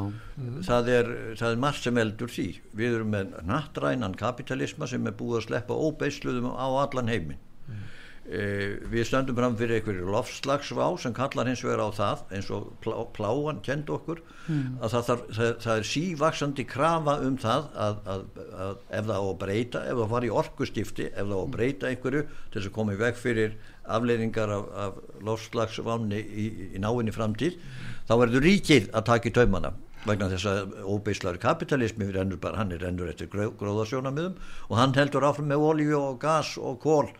það 0.64 0.88
er, 0.88 1.08
það 1.36 1.50
er 1.50 1.58
margt 1.60 1.84
sem 1.84 1.98
eldur 2.00 2.32
því. 2.32 2.46
Við 2.76 2.94
erum 2.96 3.10
með 3.12 3.34
nattrænan 3.44 4.16
kapitalisma 4.16 4.88
sem 4.88 5.04
er 5.08 5.16
búið 5.18 5.40
að 5.40 5.44
sleppa 5.50 5.76
óbeisluðum 5.76 6.48
á 6.56 6.66
allan 6.80 7.12
heiminn. 7.12 7.42
Eh, 7.68 7.82
við 8.26 9.04
stöndum 9.06 9.36
fram 9.38 9.54
fyrir 9.58 9.78
einhverju 9.78 10.06
lofslagsvá 10.10 10.86
sem 10.98 11.14
kallar 11.14 11.46
hins 11.46 11.62
vegar 11.62 11.84
á 11.86 11.90
það 11.94 12.24
eins 12.34 12.48
og 12.50 12.72
plá, 12.82 12.96
pláan 13.14 13.60
kend 13.62 13.90
okkur 13.92 14.18
að 14.48 14.96
það, 14.96 15.04
þarf, 15.08 15.22
það, 15.36 15.52
það 15.62 15.76
er 15.76 15.88
sívaksandi 15.92 16.66
krafa 16.66 17.16
um 17.22 17.36
það 17.38 17.68
að, 17.86 18.00
að, 18.14 18.24
að 18.66 18.74
ef 18.98 19.06
það 19.06 19.14
á 19.14 19.22
að 19.22 19.38
breyta 19.44 19.84
ef 19.86 20.00
það 20.00 20.12
var 20.16 20.26
í 20.26 20.32
orkuskipti, 20.42 21.08
ef 21.12 21.22
það 21.22 21.38
á 21.38 21.42
að 21.44 21.54
breyta 21.54 21.90
einhverju 21.92 22.24
til 22.26 22.58
þess 22.58 22.70
að 22.70 22.76
koma 22.80 22.96
í 22.96 23.00
veg 23.04 23.20
fyrir 23.20 23.56
afleiðingar 23.96 24.54
af, 24.56 24.66
af 24.86 25.22
lofslagsváni 25.28 26.22
í, 26.26 26.46
í 26.74 26.82
náinni 26.82 27.14
framtíð 27.14 27.60
þá 28.08 28.14
verður 28.24 28.48
ríkið 28.48 28.90
að 28.90 29.06
taka 29.12 29.30
í 29.30 29.36
taumana 29.38 29.72
vegna 30.06 30.28
þess 30.30 30.50
að 30.50 30.74
óbeislari 30.86 31.40
kapitalismi 31.42 32.10
hann 32.10 32.74
er 32.74 32.82
rennur 32.82 33.10
eftir 33.10 33.30
gró, 33.30 33.48
gróðasjónamiðum 33.58 34.36
og 34.68 34.76
hann 34.78 34.94
heldur 34.98 35.26
áfram 35.26 35.50
með 35.50 35.64
olíu 35.70 35.96
og 35.98 36.20
gas 36.22 36.56
og 36.58 36.78
kól 36.82 37.10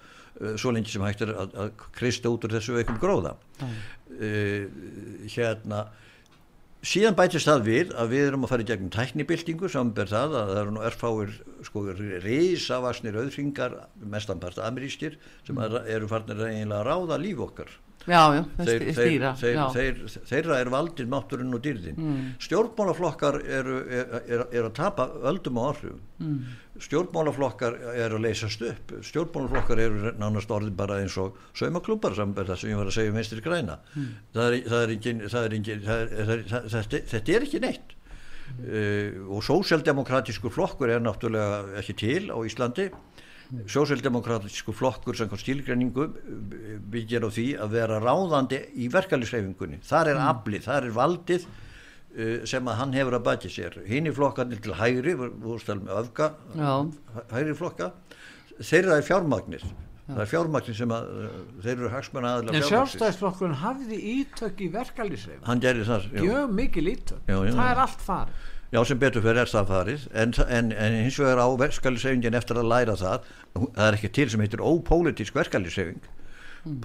svo 0.61 0.72
lengi 0.74 0.93
sem 0.93 1.05
hægt 1.05 1.22
er 1.24 1.34
að, 1.34 1.55
að 1.64 1.70
kristja 1.97 2.32
út 2.32 2.45
úr 2.47 2.57
þessu 2.57 2.76
veikum 2.76 2.99
gróða. 3.03 3.37
Uh, 3.61 4.66
hérna 5.32 5.87
síðan 6.87 7.16
bætist 7.18 7.49
það 7.49 7.64
við 7.66 7.95
að 7.99 8.12
við 8.12 8.26
erum 8.28 8.45
að 8.47 8.53
fara 8.53 8.64
í 8.64 8.68
gegnum 8.68 8.93
tæknibildingu 8.95 9.70
samber 9.72 10.11
það 10.11 10.37
að 10.39 10.53
það 10.53 10.61
eru 10.61 10.74
nú 10.76 10.84
erfáir 10.87 11.32
sko 11.66 11.82
reysavasnir 12.22 13.18
auðringar 13.18 13.74
mestanpart 14.12 14.61
amerískir 14.62 15.16
sem 15.47 15.59
að, 15.62 15.80
eru 15.91 16.11
farnir 16.11 16.39
að 16.39 16.53
eiginlega 16.53 16.87
ráða 16.87 17.18
líf 17.22 17.43
okkar 17.49 17.72
já, 18.07 18.20
já, 18.36 18.42
þeir, 18.64 18.84
stýra. 18.94 19.30
þeir, 19.40 19.57
þeir, 19.74 19.96
þeirra 20.30 20.59
er 20.62 20.70
valdið 20.70 21.09
mátturinn 21.11 21.54
og 21.57 21.62
dýrðin 21.64 21.96
Mm. 21.98 22.20
stjórnmálaflokkar 22.46 23.40
eru 23.44 23.78
er, 23.90 24.14
er, 24.28 24.44
er 24.52 24.68
að 24.68 24.74
tapa 24.78 25.09
öldum 25.30 25.59
og 25.59 25.72
áhrifum 25.74 26.00
Mm. 26.20 26.38
stjórnmálaflokkar 26.80 27.74
eru 27.96 28.16
að 28.18 28.24
leysast 28.28 28.62
upp 28.62 28.94
stjórnmálaflokkar 29.04 29.78
eru 29.82 30.12
nánast 30.20 30.50
orðin 30.54 30.76
bara 30.76 31.00
eins 31.02 31.16
og 31.18 31.36
saumaklúpar 31.57 32.14
sem 32.16 32.32
ég 32.70 32.76
var 32.78 32.86
að 32.86 32.94
segja 32.96 33.11
um 33.11 33.16
vinstri 33.18 33.40
græna 33.44 33.78
Mm. 33.96 34.09
þetta, 34.32 34.48
er 37.36 37.42
ekki 37.48 37.61
neitt 37.61 37.94
uh, 38.57 39.34
og 39.34 39.42
sósjaldemokratískur 39.44 40.52
flokkur 40.54 40.88
er 40.94 41.00
náttúrulega 41.02 41.76
ekki 41.80 41.96
til 41.98 42.30
á 42.30 42.38
Íslandi 42.46 42.90
sósjaldemokratísku 43.70 44.74
flokkur 44.74 45.16
sem 45.18 45.30
skilgreiningu 45.38 46.09
byggir 46.90 47.26
á 47.26 47.30
því 47.30 47.47
að 47.62 47.76
vera 47.78 48.01
ráðandi 48.03 48.61
í 48.82 48.88
verkefnisreifingunni 48.92 49.80
þar 49.86 50.12
er 50.14 50.22
aflið, 50.26 50.66
þar 50.66 50.88
er 50.88 50.97
valdið 50.97 51.47
uh, 51.47 52.44
sem 52.49 52.70
að 52.72 52.78
hann 52.82 52.97
hefur 52.97 53.18
að 53.20 53.26
bæti 53.30 53.53
sér. 53.53 53.80
Hinn 53.86 54.11
í 54.11 54.14
flokkarnir 54.16 54.62
til 54.64 54.76
hægri 54.78 55.16
öfga, 55.16 56.32
Já. 56.57 56.72
hægri 57.32 57.57
flokka 57.59 57.92
þeirra 58.61 59.01
er 59.01 59.05
fjármagnir 59.07 59.64
það 60.07 60.20
er 60.22 60.28
fjármagnir 60.30 60.76
sem 60.78 60.92
að 60.94 61.09
uh, 61.12 61.38
þeir 61.64 61.72
eru 61.76 61.88
hagsmenn 61.92 62.26
en 62.26 62.30
aðalega 62.30 62.68
sjálfstæðisflokkurinn 62.70 63.59
hafði 63.62 63.99
ítök 64.20 64.62
í 64.62 64.68
verkalýsreif 64.74 65.49
hann 65.49 65.62
gerir 65.62 65.88
það 65.88 66.07
já. 66.12 66.20
mjög 66.22 66.53
mikil 66.61 66.86
ítök, 66.92 67.24
Já, 67.26 67.38
já. 67.42 67.53
það 67.57 67.70
er 67.72 67.82
allt 67.86 68.05
farið 68.07 68.44
Já, 68.74 68.80
sem 68.84 68.98
betur 68.98 69.22
fyrir 69.22 69.44
er 69.44 69.50
það 69.50 69.68
farið. 69.70 70.06
En, 70.18 70.32
en, 70.50 70.70
en 70.74 70.96
hins 71.04 71.18
vegar 71.22 71.38
á 71.38 71.48
verkefnisreifingin 71.60 72.34
eftir 72.34 72.58
að 72.58 72.70
læra 72.72 72.96
það 72.98 73.28
það 73.54 73.84
er 73.86 73.98
ekki 73.98 74.10
til 74.18 74.28
sem 74.32 74.42
heitir 74.42 74.64
ópólitísk 74.66 75.36
verkefnisreifing 75.38 76.00
mm. 76.66 76.80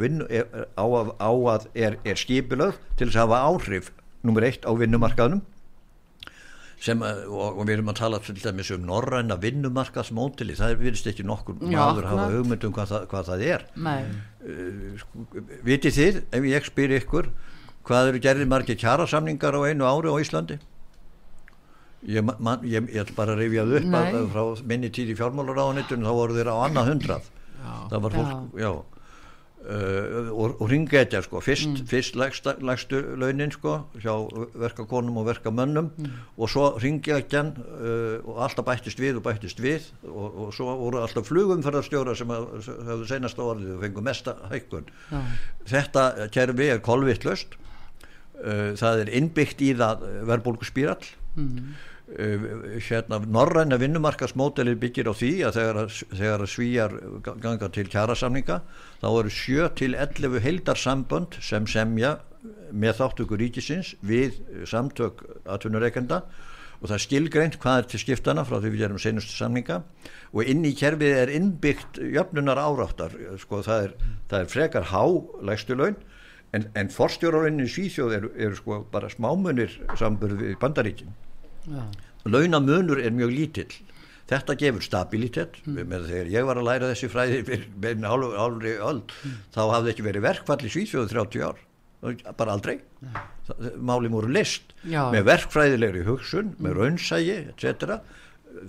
vinn 0.00 0.22
er, 0.30 0.46
á, 0.72 0.84
að- 0.88 1.12
á 1.20 1.30
að 1.52 1.66
er, 1.76 1.98
er 2.08 2.16
skipilöð 2.16 2.78
til 2.96 3.10
þess 3.10 3.20
að 3.20 3.26
hafa 3.26 3.42
áhrif 3.50 3.92
nummer 4.26 4.46
eitt 4.48 4.64
á 4.64 4.72
vinnumarkaðnum. 4.72 5.42
Sem, 6.80 7.00
að- 7.04 7.22
og, 7.28 7.56
og 7.60 7.62
við 7.68 7.74
erum 7.76 7.92
að 7.92 7.98
tala 8.00 8.18
til 8.24 8.34
dæmis 8.40 8.70
um 8.74 8.82
norræna 8.88 9.36
vinnumarkaðsmótili 9.40 10.56
það 10.58 10.74
virðist 10.80 11.06
ekki 11.12 11.24
nokkur 11.28 11.60
maður 11.60 12.08
hafa 12.08 12.24
akkurat. 12.24 12.34
hugmynd 12.40 12.66
um 12.68 12.74
hvað 12.76 12.90
það, 12.94 13.06
hvað 13.12 13.30
það 13.30 13.44
er. 13.52 13.64
Nei, 13.86 14.00
uh, 14.48 15.04
vitið 15.68 15.96
þið, 16.00 16.18
ef 16.40 16.48
ég 16.50 16.68
spyr 16.72 16.96
ykkur 16.98 17.30
hvað 17.86 18.10
eru 18.12 18.22
gerðið 18.24 18.50
margir 18.50 18.78
kjarasamningar 18.80 19.54
á 19.56 19.60
einu 19.70 19.86
ári 19.88 20.10
á 20.10 20.16
Íslandi? 20.22 20.58
Ég, 22.06 22.22
man, 22.22 22.60
ég, 22.62 22.84
ég 22.92 23.00
ætla 23.02 23.16
bara 23.16 23.34
að 23.34 23.40
rifjað 23.44 23.72
upp 23.80 23.94
að, 23.98 24.18
frá 24.34 24.66
minni 24.70 24.90
tíð 24.94 25.14
í 25.14 25.16
fjármálaráðunittun 25.18 26.04
þá 26.06 26.12
voru 26.14 26.36
þeir 26.36 26.50
á 26.52 26.56
annað 26.68 26.90
hundrað. 26.92 27.32
Það 27.90 28.04
var 28.08 28.14
fólk, 28.20 28.60
já, 28.62 28.70
Uh, 29.66 30.28
og, 30.30 30.52
og 30.62 30.68
ringetja 30.70 31.18
sko 31.24 31.40
fyrst, 31.42 31.80
fyrst 31.90 32.14
lægsta, 32.14 32.52
lægstu 32.62 33.00
launin 33.18 33.50
sko 33.50 33.72
hjá 33.98 34.12
verkakonum 34.62 35.16
og 35.18 35.24
verkamönnum. 35.26 35.88
Og 36.38 36.46
svo 36.52 36.68
ringetjan 36.78 37.48
uh, 37.64 38.20
og 38.30 38.38
alltaf 38.46 38.62
bættist 38.68 39.00
við 39.02 39.18
og 39.18 39.24
bættist 39.26 39.58
við. 39.58 39.88
Og, 40.06 40.38
og 40.44 40.52
svo 40.54 40.70
voru 40.84 41.00
alltaf 41.02 41.26
flugumferðarstjóra 41.32 42.14
sem 42.14 42.30
að- 42.30 42.46
sem 42.62 42.78
höfðu 42.92 43.08
seinasta 43.10 43.42
orðið 43.42 43.72
og 43.74 43.82
fengu 43.88 44.04
mesta 44.06 44.36
hækkun. 44.52 44.86
Já, 45.10 45.24
þetta 45.72 46.04
kerfi 46.38 46.70
er 46.76 46.84
kolvittlust 46.86 47.58
það 48.36 49.02
er 49.02 49.12
innbyggt 49.16 49.62
í 49.64 49.74
það 49.78 50.08
verðbólgu 50.28 50.68
spírall 50.68 51.04
mm. 51.36 51.76
Uh, 52.06 52.76
hérna, 52.86 53.18
norræna 53.18 53.74
vinnumarkasmódelið 53.82 54.76
byggir 54.78 55.08
á 55.10 55.14
því 55.18 55.30
að 55.48 55.56
þegar, 55.56 55.78
þegar 56.20 56.44
svíjar 56.46 56.92
ganga 57.42 57.68
til 57.74 57.88
kjærasamninga 57.90 58.60
þá 59.00 59.06
eru 59.08 59.32
7 59.34 59.66
til 59.80 59.96
11 59.98 60.38
heildarsambönd 60.44 61.34
sem 61.42 61.66
semja 61.66 62.12
með 62.70 63.00
þáttöku 63.00 63.40
ríkisins 63.40 63.96
við 64.06 64.38
samtök 64.70 65.24
atvinnureikenda 65.50 66.20
og 66.76 66.86
það 66.86 66.96
er 66.96 67.04
skilgreint 67.04 67.58
hvað 67.62 67.80
er 67.80 67.88
til 67.90 68.00
skiptana 68.02 68.44
frá 68.46 68.58
því 68.60 68.72
við 68.74 68.82
gerum 68.84 69.00
senustu 69.02 69.34
samninga. 69.34 69.80
Og 70.30 70.46
inn 70.46 70.62
í 70.68 70.74
kerfið 70.76 71.20
er 71.24 71.32
innbyggt 71.34 72.00
jöfnunar 72.14 72.60
áráttar 72.60 73.14
sko, 73.40 73.62
það, 73.66 73.88
er, 73.88 74.12
það 74.30 74.44
er 74.44 74.52
frekar 74.52 74.90
há 74.92 75.02
lægstulaun 75.50 75.96
en, 76.56 76.68
en 76.78 76.92
forstjórarinn 76.92 77.62
í 77.64 77.68
Svíþjóð 77.70 78.16
eru 78.18 78.32
er, 78.36 78.56
sko, 78.58 78.80
bara 78.92 79.10
smámunir 79.12 79.76
samburð 79.98 80.42
við 80.42 80.56
bandaríkinn 80.62 81.14
launamunur 82.26 83.02
er 83.02 83.14
mjög 83.14 83.34
lítill 83.34 83.70
þetta 84.30 84.56
gefur 84.58 84.82
stabilitet 84.82 85.60
mm. 85.64 85.94
þegar 86.08 86.32
ég 86.32 86.48
var 86.48 86.60
að 86.60 86.68
læra 86.70 86.90
þessi 86.90 87.10
fræði 87.12 87.60
með 87.78 88.08
álri 88.10 88.74
öll 88.74 89.02
mm. 89.04 89.38
þá 89.54 89.62
hafði 89.76 89.94
ekki 89.94 90.06
verið 90.08 90.26
verkfall 90.26 90.60
í 90.66 90.72
Svíþjóðu 90.72 91.12
30 91.14 91.46
ár 91.46 91.62
bara 92.36 92.54
aldrei 92.54 92.76
máli 93.78 94.10
múru 94.12 94.30
list 94.30 94.74
Já. 94.84 95.08
með 95.14 95.26
verkfræðilegri 95.30 96.04
hugsun, 96.06 96.52
mm. 96.52 96.62
með 96.66 96.78
raunsægi 96.80 97.36
etc. 97.52 97.98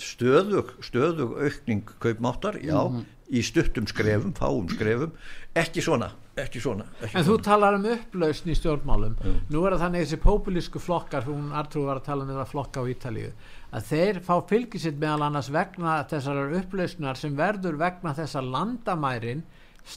stöðug 0.04 0.74
stöðug 0.86 1.36
aukning 1.42 1.94
kaupmáttar 2.04 2.60
já, 2.62 2.80
-hmm. 2.88 3.06
í 3.30 3.44
stuttum 3.46 3.88
skrefum, 3.90 4.34
fáum 4.38 4.70
skrefum 4.70 5.14
ekki 5.62 5.84
svona 5.84 6.10
ekki 6.38 6.62
svona 6.62 6.86
ekki 7.02 7.18
En 7.18 7.26
svona. 7.26 7.28
þú 7.28 7.38
talar 7.48 7.78
um 7.78 7.86
upplausn 7.92 8.52
í 8.54 8.58
stjórnmálum 8.58 9.18
mm. 9.18 9.38
nú 9.54 9.64
er 9.66 9.76
það 9.76 9.84
þannig 9.86 10.06
þessi 10.06 10.20
populísku 10.24 10.82
flokkar 10.84 11.28
hún 11.28 11.54
Artrúð 11.58 11.88
var 11.90 12.02
að 12.02 12.10
tala 12.10 12.26
um 12.26 12.34
þetta 12.34 12.50
flokka 12.52 12.84
á 12.84 12.90
Ítalíu 12.94 13.32
að 13.78 13.92
þeir 13.92 14.20
fá 14.24 14.34
fylgisitt 14.50 15.00
meðal 15.02 15.28
annars 15.28 15.52
vegna 15.54 16.00
þessar 16.10 16.58
upplausnar 16.62 17.20
sem 17.20 17.38
verður 17.38 17.80
vegna 17.82 18.16
þessar 18.18 18.48
landamærin 18.48 19.46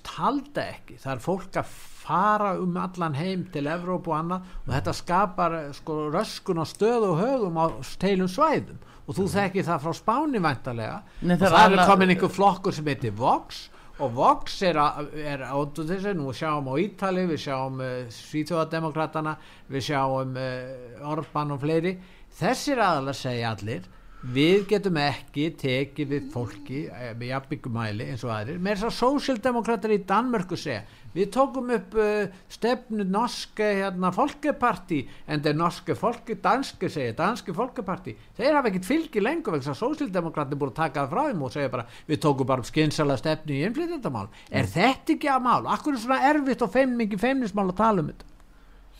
halda 0.06 0.66
ekki, 0.76 0.98
það 1.02 1.12
er 1.12 1.22
fólk 1.24 1.56
að 1.58 1.72
fara 2.00 2.52
um 2.60 2.76
allan 2.78 3.16
heim 3.18 3.42
til 3.52 3.66
Evrópu 3.70 4.12
og 4.12 4.18
annað 4.20 4.52
og 4.66 4.70
þetta 4.74 4.94
skapar 4.96 5.56
sko, 5.76 5.96
röskun 6.14 6.62
á 6.62 6.66
stöð 6.68 7.08
og 7.10 7.18
högum 7.20 7.58
á 7.58 7.66
teilum 8.00 8.30
svæðum 8.30 8.78
og 9.06 9.16
þú 9.16 9.24
mm. 9.24 9.32
þekki 9.34 9.66
það 9.66 9.84
frá 9.84 9.96
spáni 9.98 10.42
vantarlega 10.44 11.00
og 11.26 11.42
það 11.42 11.74
er 11.74 11.84
komin 11.90 12.14
einhver 12.14 12.32
flokkur 12.32 12.76
sem 12.76 12.90
heitir 12.90 13.14
Vox 13.18 13.66
og 14.00 14.14
Vox 14.16 14.60
er, 14.64 14.78
er 15.20 15.44
áttu 15.44 15.84
þessu, 15.88 16.14
nú 16.16 16.32
sjáum 16.36 16.70
á 16.72 16.74
Ítali 16.80 17.26
við 17.28 17.42
sjáum 17.44 17.80
uh, 17.84 18.08
Svíþjóðademokratana 18.14 19.36
við 19.70 19.86
sjáum 19.90 20.36
uh, 20.40 21.10
Orban 21.12 21.54
og 21.56 21.60
fleiri, 21.62 21.96
þessir 22.40 22.80
aðalega 22.80 23.18
segja 23.20 23.52
allir, 23.54 23.88
við 24.20 24.66
getum 24.68 24.98
ekki 25.00 25.46
tekið 25.60 26.10
við 26.14 26.30
fólki 26.34 26.80
uh, 26.90 27.12
með 27.16 27.30
jafnbyggumæli 27.32 28.08
eins 28.12 28.24
og 28.26 28.34
aðrir. 28.34 28.58
Með 28.60 28.80
þess 28.80 28.88
að 28.90 28.96
sósildemokrater 28.98 29.94
í 29.94 30.00
Danmörku 30.08 30.58
segja 30.60 30.84
við 31.14 31.30
tókum 31.34 31.70
upp 31.74 31.96
uh, 31.98 32.40
stefnu 32.52 33.04
norske 33.08 33.66
hérna, 33.80 34.12
folkeparti 34.14 35.00
en 35.26 35.42
er 35.42 35.56
norske 35.58 35.96
folke, 35.98 36.36
danske 36.42 36.90
segja 36.92 37.16
danske 37.18 37.54
folkeparti, 37.56 38.14
þeir 38.38 38.58
hafa 38.58 38.70
ekkert 38.70 38.88
fylgi 38.88 39.22
lengur 39.24 39.56
vegna 39.56 39.74
að 39.74 39.80
sósildemokratin 39.80 40.60
búið 40.60 40.74
að 40.74 40.80
taka 40.84 41.04
það 41.04 41.14
frá 41.14 41.22
þeim 41.30 41.46
og 41.46 41.54
segja 41.56 41.72
bara, 41.74 41.86
við 42.06 42.22
tókum 42.26 42.50
bara 42.50 42.66
skynsala 42.68 43.18
stefnu 43.18 43.56
í 43.56 43.62
innflytjandamál, 43.66 44.28
mm. 44.30 44.50
er 44.60 44.70
þetta 44.70 45.16
ekki 45.16 45.32
að 45.34 45.46
mál, 45.48 45.70
akkur 45.74 45.96
er 45.96 46.04
svona 46.04 46.20
erfitt 46.30 46.66
og 46.66 46.74
feim, 46.76 46.94
mikið 47.00 47.24
feimnismál 47.24 47.66
að 47.72 47.80
tala 47.82 48.04
um 48.04 48.12
þetta? 48.12 48.28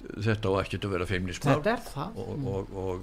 Þetta 0.01 0.51
á 0.51 0.53
ekki 0.63 0.79
að 0.81 0.93
vera 0.95 1.07
feimnismál. 1.07 1.59
Þetta 1.59 1.73
er 1.75 1.83
það. 1.85 2.21
Og, 2.23 2.47
og, 2.49 2.71
og, 2.81 3.03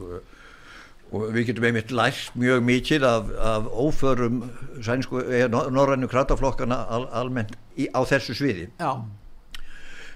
og 1.12 1.30
við 1.36 1.51
getum 1.51 1.68
einmitt 1.70 1.93
lært 1.95 2.36
mjög 2.39 2.66
mikið 2.68 3.05
af, 3.08 3.30
af 3.51 3.70
óförum 3.72 4.41
sænsku, 4.84 5.22
norrænu 5.72 6.10
krataflokkana 6.12 6.82
al, 6.91 7.08
almennt 7.16 7.55
í, 7.80 7.88
á 7.88 8.03
þessu 8.08 8.36
sviði. 8.38 8.68
Já. 8.82 9.05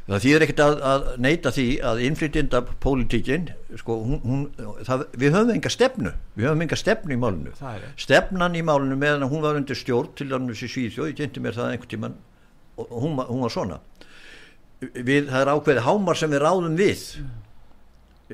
það 0.09 0.23
þýðir 0.25 0.45
ekkert 0.45 0.63
að, 0.65 0.73
að 0.91 1.05
neyta 1.23 1.53
því 1.55 1.67
að 1.87 2.01
innflytjenda 2.07 2.63
pólitíkin 2.83 3.47
sko, 3.79 3.99
hún, 4.03 4.19
hún, 4.25 4.73
það, 4.87 5.05
við 5.21 5.37
höfum 5.37 5.53
enga 5.55 5.71
stefnu. 5.71 6.15
Við 6.35 6.49
höfum 6.49 6.65
enga 6.65 6.79
stefnu 6.79 7.15
í 7.15 7.21
málunu 7.21 7.55
stefnan 8.01 8.57
í 8.59 8.65
málunu 8.67 8.97
meðan 8.99 9.29
hún 9.31 9.45
var 9.45 9.59
undir 9.59 9.79
stjórn 9.79 10.11
til 10.17 10.27
dæmis 10.33 10.65
í 10.65 10.71
Svíðjóð, 10.71 11.13
ég 11.13 11.21
kynnti 11.21 11.43
mér 11.43 11.55
það 11.55 11.75
einhvern 11.75 11.93
tíman 11.95 12.19
og 12.81 12.91
hún, 12.97 13.15
hún 13.29 13.45
var 13.45 13.53
svona. 13.53 13.79
Við, 14.81 15.29
það 15.29 15.39
er 15.43 15.53
ákveðið 15.53 15.85
hámar 15.85 16.17
sem 16.17 16.31
við 16.33 16.43
ráðum 16.43 16.75
við. 16.79 17.05
Mm 17.21 17.40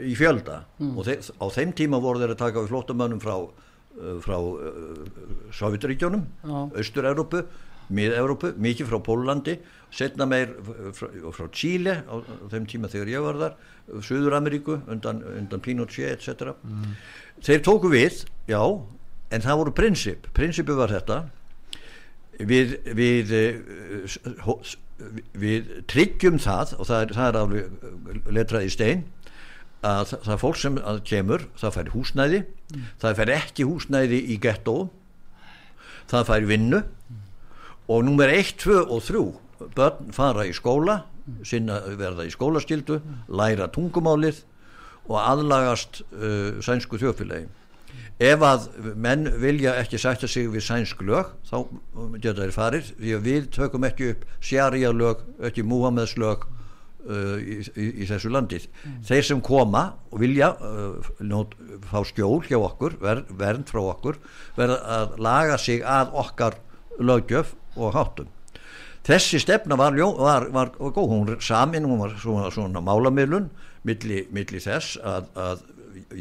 í 0.06 0.18
fjölda 0.18 0.62
mm. 0.80 0.92
og 0.98 1.08
þeir, 1.08 1.32
á 1.42 1.46
þeim 1.58 1.72
tíma 1.78 2.02
voru 2.04 2.22
þeir 2.22 2.36
að 2.36 2.44
taka 2.44 2.64
við 2.64 2.74
flottamönnum 2.74 3.24
frá, 3.24 3.36
uh, 3.40 4.18
frá 4.24 4.38
uh, 4.38 5.02
Sovjetríkjónum, 5.56 6.28
Östur-Európu 6.78 7.46
Mið-Európu, 7.88 8.52
mikið 8.60 8.90
frá 8.90 9.00
Pólandi 9.04 9.56
setna 9.96 10.28
meir 10.28 10.52
frá, 10.96 11.08
frá 11.32 11.48
Chile 11.56 12.02
á, 12.04 12.16
á 12.20 12.46
þeim 12.52 12.68
tíma 12.68 12.90
þegar 12.92 13.12
ég 13.14 13.24
var 13.24 13.40
þar 13.40 13.56
Suður-Ameríku, 14.04 14.82
undan, 14.92 15.22
undan 15.38 15.64
Pinochet 15.64 16.18
etc. 16.18 16.52
Mm. 16.68 16.98
Þeir 17.48 17.64
tóku 17.64 17.92
við, 17.94 18.26
já, 18.52 18.60
en 19.32 19.46
það 19.46 19.62
voru 19.62 19.76
prinsip, 19.78 20.28
prinsipu 20.36 20.76
var 20.76 20.92
þetta 20.92 21.22
við 22.38 22.76
við, 22.98 23.32
uh, 23.32 24.76
við 25.38 25.72
tryggjum 25.88 26.42
það 26.44 26.76
og 26.76 26.90
það 26.90 27.06
er, 27.06 27.16
það 27.16 27.30
er 27.30 27.40
alveg 27.42 28.36
letrað 28.36 28.68
í 28.68 28.74
stein 28.74 29.08
að 29.86 30.14
það 30.26 30.40
fólk 30.42 30.60
sem 30.62 30.80
kemur 31.06 31.46
það 31.60 31.76
fær 31.76 31.92
húsnæði 31.94 32.40
mm. 32.44 32.88
það 33.02 33.20
fær 33.20 33.34
ekki 33.36 33.68
húsnæði 33.70 34.22
í 34.34 34.40
gettó 34.42 34.78
það 36.10 36.30
fær 36.32 36.48
vinnu 36.50 36.82
mm. 36.82 37.22
og 37.94 38.08
nummer 38.08 38.34
1, 38.34 38.56
2 38.64 38.80
og 38.88 39.04
3 39.06 39.26
börn 39.78 40.12
fara 40.16 40.48
í 40.48 40.56
skóla 40.56 41.02
sinna 41.46 41.82
verða 42.00 42.26
í 42.28 42.34
skólaskildu 42.34 43.02
læra 43.28 43.68
tungumálið 43.74 44.44
og 45.08 45.18
aðlagast 45.22 46.02
uh, 46.16 46.60
sænsku 46.64 47.00
þjófilegi 47.02 47.48
ef 48.18 48.42
að 48.42 48.68
menn 48.98 49.28
vilja 49.42 49.76
ekki 49.78 50.00
sætta 50.02 50.28
sig 50.30 50.50
við 50.50 50.66
sænsk 50.66 51.04
lög 51.06 51.36
þá 51.46 51.58
geta 52.18 52.42
þeir 52.42 52.54
farir 52.56 52.88
því 52.90 53.14
að 53.18 53.28
við 53.28 53.50
tökum 53.54 53.86
ekki 53.86 54.12
upp 54.14 54.24
sjarja 54.42 54.94
lög, 54.94 55.22
ekki 55.46 55.66
Múhameðs 55.68 56.16
lög 56.18 56.48
Uh, 57.08 57.38
í, 57.40 57.54
í, 57.80 57.86
í 58.04 58.06
þessu 58.10 58.28
landið 58.34 58.66
mm. 58.68 58.96
þeir 59.08 59.24
sem 59.24 59.40
koma 59.40 59.84
og 60.12 60.20
vilja 60.20 60.50
uh, 60.60 61.06
nót, 61.24 61.54
fá 61.88 62.02
skjól 62.04 62.42
hjá 62.44 62.58
okkur 62.58 62.98
ver, 63.00 63.22
vernd 63.40 63.72
frá 63.72 63.80
okkur 63.94 64.18
verða 64.58 64.82
að 64.98 65.14
laga 65.24 65.56
sig 65.62 65.86
að 65.88 66.12
okkar 66.20 66.58
lögjöf 67.00 67.54
og 67.80 67.96
hátum 67.96 68.34
þessi 69.08 69.40
stefna 69.40 69.80
var, 69.80 69.96
var, 69.96 70.50
var, 70.52 70.74
var 70.76 70.96
góð, 70.98 71.14
hún 71.14 71.34
samin 71.40 71.88
hún 71.88 72.04
var 72.04 72.20
svona, 72.20 72.52
svona 72.52 72.84
málamilun 72.84 73.48
milli, 73.88 74.26
milli 74.36 74.60
þess 74.60 75.00
að, 75.00 75.32
að 75.40 75.64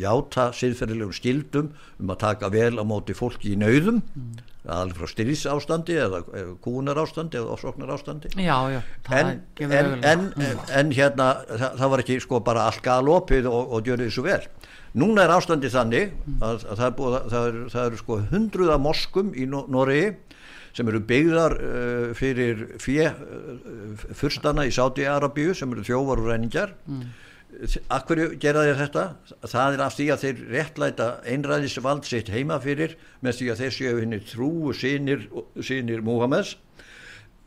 játa 0.06 0.52
siðferðilegum 0.54 1.18
skildum 1.18 1.72
um 1.98 2.14
að 2.14 2.22
taka 2.28 2.54
vel 2.54 2.76
á 2.78 2.84
móti 2.86 3.16
fólki 3.18 3.56
í 3.56 3.58
nauðum. 3.58 4.04
Mm 4.14 4.45
alveg 4.72 4.98
frá 4.98 5.10
styrís-ástandi 5.10 5.96
eða 6.02 6.20
kúnar-ástandi 6.64 7.38
eða 7.40 7.54
ofsóknar-ástandi. 7.54 8.32
En, 9.10 9.32
en, 9.62 9.92
en, 10.04 10.26
en 10.80 10.94
hérna 10.96 11.28
það, 11.46 11.66
það 11.80 11.92
var 11.92 12.04
ekki 12.04 12.18
sko 12.24 12.40
bara 12.46 12.66
allt 12.70 12.82
galopið 12.84 13.50
og, 13.50 13.74
og 13.76 13.88
gjörði 13.88 14.10
þessu 14.10 14.26
vel. 14.26 14.40
Núna 14.96 15.26
er 15.26 15.34
ástandi 15.36 15.70
þannig 15.72 16.14
að, 16.40 16.64
að 16.64 16.78
það, 16.78 16.86
er 16.86 16.96
búið, 17.00 17.18
það, 17.34 17.50
er, 17.50 17.60
það 17.74 17.90
eru 17.90 18.00
sko 18.00 18.20
hundruða 18.32 18.78
moskum 18.80 19.34
í 19.36 19.46
Noregi 19.50 20.14
sem 20.76 20.88
eru 20.92 21.00
byggðar 21.08 21.54
uh, 21.56 22.08
fyrir 22.16 22.66
fjö 22.82 23.06
uh, 23.12 24.08
fyrstana 24.16 24.66
í 24.68 24.74
Sáti-Arabíu 24.76 25.54
sem 25.56 25.70
eru 25.72 25.84
þjóvar 25.86 26.20
og 26.20 26.28
reyningar 26.32 26.74
mm 26.84 27.22
Akkur 27.88 28.20
gera 28.40 28.64
þeir 28.66 28.80
þetta? 28.82 29.04
Það 29.48 29.76
er 29.76 29.82
af 29.84 29.94
því 29.96 30.06
að 30.12 30.24
þeir 30.24 30.40
réttlæta 30.52 31.06
einræðisvald 31.24 32.04
sitt 32.08 32.28
heima 32.32 32.58
fyrir 32.60 32.96
með 33.24 33.38
því 33.38 33.48
að 33.52 33.62
þeir 33.62 33.76
séu 33.76 34.00
henni 34.00 34.18
trúu 34.28 34.74
sínir, 34.76 35.24
sínir 35.64 36.02
Múhameðs. 36.04 36.56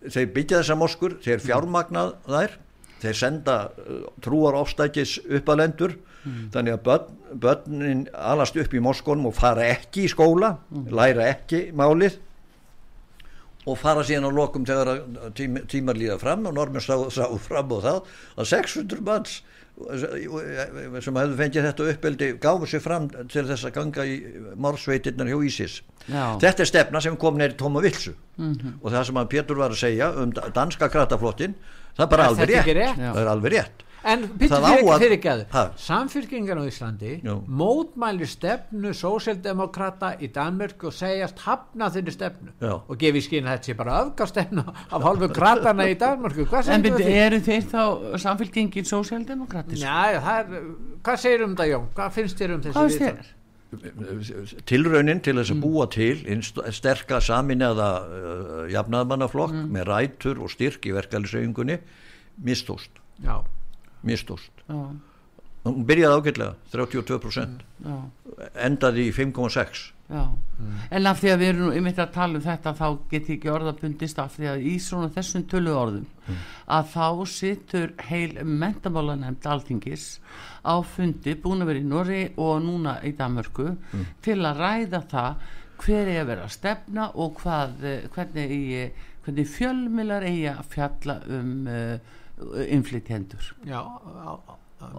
Þeir 0.09 0.31
byggja 0.33 0.61
þessa 0.61 0.77
moskur, 0.79 1.17
þeir 1.21 1.43
fjármagnað 1.43 2.15
þær, 2.25 2.55
þeir 3.03 3.19
senda 3.19 3.57
uh, 3.69 4.07
trúar 4.23 4.57
ofstækis 4.59 5.17
upp 5.27 5.51
að 5.51 5.61
lendur 5.61 5.93
mm. 6.23 6.47
þannig 6.55 6.77
að 6.77 6.81
börn, 6.87 7.19
börnin 7.45 8.01
alast 8.15 8.57
upp 8.59 8.73
í 8.73 8.81
moskonum 8.83 9.29
og 9.29 9.37
fara 9.37 9.67
ekki 9.75 10.07
í 10.07 10.11
skóla, 10.11 10.55
mm. 10.71 10.89
læra 10.95 11.29
ekki 11.35 11.67
málið 11.75 12.17
og 13.69 13.77
fara 13.77 14.03
síðan 14.07 14.31
á 14.31 14.31
lokum 14.33 14.65
þegar 14.65 15.03
tím, 15.37 15.61
tímar 15.69 15.99
líða 15.99 16.17
fram 16.21 16.47
og 16.49 16.55
normin 16.57 16.83
sá, 16.83 16.95
sá 17.13 17.25
fram 17.43 17.75
og 17.75 17.83
það 17.85 17.99
að 18.39 18.51
600 18.55 19.05
manns 19.05 19.39
sem 19.79 21.17
hefðu 21.19 21.37
fengið 21.39 21.67
þetta 21.69 21.87
uppeldi 21.93 22.29
gáðu 22.43 22.67
sér 22.67 22.81
fram 22.83 23.07
til 23.31 23.45
þess 23.47 23.67
að 23.69 23.75
ganga 23.77 24.05
í 24.05 24.15
morsveitirnar 24.59 25.29
hjá 25.31 25.37
Ísis 25.47 25.79
Já. 26.05 26.35
þetta 26.41 26.65
er 26.65 26.69
stefna 26.71 27.01
sem 27.03 27.15
kom 27.19 27.37
neyri 27.39 27.55
tóma 27.59 27.83
vilsu 27.83 28.13
mm 28.13 28.53
-hmm. 28.53 28.73
og 28.81 28.91
það 28.91 29.05
sem 29.09 29.21
að 29.21 29.29
Pétur 29.35 29.61
var 29.61 29.71
að 29.71 29.83
segja 29.83 30.11
um 30.11 30.31
danska 30.31 30.89
krataflottin 30.89 31.55
það 31.95 32.03
er 32.05 32.11
bara 32.11 32.27
alveg 32.27 32.49
rétt. 32.49 32.73
rétt 32.75 32.97
það 32.97 33.21
er 33.21 33.31
alveg 33.33 33.51
rétt 33.53 33.85
En 34.07 34.21
byrju 34.39 34.49
Það 34.53 34.65
á 36.59 36.63
Íslandi 36.69 37.13
Já. 37.23 37.33
mótmæli 37.47 38.27
stefnu 38.29 38.93
sósjaldemokrata 38.95 40.13
í 40.23 40.29
Danmörk 40.31 40.85
og 40.87 40.93
segjast 40.95 41.41
hafna 41.43 41.89
þeirri 41.91 42.13
stefnu 42.15 42.53
Já. 42.61 42.73
og 42.79 42.95
gefi 43.01 43.23
skinn 43.25 43.49
að 43.49 43.57
þetta 43.57 43.71
sé 43.71 43.75
bara 43.79 43.97
öfgastefnu 44.05 44.63
af 44.69 45.03
hálfu 45.03 45.31
kratana 45.35 45.89
í 45.91 45.97
Danmörku 45.99 46.47
hvað 46.47 46.71
En 46.75 46.85
eru 46.85 47.41
þeir 47.43 47.67
þá 47.67 47.83
samfélkingin 48.23 48.87
sósjaldemokratisk? 48.87 49.83
Já, 49.83 50.21
það 50.23 50.39
er, 50.39 50.63
hvað 51.03 51.19
segir 51.25 51.43
um 51.43 51.59
það 51.59 51.73
Jón? 51.73 51.91
Hvað 51.99 52.15
finnst 52.15 52.39
þér 52.39 52.55
um 52.55 52.63
þessi 52.69 53.03
þér? 53.03 53.35
tilraunin 54.65 55.19
til 55.21 55.35
þess 55.37 55.53
að 55.53 55.59
búa 55.61 55.85
til 55.93 56.15
sterka 56.73 57.19
saminniða 57.21 57.89
uh, 58.01 58.63
jafnaðmannaflokk 58.73 59.53
með 59.69 59.91
rætur 59.91 60.41
og 60.41 60.49
styrk 60.49 60.87
í 60.89 60.95
verkefælisauðingunni 60.95 61.77
mistóst, 62.45 62.89
Já, 63.21 63.43
mistóst 64.07 64.65
hún 64.69 65.85
byrjaði 65.87 66.19
ágætlega, 66.19 66.53
32% 66.71 67.63
já, 67.85 67.95
endaði 68.65 69.09
í 69.09 69.15
5,6 69.15 69.81
já. 70.09 70.23
En 70.89 71.05
af 71.05 71.19
því 71.21 71.31
að 71.33 71.41
við 71.41 71.49
erum 71.51 71.67
nú 71.67 71.73
einmitt 71.75 71.99
að 72.01 72.13
tala 72.15 72.39
um 72.39 72.45
þetta 72.45 72.73
þá 72.79 72.85
get 73.11 73.27
ég 73.29 73.35
ekki 73.37 73.51
orðabundist 73.53 74.21
af 74.23 74.33
því 74.37 74.49
að 74.53 74.65
í 74.71 74.73
svona 74.81 75.11
þessum 75.13 75.45
tölu 75.51 75.75
orðum 75.77 76.39
að 76.69 76.89
þá 76.93 77.05
situr 77.33 77.93
heil 78.07 78.39
mentamálanemnd 78.45 79.45
alþingis 79.51 80.07
á 80.65 80.75
fundi 80.81 81.35
búin 81.39 81.63
að 81.63 81.71
vera 81.73 81.83
í 81.83 81.89
Norri 81.91 82.23
og 82.37 82.59
núna 82.65 82.97
í 83.05 83.13
Danmörku 83.17 83.73
til 84.25 84.39
að 84.41 84.63
ræða 84.63 85.03
það 85.11 85.47
hver 85.79 86.09
er 86.11 86.21
að 86.23 86.31
vera 86.33 86.47
að 86.47 86.55
stefna 86.55 87.09
og 87.15 87.37
hvað, 87.39 87.83
eh, 87.87 88.07
hvernig, 88.15 89.03
hvernig 89.25 89.51
fjölmilar 89.53 90.25
eigi 90.27 90.49
að 90.51 90.65
fjalla 90.73 91.15
um 91.37 91.53
uh, 91.69 92.17
innflytjendur 92.69 93.53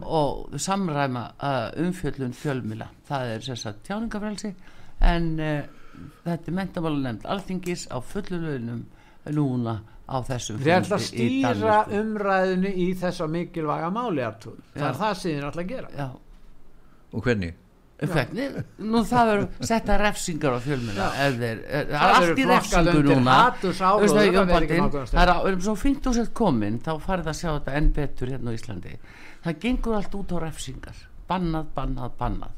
og 0.04 0.58
samræma 0.60 1.22
uh, 1.40 1.68
umfjöllun 1.80 2.34
fjölmila 2.36 2.90
það 3.08 3.34
er 3.34 3.46
þess 3.46 3.68
að 3.70 3.78
tjáningafrelsi 3.88 4.50
en 5.10 5.30
uh, 5.40 5.62
þetta 6.24 6.52
er 6.52 6.58
mentamálanemnd 6.58 7.24
alþingis 7.32 7.86
á 7.88 7.96
fullu 8.04 8.42
launum 8.44 8.84
núna 9.30 9.78
á 10.10 10.16
þessum 10.26 10.60
Þið 10.60 10.74
ætla 10.74 10.98
að 10.98 11.06
stýra 11.06 11.78
umræðinu 12.00 12.72
í 12.82 12.86
þessa 12.98 13.28
mikilvæga 13.30 13.90
máli. 13.94 14.26
Það 14.74 14.86
er 14.88 15.00
það 15.00 15.18
sem 15.20 15.36
þið 15.36 15.48
ætla 15.50 15.62
að 15.62 15.70
gera. 15.70 15.90
Já, 15.94 16.08
og 17.12 17.26
hvernig? 17.26 17.58
Hvernig, 18.08 18.60
nú 18.80 19.02
það 19.04 19.30
verður 19.30 19.66
setta 19.68 19.96
refsingar 20.00 20.56
á 20.56 20.60
fjölmila 20.64 21.08
ef 21.26 21.34
þeir, 21.40 21.58
er, 21.66 21.90
það 21.90 22.04
er 22.06 22.14
allt 22.16 22.38
í 22.40 22.46
refsingu 22.48 23.02
núna. 23.04 23.34
það, 23.60 25.10
er 25.20 25.32
erum 25.50 25.64
svo 25.66 25.74
fínt 25.76 26.08
og 26.08 26.16
sett 26.16 26.32
komin 26.36 26.78
þá 26.80 26.94
farið 27.04 27.28
að 27.32 27.36
sjá 27.42 27.50
þetta 27.50 27.74
enn 27.80 27.90
betur 27.96 28.32
hérna 28.32 28.54
á 28.54 28.56
Íslandi. 28.56 28.94
Það 29.44 29.60
gengur 29.66 29.98
allt 29.98 30.16
út 30.16 30.32
á 30.32 30.38
refsingar. 30.46 31.04
Bannað, 31.28 31.68
bannað, 31.76 32.16
bannað. 32.20 32.56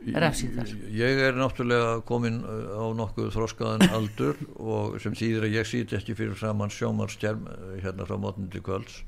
Refsingar. 0.00 0.70
Ég 0.96 1.18
er 1.26 1.36
náttúrulega 1.36 2.00
komin 2.08 2.40
uh, 2.40 2.72
á 2.72 2.84
nokkuð 2.96 3.30
þroskaðan 3.34 3.84
aldur 3.98 4.38
og 4.56 4.96
sem 5.02 5.12
þýðir 5.12 5.46
að 5.46 5.56
ég 5.58 5.68
sýt 5.68 5.94
ekki 5.98 6.16
fyrir 6.16 6.38
saman 6.40 6.72
sjómanstjærm 6.72 7.44
hérna 7.84 8.08
frá 8.08 8.16
mótnandi 8.16 8.62
kvölds 8.64 9.02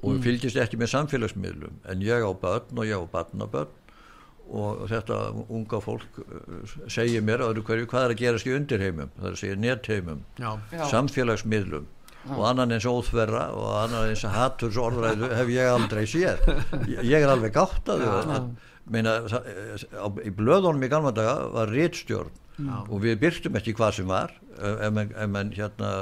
og 0.00 0.14
Mm. 0.14 0.22
fylgist 0.24 0.56
ekki 0.56 0.78
með 0.80 0.92
samfélagsmiðlum. 0.94 1.74
En 1.84 2.00
ég 2.00 2.24
á 2.24 2.30
börn 2.32 2.78
og 2.78 2.86
ég 2.88 2.96
á 2.96 3.04
barnabörn 3.04 3.68
og 4.50 4.82
þetta 4.90 5.20
unga 5.46 5.80
fólk 5.84 6.20
uh, 6.24 6.74
segir 6.90 7.22
mér 7.26 7.44
öðru 7.46 7.64
hverju 7.68 7.88
hvað 7.90 8.06
er 8.08 8.14
að 8.14 8.22
gerast 8.24 8.48
í 8.50 8.54
undirheimum, 8.56 9.12
það 9.16 9.28
er 9.28 9.36
að 9.36 9.40
segja 9.44 9.60
netheimum 9.64 10.24
Já, 10.40 10.50
Já. 10.74 10.84
samfélagsmiðlum 10.94 11.88
og 12.28 12.42
annan 12.44 12.74
eins 12.76 12.84
óþverra 12.88 13.46
og 13.56 13.68
annan 13.80 14.10
eins 14.10 14.26
haturs 14.28 14.76
orðræðu 14.80 15.30
hef 15.32 15.52
ég 15.54 15.70
aldrei 15.72 16.02
séð. 16.04 16.42
Ég, 16.90 17.14
er 17.16 17.30
alveg 17.32 17.54
gátt 17.54 17.88
að 17.88 18.02
þau 18.04 18.50
í 20.26 20.32
blöðunum 20.34 20.84
í 20.84 20.90
gamla 20.90 21.12
daga 21.16 21.46
var 21.54 21.70
réttstjórn 21.72 22.34
og 22.90 22.98
við 23.04 23.20
byrktum 23.22 23.56
ekki 23.56 23.72
hvað 23.78 24.00
sem 24.00 24.10
var 24.10 24.34
ef 24.58 24.82
ef 24.84 24.92
menn, 24.92 25.14
ef 25.14 25.30
menn 25.32 25.52
hérna 25.56 25.92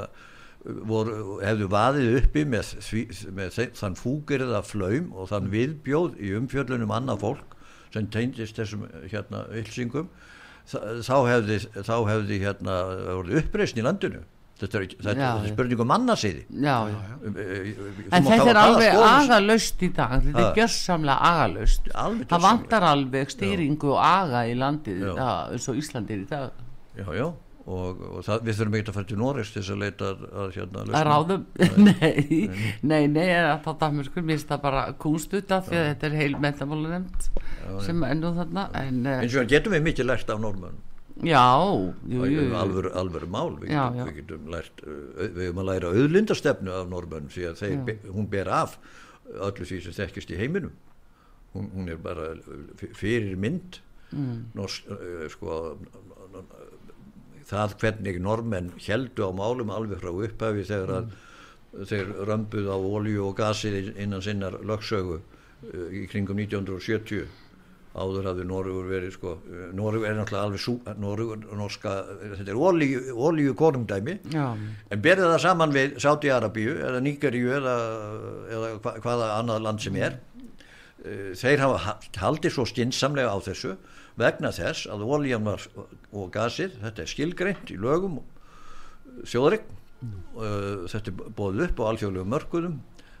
voru, 0.89 1.37
hefðu 1.39 1.69
vaðið 1.71 2.17
uppi 2.19 2.43
með, 2.49 2.73
því, 2.83 3.03
með 3.35 3.59
þann 3.79 3.95
fúgirða 3.99 4.59
flaum 4.65 5.13
og 5.15 5.29
þann 5.31 5.47
viðbjóð 5.53 6.17
í 6.19 6.33
umfjöllunum 6.39 6.91
annað 6.97 7.23
fólk 7.23 7.55
sem 7.93 8.07
teindist 8.13 8.57
þessum 8.59 8.83
hérna 9.11 9.45
ylsingum 9.61 10.09
þá 10.69 11.15
hefði, 11.25 11.55
þá 11.81 11.95
hefði 12.09 12.41
hérna 12.43 12.75
orðið 13.17 13.39
uppreisn 13.43 13.79
í 13.81 13.85
landinu 13.85 14.21
þetta 14.59 14.77
er, 14.81 14.85
þetta 14.91 15.13
Já, 15.15 15.29
er 15.39 15.45
já. 15.47 15.51
spurning 15.53 15.81
um 15.81 15.87
mannasiði 15.89 16.41
já, 16.51 16.75
já. 16.91 16.99
en 17.23 18.27
þetta 18.27 18.49
er 18.51 18.59
alveg 18.59 18.97
agalaust 19.09 19.83
í 19.85 19.89
dag, 19.95 20.17
þetta 20.25 20.47
er 20.51 21.11
agalaust. 21.15 21.87
Alveg 21.95 22.27
Það 22.33 22.43
vantar 22.45 22.85
alveg 22.89 23.31
stýringu 23.33 23.93
og 23.95 24.01
aga 24.03 24.41
í 24.51 24.57
landið, 24.59 25.05
Já. 25.15 25.29
eins 25.55 25.69
og 25.71 25.79
Íslandi 25.79 26.17
er 26.17 26.25
í 26.25 26.27
dag. 26.29 26.65
já, 26.99 27.05
já, 27.15 27.27
og, 27.69 28.03
og 28.09 28.25
það, 28.25 28.43
við 28.47 28.59
þurfum 28.59 28.77
ekki 28.79 28.91
að 28.91 28.97
fara 28.97 29.09
til 29.11 29.19
Norris 29.21 29.53
til 29.53 29.61
þess 29.61 29.73
að 29.75 29.81
leita 29.83 30.11
að, 30.11 30.53
hérna 30.57 30.85
Að 30.99 31.07
ráðum, 31.09 31.47
nei, 31.87 32.49
nei, 32.81 33.01
nei, 33.13 33.27
að 33.37 33.55
það 33.67 33.79
Danmörkur 33.85 34.27
minnst 34.29 34.51
það 34.51 34.63
bara 34.67 34.83
kúnstuta 35.05 35.61
því 35.67 35.79
að 35.79 35.89
þetta 35.93 36.09
er 36.09 36.19
heil 36.23 36.35
mentamálu 36.41 36.93
nefnd 36.93 37.29
sem 37.85 38.05
ennú 38.09 38.33
þarna, 38.37 38.69
en 38.81 39.03
eins 39.19 39.37
og 39.37 39.51
getum 39.51 39.75
við 39.77 39.85
mikið 39.91 40.09
lært 40.09 40.33
af 40.33 40.41
norðmönn 40.41 40.79
já, 41.23 41.43
jú, 42.07 42.25
jú, 42.25 42.45
alvöru, 42.55 42.91
alvöru 42.95 43.27
mál. 43.27 43.57
Við 43.59 43.73
Já, 43.73 43.89
getum, 43.89 43.99
já. 43.99 44.05
við 44.05 44.19
getum 44.21 44.51
lært 44.53 44.83
við 44.85 45.41
höfum 45.43 45.61
að 45.63 45.69
læra 45.69 45.91
auðlindastefnu 45.91 46.75
af 46.75 46.87
norðmönn 46.91 47.31
því 47.33 47.45
að 47.49 47.59
þeir, 47.63 47.97
hún 48.15 48.29
ber 48.31 48.51
af 48.55 48.77
öllu 49.35 49.67
því 49.67 49.81
sem 49.83 49.97
þekkist 49.99 50.31
í 50.33 50.39
heiminum. 50.39 50.73
Hún, 51.53 51.69
hún 51.73 51.91
er 51.91 51.99
bara 52.01 52.31
fyrir 52.97 53.35
mynd. 53.39 53.81
Mm. 54.09 54.49
Nors, 54.57 54.79
uh, 54.89 55.27
sko 55.29 55.77
það 57.49 57.75
hvernig 57.81 58.21
normenn 58.21 58.71
heldu 58.85 59.25
á 59.25 59.31
málum 59.33 59.71
alveg 59.73 60.01
frá 60.03 60.11
upphafi 60.13 60.65
þegar 60.69 60.95
að 60.99 61.11
þeir 61.89 62.13
römbuð 62.29 62.69
á 62.69 62.77
olju 62.77 63.27
og 63.27 63.35
gasið 63.37 63.91
innan 64.01 64.21
sinnar 64.25 64.57
lögsögu 64.65 65.19
uh, 65.19 65.85
í 65.93 66.05
kringum 66.09 66.39
1970 66.41 67.27
áður 67.99 68.27
hafði 68.29 68.43
Norugur 68.45 68.85
verið 68.85 69.15
sko, 69.15 69.31
Norugur 69.75 70.05
er 70.11 70.13
náttúrulega 70.19 70.45
alveg 70.45 70.61
sú, 70.61 70.75
Norugur, 71.01 71.39
norska, 71.57 71.93
þetta 72.37 72.53
er 72.53 72.59
olíu, 72.61 72.99
olíu 73.17 73.55
konungdæmi. 73.57 74.13
Já, 74.29 74.45
en 74.93 75.01
berið 75.03 75.25
það 75.33 75.41
saman 75.43 75.73
við 75.73 75.95
Sáti-Arabíu 76.05 76.75
eða 76.85 77.01
Nígeríu 77.03 77.49
eða, 77.57 77.73
eða 78.53 78.69
hva, 78.85 78.93
hvaða 79.03 79.29
annað 79.39 79.65
land 79.65 79.83
sem 79.83 79.97
er. 80.05 80.19
Eh, 81.01 81.31
þeir 81.41 81.65
hafa 81.65 81.81
ha- 81.87 81.97
haldið 82.21 82.53
svo 82.59 82.67
skinsamlega 82.69 83.33
á 83.33 83.37
þessu 83.49 83.73
vegna 84.19 84.51
þess 84.55 84.89
að 84.91 85.05
olían 85.07 85.47
var 85.47 85.65
og 86.11 86.31
gasið, 86.33 86.77
þetta 86.83 87.03
er 87.03 87.11
skilgreint 87.13 87.73
í 87.73 87.77
lögum 87.79 88.19
þjóðrygg 89.27 89.67
mm. 90.03 90.17
þetta 90.91 91.11
er 91.11 91.35
bóðið 91.37 91.65
upp 91.67 91.81
á 91.81 91.89
alþjóðlegum 91.91 92.33
mörkuðum. 92.35 92.79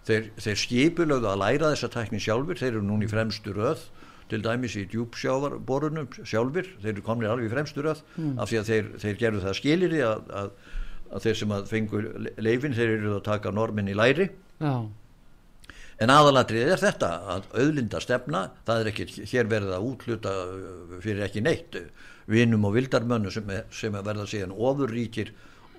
Þeir, 0.09 0.29
þeir 0.41 0.59
skipulögðu 0.63 1.29
að 1.29 1.41
læra 1.43 1.71
þessa 1.73 1.89
tækni 1.93 2.21
sjálfur 2.23 2.57
þeir 2.57 2.71
eru 2.71 2.85
núna 2.87 3.05
í 3.05 3.11
fremstu 3.11 3.53
röð 3.53 3.83
til 4.29 4.41
dæmis 4.45 4.75
í 4.77 4.85
djúpsjávarborunum 4.89 6.09
sjálfur, 6.21 6.67
þeir 6.81 6.91
eru 6.93 7.05
komnir 7.05 7.31
alveg 7.33 7.49
í 7.49 7.53
fremstu 7.53 7.83
röð 7.85 8.03
af 8.37 8.49
því 8.51 8.59
að 8.59 8.69
þeir, 8.69 8.89
þeir 9.01 9.19
gerðu 9.23 9.43
það 9.45 9.57
skiliri 9.57 10.01
að, 10.05 10.31
að, 10.39 10.51
að 11.09 11.25
þeir 11.25 11.39
sem 11.41 11.53
að 11.55 11.69
fengu 11.71 12.01
leifin 12.37 12.77
þeir 12.77 12.95
eru 12.95 13.15
að 13.17 13.23
taka 13.25 13.53
normin 13.55 13.89
í 13.89 13.97
læri. 13.97 14.29
Já, 14.61 14.73
En 15.99 16.11
aðalatrið 16.13 16.69
er 16.73 16.79
þetta 16.79 17.09
að 17.33 17.47
auðlinda 17.59 17.99
stefna, 17.99 18.45
það 18.67 18.81
er 18.81 18.89
ekki 18.93 19.25
hér 19.33 19.49
verið 19.51 19.73
að 19.75 19.87
útluta 19.89 20.35
uh, 20.47 20.93
fyrir 21.03 21.25
ekki 21.25 21.43
neitt 21.43 21.75
vinum 22.29 22.67
og 22.69 22.77
vildarmönnu 22.77 23.33
sem, 23.33 23.49
er, 23.51 23.65
sem 23.73 23.95
er 23.97 24.05
verða 24.05 24.27
síðan 24.29 24.55
ofurríkir 24.55 25.33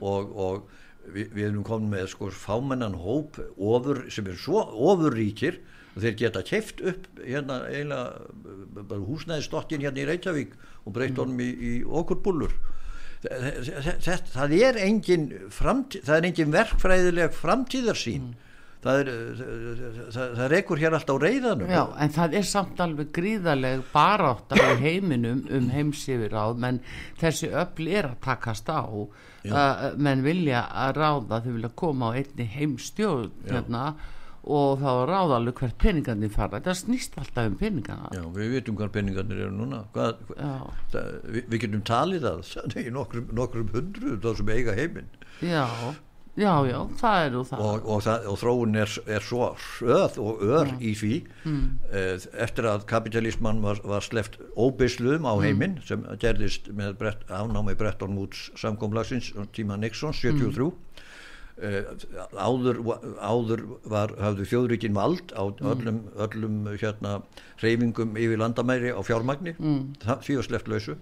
og, 0.04 0.34
og 0.34 0.66
við, 1.06 1.30
við 1.32 1.44
erum 1.46 1.64
komin 1.64 1.94
með 1.94 2.10
sko 2.12 2.28
fámennan 2.36 2.98
hóp 3.00 3.38
ofur, 3.56 4.02
sem 4.12 4.28
er 4.28 4.36
svo 4.40 4.60
ofurríkir 4.90 5.56
og 5.94 6.04
þeir 6.04 6.18
geta 6.20 6.44
keift 6.46 6.84
upp 6.84 7.08
hérna 7.22 7.62
eiginlega 7.70 8.92
uh, 8.92 9.08
húsnæðistokkin 9.08 9.86
hérna 9.86 10.04
í 10.04 10.06
Reykjavík 10.10 10.52
og 10.84 10.98
breytt 10.98 11.16
honum 11.22 11.40
í, 11.40 11.48
í 11.48 11.72
okkur 11.86 12.20
bullur. 12.26 12.52
Það, 13.24 14.28
það 14.32 14.54
er 14.56 14.76
engin, 14.80 15.26
framtíð, 15.52 16.06
það 16.06 16.20
er 16.20 16.28
engin 16.28 16.54
verkfræðileg 16.54 17.34
framtíðarsýn 17.36 18.30
það, 18.84 19.10
það, 20.14 20.36
það 20.38 20.46
rekur 20.54 20.80
hér 20.80 20.96
alltaf 20.98 21.18
á 21.20 21.24
reyðanum 21.24 21.72
já, 21.72 21.82
en 22.04 22.14
það 22.14 22.36
er 22.40 22.46
samt 22.50 22.84
alveg 22.84 23.10
gríðaleg 23.16 23.82
barátt 23.92 24.54
í 24.56 24.68
heiminum 24.84 25.42
um 25.50 25.68
heimsifir 25.74 26.32
ráð, 26.32 26.60
menn 26.62 26.80
þessi 27.20 27.50
öll 27.52 27.90
er 27.90 28.12
að 28.12 28.22
takast 28.24 28.70
á. 28.72 28.84
Uh, 29.40 29.84
menn 29.96 30.20
vilja 30.20 30.66
að 30.68 30.98
ráða 30.98 31.38
þau 31.40 31.52
vilja 31.54 31.70
koma 31.80 32.10
á 32.12 32.16
einni 32.20 32.44
heimstjórn 32.44 33.30
hérna 33.48 33.84
og 34.40 34.80
þá 34.80 34.90
ráða 35.08 35.38
alveg 35.38 35.60
hvert 35.60 35.78
peningarnir 35.80 36.32
fara. 36.32 36.58
Þetta 36.58 36.74
snýst 36.78 37.16
alltaf 37.20 37.48
um 37.48 37.56
peningana. 37.60 38.10
Já, 38.16 38.22
við 38.36 38.54
vitum 38.56 38.76
hvað 38.78 38.92
peningarnir 38.96 39.42
eru 39.46 39.54
núna. 39.56 39.82
Hvað, 39.94 40.22
það, 40.92 41.10
við, 41.24 41.42
við 41.46 41.64
getum 41.64 41.82
talið 41.88 42.28
það 42.28 42.78
í 42.80 42.92
nokkrum, 42.94 43.32
nokkrum 43.36 43.72
hundru 43.74 44.16
þá 44.20 44.30
sem 44.40 44.54
eiga 44.56 44.76
heiminn. 44.78 45.10
Já, 45.44 45.66
Já, 46.38 46.52
já, 46.62 46.78
það 47.00 47.24
er 47.24 47.32
nú 47.34 47.40
það. 47.48 47.62
og, 47.66 47.86
og, 47.90 48.02
það, 48.06 48.26
og 48.30 48.36
þróun 48.38 48.78
er, 48.78 48.92
er 49.16 49.24
svo 49.26 49.48
söð 49.58 50.18
og 50.22 50.44
ör 50.46 50.70
í 50.78 50.92
því 50.96 51.14
mm. 51.42 51.64
eftir 52.46 52.68
að 52.70 52.86
kapitalismann 52.90 53.62
var, 53.64 53.80
var 53.82 54.06
sleft 54.06 54.38
óbysluðum 54.54 55.26
á 55.26 55.34
heiminn 55.42 55.80
sem 55.86 56.06
gerðist 56.22 56.70
með 56.70 56.94
brett, 57.02 57.26
afnámi 57.26 57.74
Bretton 57.78 58.14
Woods 58.20 58.46
samkomlagsins 58.60 59.32
tíma 59.56 59.80
Nixon 59.80 60.14
73 60.16 60.70
Uh, 61.60 61.90
áður, 62.40 62.78
áður 63.20 63.62
var, 63.92 64.14
hafðu 64.16 64.46
þjóðríkin 64.48 64.94
vald 64.96 65.34
á 65.36 65.44
öllum, 65.44 65.98
öllum 66.16 66.54
hérna, 66.80 67.18
reyfingum 67.60 68.14
yfir 68.16 68.40
landamæri 68.40 68.94
á 68.96 69.00
fjármagni. 69.04 69.52
Mm. 69.60 69.90
því 70.24 70.38
var 70.38 70.46
sleft 70.46 70.70
lausu 70.72 70.96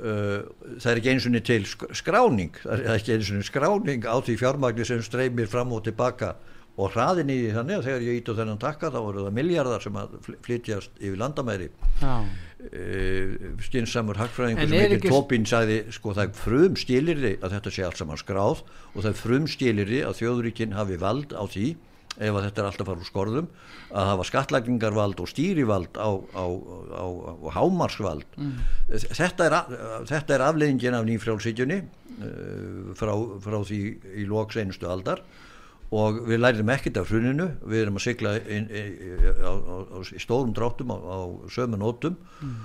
uh, 0.00 0.76
það 0.78 0.92
er 0.92 1.00
ekki 1.00 1.12
eins 1.14 1.26
og 1.28 1.40
til 1.46 1.66
skráning 1.96 2.60
það 2.62 2.84
er 2.84 2.94
ekki 2.96 3.16
eins 3.16 3.32
og 3.34 3.48
skráning 3.48 4.06
á 4.08 4.16
því 4.18 4.38
fjármagni 4.40 4.86
sem 4.88 5.02
streymir 5.04 5.50
fram 5.50 5.72
og 5.76 5.84
tilbaka 5.86 6.34
og 6.80 6.94
hraðin 6.94 7.32
í 7.32 7.38
því 7.42 7.50
þannig 7.56 7.76
að 7.76 7.86
þegar 7.88 8.04
ég 8.06 8.20
ít 8.20 8.30
á 8.30 8.34
þennan 8.38 8.60
takka 8.60 8.90
þá 8.92 9.00
voru 9.02 9.24
það 9.26 9.34
miljardar 9.36 9.82
sem 9.84 9.98
að 10.00 10.14
flytjast 10.46 11.00
yfir 11.00 11.18
landamæri. 11.20 11.68
Uh, 12.00 13.52
skinsamur 13.64 14.20
hagfræðingur 14.20 14.68
sem 14.68 14.76
heitir 14.76 15.04
Tobin 15.08 15.46
sagði 15.48 15.78
sko 15.96 16.14
það 16.16 16.26
er 16.26 16.40
frum 16.40 16.74
stílirði 16.80 17.34
að 17.40 17.54
þetta 17.56 17.72
sé 17.72 17.84
allt 17.86 18.00
saman 18.00 18.20
skráð 18.20 18.60
og 18.64 18.98
það 18.98 19.10
er 19.12 19.20
frum 19.20 19.46
stílirði 19.48 20.02
að 20.04 20.18
þjóðríkinn 20.20 20.76
hafi 20.76 20.98
vald 21.00 21.32
á 21.32 21.44
því 21.48 21.70
ef 22.20 22.36
að 22.36 22.46
þetta 22.46 22.62
er 22.62 22.68
alltaf 22.68 22.88
farið 22.90 23.04
úr 23.04 23.08
skorðum 23.08 23.50
að 23.90 24.08
hafa 24.12 24.26
skattlagningarvald 24.28 25.22
og 25.22 25.30
stýrivald 25.30 25.96
á, 25.96 26.10
á, 26.36 26.46
á, 26.46 27.04
á 27.08 27.48
hámarsvald 27.56 28.26
mm. 28.36 28.56
þetta, 29.08 29.46
er, 29.46 29.56
þetta 30.10 30.36
er 30.36 30.44
afleggingin 30.46 30.98
af 30.98 31.06
nýfrjálfsítjunni 31.08 31.80
uh, 31.82 32.90
frá, 32.98 33.14
frá 33.44 33.60
því 33.64 33.80
í 34.20 34.26
loks 34.30 34.60
einustu 34.60 34.90
aldar 34.90 35.24
og 35.90 36.20
við 36.28 36.44
læriðum 36.44 36.74
ekkert 36.76 37.00
af 37.00 37.10
hruninu 37.10 37.48
við 37.64 37.84
erum 37.84 37.98
að 37.98 38.06
sigla 38.06 38.36
í, 38.38 38.60
í, 38.60 38.82
í, 38.84 40.04
í 40.14 40.22
stórum 40.22 40.52
dráttum 40.54 40.92
á 40.94 41.18
sömu 41.50 41.80
nótum 41.80 42.14
mm. 42.38 42.56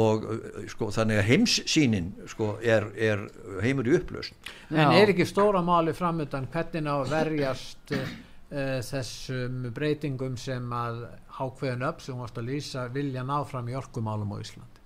og 0.00 0.28
sko, 0.72 0.88
þannig 0.94 1.20
að 1.20 1.28
heimssýnin 1.34 2.12
sko, 2.32 2.54
er, 2.64 2.88
er 2.96 3.26
heimur 3.64 3.90
í 3.90 3.98
upplöst 3.98 4.52
En 4.70 4.94
er 4.94 5.12
ekki 5.12 5.28
stóra 5.28 5.60
máli 5.64 5.92
framöndan 5.96 6.48
hvernig 6.54 6.88
á 6.88 6.96
verjast 7.10 7.98
uh, 7.98 8.12
þessum 8.52 9.70
breytingum 9.72 10.36
sem 10.36 10.66
að 10.76 11.06
ákveðin 11.38 11.86
upp 11.88 12.02
sem 12.04 12.18
varst 12.20 12.38
að 12.38 12.50
lýsa 12.50 12.86
vilja 12.92 13.24
ná 13.24 13.38
fram 13.48 13.70
í 13.72 13.76
orkumálum 13.78 14.34
á 14.34 14.36
Íslandi. 14.42 14.82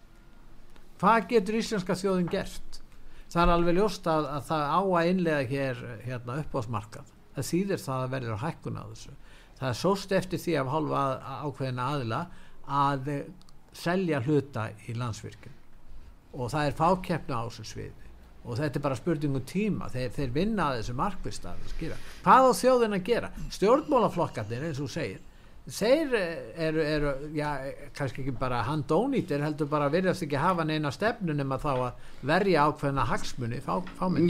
Hvað 1.01 1.29
getur 1.33 1.59
íslenska 1.59 1.97
þjóðin 1.99 2.31
gert? 2.33 2.81
Það 3.27 3.43
er 3.43 3.53
alveg 3.57 3.77
ljóst 3.77 4.07
að, 4.09 4.31
að 4.37 4.49
það 4.49 4.65
á 4.71 4.81
að 4.81 5.11
innlega 5.11 5.51
hér 5.51 5.85
hérna, 6.07 6.39
upp 6.41 6.55
ásmarkað 6.61 7.13
það 7.37 7.49
þýðir 7.51 7.83
það 7.83 8.03
að 8.03 8.13
verður 8.15 8.35
að 8.37 8.43
hækkuna 8.45 8.83
á 8.83 8.87
þessu. 8.93 9.15
Það 9.57 9.69
er 9.69 9.79
sóst 9.81 10.15
eftir 10.17 10.41
því 10.41 10.57
af 10.61 10.73
hálfa 10.73 11.03
ákveðina 11.45 11.89
aðila 11.93 12.21
að 12.67 13.11
selja 13.77 14.23
hluta 14.25 14.67
í 14.89 14.97
landsvirkjum 14.97 15.63
og 16.37 16.51
það 16.53 16.69
er 16.69 16.77
fákeppna 16.77 17.41
á 17.41 17.45
þessu 17.49 17.67
sviði 17.71 18.06
og 18.47 18.59
þetta 18.61 18.79
er 18.79 18.85
bara 18.85 18.99
spurningum 18.99 19.47
tíma. 19.47 19.91
Þeir, 19.93 20.11
þeir 20.17 20.35
vinna 20.35 20.71
að 20.71 20.81
þessu 20.81 20.99
markvist 20.99 21.49
að 21.51 21.71
hvað 22.25 22.51
á 22.51 22.53
þjóðin 22.63 22.99
að 22.99 23.09
gera? 23.11 23.33
Stjórnmálaflokkarnir 23.59 24.69
eins 24.69 24.83
og 24.83 24.93
segir 24.93 25.25
þeir 25.67 26.13
eru, 26.15 26.83
eru 26.83 27.13
já, 27.35 27.49
kannski 27.97 28.23
ekki 28.23 28.35
bara 28.39 28.61
handónýtir 28.69 29.43
heldur 29.43 29.67
bara 29.71 29.89
virðast 29.91 30.23
ekki 30.23 30.39
hafa 30.39 30.63
neina 30.67 30.93
stefnunum 30.95 31.55
að 31.57 31.65
þá 31.65 31.71
að 31.73 32.05
verja 32.31 32.67
ákveðna 32.69 33.07
hagsmunni 33.11 33.59
fá, 33.65 33.81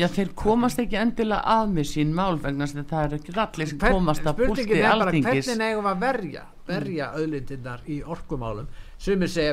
Já 0.01 0.09
þeir 0.17 0.33
komast 0.39 0.81
ekki 0.81 0.97
endilega 0.97 1.59
að 1.59 1.75
með 1.75 1.89
sín 1.91 2.15
mál 2.17 2.41
vegna 2.41 2.69
sem 2.71 2.87
það 2.89 3.05
er 3.05 3.19
ekki 3.19 3.37
allir 3.37 3.69
sem 3.69 3.83
Hvern, 3.83 3.99
komast 3.99 4.25
að 4.25 4.41
bústi 4.47 4.81
alþingis. 4.81 5.51
Hvernig 5.51 5.75
eigum 5.75 5.91
að 5.93 6.07
verja 6.07 6.47
verja 6.67 7.11
auðlindirnar 7.15 7.85
í 7.87 8.01
orkumálum? 8.03 8.71
Sumir 8.99 9.31
segja 9.31 9.53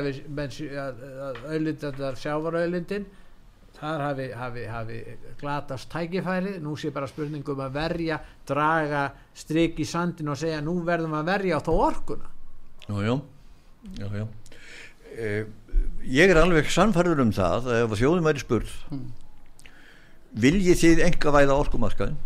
að 0.88 1.44
auðlindirnar 1.52 2.16
sjávar 2.18 2.58
auðlindin 2.62 3.04
þar 3.84 4.04
hafi, 4.08 4.28
hafi, 4.32 4.64
hafi 4.70 4.98
glatast 5.40 5.90
tækifæri, 5.92 6.56
nú 6.64 6.76
sé 6.80 6.92
bara 6.94 7.08
spurningum 7.10 7.60
að 7.64 7.76
verja, 7.76 8.20
draga 8.48 9.04
stryk 9.36 9.80
í 9.82 9.88
sandin 9.88 10.32
og 10.32 10.40
segja 10.40 10.62
nú 10.64 10.78
verðum 10.86 11.16
að 11.18 11.28
verja 11.32 11.60
á 11.60 11.66
þó 11.66 11.72
orkuna 11.90 12.30
Jájá 12.88 13.16
já, 14.00 14.08
já. 14.20 14.26
eh, 15.18 15.44
Ég 16.04 16.30
er 16.30 16.40
alveg 16.40 16.68
sannfærður 16.72 17.24
um 17.24 17.32
það 17.34 17.70
að 17.72 17.82
ef 17.82 17.98
þjóðum 18.00 18.28
væri 18.28 18.42
spurð 18.42 18.72
mm. 18.92 19.04
viljið 20.44 20.80
þið 20.82 21.02
enga 21.08 21.34
væða 21.38 21.58
orkumarkaðin 21.64 22.22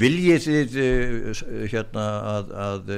viljið 0.00 0.46
þið 0.46 0.76
uh, 0.80 1.40
hérna 1.68 2.04
að, 2.32 2.52
að 2.66 2.92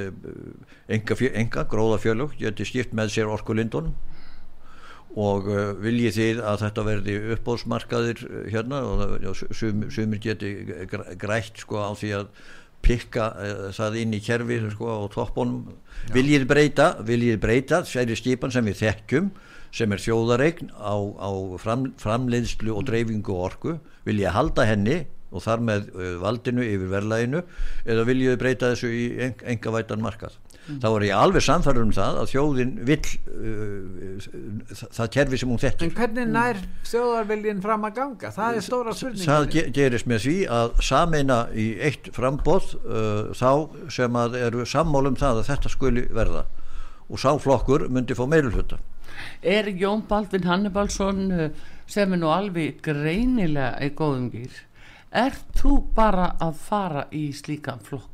enga, 0.95 1.17
enga 1.41 1.65
gróða 1.67 1.97
fjölug 1.99 2.37
geti 2.39 2.67
skipt 2.69 2.93
með 2.95 3.11
sér 3.17 3.33
orkulindunum 3.33 3.97
og 5.17 5.49
uh, 5.49 5.73
viljið 5.81 6.15
þið 6.15 6.39
að 6.45 6.61
þetta 6.63 6.85
verði 6.85 7.17
uppbóðsmarkaðir 7.35 8.23
uh, 8.27 8.39
hérna? 8.53 8.81
Og 8.85 9.43
sum, 9.57 9.87
sumir 9.89 10.21
geti 10.21 10.53
grætt 10.89 11.61
sko 11.63 11.81
á 11.81 11.91
því 11.97 12.11
að 12.19 12.31
pikka 12.85 13.29
uh, 13.33 13.61
það 13.75 13.99
inn 14.03 14.17
í 14.17 14.23
kerfi 14.23 14.59
sko 14.75 14.89
á 14.93 14.97
toppunum. 15.13 15.77
Viljið 16.13 16.45
breyta, 16.49 16.91
viljið 17.05 17.39
breyta 17.41 17.83
særi 17.89 18.17
skipan 18.17 18.53
sem 18.53 18.65
við 18.69 18.83
þekkjum 18.83 19.31
sem 19.75 19.91
er 19.93 20.01
þjóðaregn 20.01 20.71
á, 20.77 20.97
á 20.97 21.29
fram, 21.61 21.91
framleiðslu 22.01 22.73
og 22.73 22.85
dreifingu 22.89 23.33
og 23.33 23.47
orku. 23.51 23.77
Viljið 24.05 24.33
halda 24.33 24.65
henni 24.69 25.03
og 25.29 25.43
þar 25.45 25.61
með 25.61 25.89
valdinu 26.23 26.63
yfir 26.65 26.89
verðlæginu 26.89 27.43
eða 27.85 28.05
viljið 28.07 28.39
breyta 28.41 28.71
þessu 28.71 28.89
í 28.89 29.03
enga 29.21 29.73
vætan 29.75 30.01
markað 30.01 30.39
mm. 30.69 30.79
þá 30.83 30.87
er 30.89 31.05
ég 31.07 31.23
alveg 31.23 31.45
samfærður 31.45 31.87
um 31.87 31.93
það 31.95 32.19
að 32.21 32.29
þjóðin 32.33 32.73
vill 32.87 33.07
uh, 33.33 34.27
það 34.97 35.11
kerfi 35.15 35.39
sem 35.41 35.53
hún 35.53 35.61
þetta 35.63 35.87
en 35.87 35.95
hvernig 35.97 36.29
nær 36.33 36.61
þjóðarviljin 36.89 37.63
fram 37.65 37.87
að 37.89 37.97
ganga 37.99 38.31
það 38.35 38.59
er 38.59 38.67
stóra 38.67 38.95
spurning 38.97 39.25
það 39.25 39.73
gerist 39.79 40.09
með 40.09 40.23
því 40.27 40.37
að 40.59 40.77
sameina 40.89 41.39
í 41.53 41.67
eitt 41.89 42.11
frambóð 42.15 42.71
uh, 42.83 43.33
þá 43.37 43.51
sem 43.97 44.21
að 44.23 44.39
eru 44.43 44.69
sammálum 44.69 45.19
það 45.19 45.41
að 45.43 45.51
þetta 45.53 45.73
skuli 45.75 46.05
verða 46.13 46.45
og 47.09 47.21
sáflokkur 47.21 47.89
myndi 47.89 48.17
fá 48.17 48.25
meirulhutta 48.29 48.79
Er 49.43 49.67
Jón 49.75 50.05
Baldvin 50.07 50.45
Hannibalsson 50.47 51.25
uh, 51.33 51.49
sem 51.89 52.13
er 52.13 52.21
nú 52.21 52.29
alveg 52.31 52.79
greinilega 52.85 53.75
í 53.83 53.91
góðum 53.97 54.29
gýr 54.33 54.65
Er 55.09 55.33
þú 55.57 55.79
bara 55.95 56.35
að 56.37 56.59
fara 56.61 57.07
í 57.17 57.31
slíkan 57.33 57.81
flokk? 57.81 58.08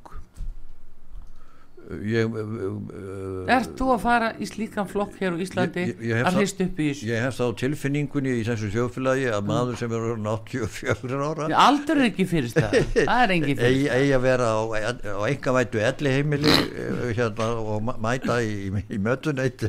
Ég, 1.85 2.25
uh, 2.25 2.53
uh, 2.89 3.51
er 3.51 3.67
þú 3.77 3.91
að 3.93 3.99
fara 4.01 4.29
í 4.41 4.47
slíkan 4.49 4.87
flokk 4.89 5.19
hér 5.19 5.35
á 5.35 5.37
Íslandi 5.45 5.83
ég, 5.85 5.99
ég 6.09 6.25
að 6.25 6.39
hlýst 6.39 6.63
upp 6.65 6.79
í 6.81 6.87
þessu? 6.89 7.09
ég 7.11 7.21
hef 7.21 7.37
þá 7.37 7.43
tilfinningunni 7.61 8.33
í 8.39 8.45
þessu 8.47 8.71
þjófélagi 8.73 9.27
að 9.35 9.45
maður 9.51 9.77
sem 9.83 9.93
er 9.93 10.07
84 10.15 11.19
ára 11.29 11.49
aldur 11.65 12.01
er 12.01 12.09
ekki 12.09 12.25
fyrir 12.31 12.49
það. 12.55 12.79
Það 12.95 13.21
er 13.21 13.35
engin 13.37 13.59
fyrir 13.61 13.77
það. 13.83 13.99
eigi 13.99 14.17
að 14.17 14.25
vera 14.25 14.49
á, 14.49 14.59
á 14.65 15.21
enga 15.29 15.55
vætu 15.59 15.85
elli 15.91 16.15
heimili 16.17 16.57
eh, 16.57 17.05
hérna, 17.19 17.51
og 17.61 17.93
mæta 18.01 18.41
í, 18.41 18.57
í 18.89 19.01
mötun 19.05 19.45
eitt 19.45 19.65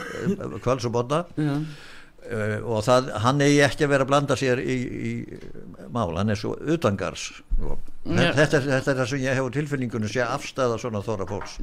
kvals 0.64 0.88
og 0.88 1.00
Uh, 2.30 2.60
og 2.68 2.82
það, 2.84 3.06
hann 3.24 3.40
eigi 3.42 3.62
ekki 3.64 3.86
að 3.86 3.92
vera 3.94 4.04
að 4.04 4.10
blanda 4.10 4.36
sér 4.38 4.60
í, 4.60 4.74
í 5.10 5.12
mál, 5.90 6.12
hann 6.18 6.30
er 6.30 6.38
svo 6.38 6.52
utangars 6.68 7.30
sko. 7.32 7.78
Ja. 8.18 8.32
þetta, 8.36 8.60
þetta 8.66 8.92
er 8.92 8.98
það 9.02 9.10
sem 9.12 9.22
ég 9.24 9.38
hefur 9.38 9.54
tilfinningunum 9.54 10.12
sé 10.12 10.24
afstæða 10.24 10.80
svona 10.82 11.04
þóra 11.06 11.28
fólks 11.30 11.58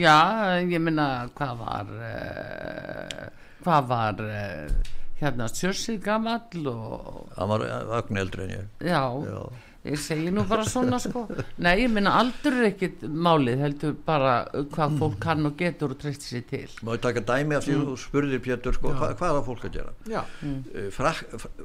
Já, 0.00 0.16
ég 0.62 0.80
minna 0.82 1.08
hvað 1.36 1.60
var 1.60 1.92
uh, 1.98 3.26
hvað 3.66 3.90
var 3.92 4.24
uh, 4.26 4.94
hérna 5.22 5.50
Sjörsið 5.52 6.00
gammal 6.06 6.70
og 6.72 7.36
hann 7.36 7.52
var 7.52 7.66
vagn 7.90 8.18
eldri 8.24 8.48
en 8.48 8.56
ég. 8.56 8.72
Já, 8.82 9.04
Já 9.28 9.44
ég 9.82 9.98
segi 9.98 10.30
nú 10.30 10.44
bara 10.46 10.64
svona 10.68 10.98
sko. 11.02 11.24
Nei, 11.62 11.72
ég 11.82 11.90
minna 11.92 12.14
aldur 12.20 12.54
er 12.60 12.68
ekkit 12.70 13.02
málið 13.02 13.64
heldur 13.64 13.96
bara 14.06 14.34
hvað 14.74 14.98
fólk 15.00 15.16
kann 15.22 15.48
og 15.48 15.56
getur 15.58 15.94
og 15.94 16.00
treysti 16.02 16.28
sér 16.28 16.44
til. 16.50 16.76
Má 16.86 16.94
ég 16.94 17.02
taka 17.02 17.24
dæmi 17.32 17.58
af 17.58 17.66
því 17.66 17.74
mm. 17.76 17.86
þú 17.88 17.96
spurðir 18.04 18.42
Pétur 18.44 18.76
sko, 18.78 18.92
hva, 18.98 19.12
hvað 19.18 19.38
er 19.40 19.46
fólk 19.48 19.66
að 19.68 19.78
gera? 19.78 20.22
Mm. 20.42 20.60
Frak, 20.94 21.22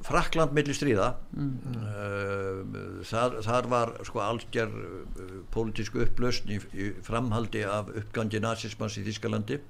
Frakland 0.07 0.55
millir 0.57 0.77
stríða. 0.77 1.11
Mm. 1.37 1.51
uh, 1.83 3.03
þar, 3.07 3.37
þar 3.45 3.69
var 3.73 3.93
sko 4.09 4.23
algjör 4.25 4.73
uh, 4.73 5.37
pólitísku 5.53 6.01
upplausn 6.07 6.55
í, 6.57 6.61
í 6.73 6.89
framhaldi 7.05 7.65
af 7.69 7.93
uppgangi 7.93 8.41
nazismans 8.41 8.97
í 8.97 9.05
Þískalandi 9.05 9.61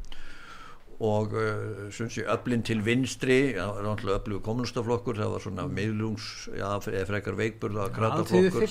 og 0.98 1.34
uh, 1.38 1.89
sé, 1.93 2.24
öflin 2.26 2.64
til 2.66 2.80
vinstri 2.82 3.54
öflugu 3.54 4.39
kommunistaflokkur 4.41 5.20
það 5.20 5.34
var 5.36 5.43
svona 5.43 5.66
miðlungs 5.70 6.48
eða 6.56 7.04
frekar 7.06 7.38
veikburða 7.38 7.86
krataflokkur 7.93 8.66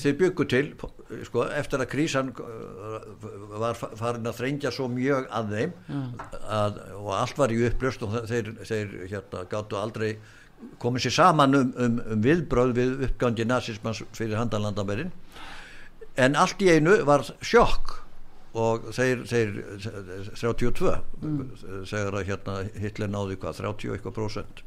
þeir 0.00 0.16
byggu 0.22 0.46
til 0.48 0.72
sko, 1.28 1.44
eftir 1.44 1.84
að 1.84 1.90
krísan 1.92 2.32
uh, 2.32 3.04
var 3.60 3.76
farin 3.76 4.32
að 4.32 4.40
þrengja 4.40 4.72
svo 4.72 4.88
mjög 4.88 5.28
að 5.28 5.54
þeim 5.56 5.76
að, 6.48 6.80
og 6.96 7.12
allt 7.18 7.42
var 7.42 7.52
í 7.52 7.62
upplöst 7.68 8.06
og 8.06 8.16
þeir, 8.30 8.54
þeir 8.64 8.96
hérna, 9.12 9.44
gáttu 9.52 9.76
aldrei 9.76 10.14
komið 10.80 11.08
sér 11.08 11.18
saman 11.20 11.56
um, 11.56 11.72
um, 11.76 12.00
um 12.14 12.24
viðbröð 12.24 12.76
við 12.76 13.08
uppgangi 13.10 13.44
nazismans 13.48 14.02
fyrir 14.16 14.40
handalandamærin 14.40 15.12
en 16.16 16.36
allt 16.36 16.64
í 16.64 16.72
einu 16.72 16.96
var 17.04 17.28
sjokk 17.44 18.00
og 18.58 18.88
þeir, 18.96 19.24
þeir 19.30 19.52
32 20.34 20.94
mm. 21.22 21.42
þegar 21.86 22.16
að 22.18 22.30
hérna 22.30 22.56
Hitler 22.82 23.12
náði 23.12 23.38
hvað 23.42 23.60
30 23.62 23.94
eitthvað 23.96 24.16
prósent 24.16 24.64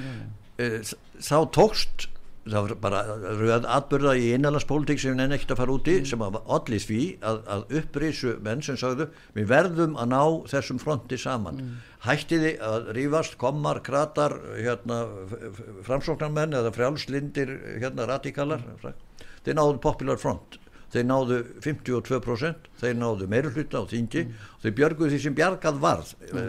mm. 0.00 0.94
þá 1.20 1.36
tókst 1.52 2.08
það 2.48 2.64
var 2.64 2.74
bara 2.82 3.00
röð 3.38 3.66
atbyrða 3.68 4.14
í 4.18 4.28
innanlandspólitík 4.36 5.00
sem 5.02 5.18
henni 5.18 5.36
ekkert 5.36 5.54
að 5.54 5.60
fara 5.60 5.74
úti 5.74 5.96
mm. 5.98 6.06
sem 6.08 6.22
að 6.24 6.38
allir 6.56 6.84
því 6.84 7.00
að, 7.30 7.40
að 7.54 7.74
upprisu 7.80 8.34
menn 8.44 8.62
sem 8.64 8.78
sagðu 8.80 9.08
við 9.36 9.48
verðum 9.50 9.98
að 10.00 10.10
ná 10.12 10.22
þessum 10.52 10.80
fronti 10.82 11.18
saman 11.20 11.60
mm. 11.60 11.74
hættiði 12.06 12.54
að 12.64 12.92
rífast, 12.96 13.36
komar, 13.40 13.82
kratar 13.84 14.38
hérna, 14.56 15.02
framsóknarmenn 15.86 16.56
eða 16.58 16.72
frjálslindir 16.76 17.52
hérna, 17.82 18.08
radikalar 18.08 18.64
mm. 18.64 18.96
þeir 19.44 19.60
náðu 19.60 19.78
popular 19.84 20.20
front 20.20 20.60
þeir 20.92 21.06
náðu 21.08 21.40
52% 21.64 22.70
þeir 22.80 22.96
náðu 22.98 23.28
meirulhutta 23.30 23.82
á 23.82 23.84
þingi. 23.90 24.24
Mm. 24.24 24.46
þeir 24.64 24.76
björguðu 24.80 25.12
því 25.14 25.20
sem 25.24 25.36
bjargað 25.38 25.82
varð 25.82 26.14
uh, 26.32 26.48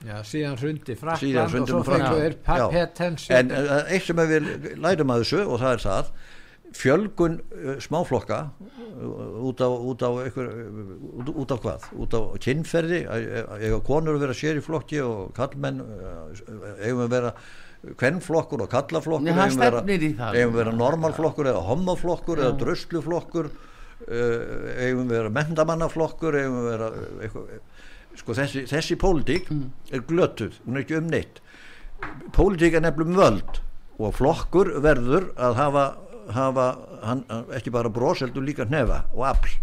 Já, 0.00 0.16
síðan 0.24 0.56
hrundi 0.56 0.96
Frakland 0.96 1.60
og 1.60 1.68
svo 1.68 1.82
fengið 1.84 2.20
þeir 2.24 2.36
pappetens 2.46 3.26
en 3.36 3.52
uh, 3.52 3.80
eitt 3.92 4.06
sem 4.06 4.22
við 4.32 4.76
lærum 4.80 5.12
að 5.12 5.24
þessu 5.24 5.42
og 5.44 5.60
það 5.60 5.74
er 5.74 5.82
það 5.84 6.12
fjölgun 6.80 7.40
smáflokka 7.82 8.38
út 9.42 9.60
af 9.64 9.72
út 9.90 10.04
af, 10.06 10.20
ykkur, 10.28 10.50
út, 11.34 11.50
af 11.50 11.64
hvað? 11.64 11.88
Út 11.98 12.14
af 12.14 12.28
kynferði 12.44 13.00
eiga 13.10 13.80
konur 13.86 14.14
að 14.14 14.24
vera 14.24 14.36
sér 14.38 14.60
í 14.60 14.62
flokki 14.62 15.00
og 15.02 15.32
kallmenn 15.34 15.82
eigum 15.82 17.02
að 17.08 17.16
vera 17.16 17.34
kvennflokkur 17.80 18.64
og 18.66 18.72
kallaflokkur 18.72 19.24
eigum 20.36 20.56
vera 20.58 20.72
normalflokkur 20.76 21.48
eða 21.48 21.62
homoflokkur 21.64 22.42
eða 22.42 22.56
drösluflokkur 22.60 23.48
uh, 23.48 24.82
eigum 24.84 25.08
vera 25.08 25.32
mendamannaflokkur 25.32 26.36
eigum 26.42 26.66
vera 26.66 26.90
eitthvað, 27.24 27.48
sko 28.20 28.36
þessi, 28.36 28.66
þessi 28.68 28.98
pólitík 29.00 29.48
mm. 29.48 29.64
er 29.96 30.04
glötuð, 30.04 30.60
hún 30.66 30.76
er 30.76 30.84
ekki 30.84 30.98
um 30.98 31.08
neitt. 31.08 31.40
Pólitík 32.36 32.76
er 32.76 32.84
nefnilegum 32.84 33.16
völd 33.16 33.60
og 34.00 34.14
flokkur 34.16 34.74
verður 34.84 35.30
að 35.40 35.58
hafa, 35.60 35.88
hafa 36.36 36.68
hann, 37.06 37.24
ekki 37.56 37.72
bara 37.72 37.92
broseldur 37.92 38.44
líka 38.44 38.68
hnefa 38.68 39.04
og 39.14 39.26
afl. 39.32 39.56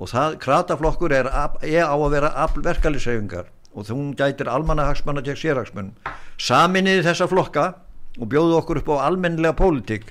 Og 0.00 0.08
það, 0.08 0.36
krataflokkur 0.40 1.12
er, 1.12 1.28
er 1.66 1.84
á 1.84 1.96
að 1.96 2.12
vera 2.14 2.32
aflverkalisauðingar 2.46 3.50
og 3.74 3.86
þú 3.86 3.98
gætir 4.18 4.50
almannahagsmanna 4.50 5.22
til 5.26 5.36
sérhagsmunn 5.38 5.92
saminniði 6.40 7.04
þessa 7.06 7.28
flokka 7.30 7.66
og 8.18 8.30
bjóðu 8.30 8.56
okkur 8.58 8.80
upp 8.80 8.90
á 8.98 9.06
almennilega 9.06 9.54
pólitík. 9.58 10.08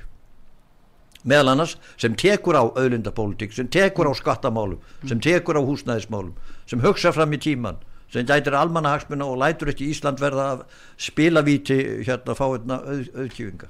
Meðal 1.28 1.52
annars 1.54 1.76
sem 2.00 2.16
tekur 2.16 2.56
á 2.56 2.64
auðlindapólitík, 2.64 3.52
sem 3.52 3.68
tekur 3.68 4.08
á 4.08 4.14
skattamálum 4.16 4.80
sem 5.08 5.20
tekur 5.20 5.60
á 5.60 5.62
húsnæðismálum 5.64 6.36
sem 6.70 6.80
hugsa 6.80 7.12
fram 7.12 7.36
í 7.36 7.42
tíman 7.42 7.82
sem 8.14 8.26
gætir 8.26 8.56
almannahagsmunna 8.56 9.28
og 9.28 9.42
lætur 9.42 9.74
ekki 9.74 9.92
Ísland 9.92 10.22
verða 10.24 10.48
að 10.54 10.64
spila 10.98 11.44
víti 11.44 11.78
hérna 12.08 12.34
að 12.34 12.40
fá 12.40 12.46
auðkjöfinga 12.48 13.70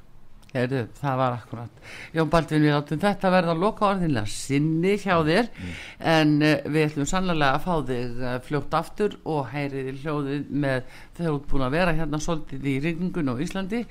Heru, 0.50 0.88
það 0.98 1.20
var 1.20 1.36
akkurat 1.36 1.90
Jón 2.16 2.30
Baldvin 2.34 2.64
við 2.66 2.74
áttum 2.74 3.02
þetta 3.04 3.30
verða 3.30 3.54
að 3.54 3.60
loka 3.62 3.86
orðinlega 3.92 4.32
sinni 4.34 4.96
hjá 4.98 5.20
þér 5.28 5.50
mm. 5.52 5.76
en 6.14 6.32
uh, 6.42 6.54
við 6.66 6.86
ætlum 6.88 7.10
sannlega 7.12 7.52
að 7.54 7.68
fá 7.68 7.76
þig 7.92 8.24
uh, 8.24 8.34
fljótt 8.48 8.78
aftur 8.80 9.20
og 9.30 9.52
heyrið 9.54 9.92
í 9.92 9.96
hljóðið 10.02 10.50
með 10.50 10.90
þegar 10.90 11.30
þú 11.30 11.36
ert 11.36 11.48
búin 11.54 11.66
að 11.68 11.78
vera 11.78 11.96
hérna 12.00 12.22
svolítið 12.26 12.68
í 12.72 12.76
ringungun 12.88 13.30
á 13.30 13.36
Íslandi 13.46 13.84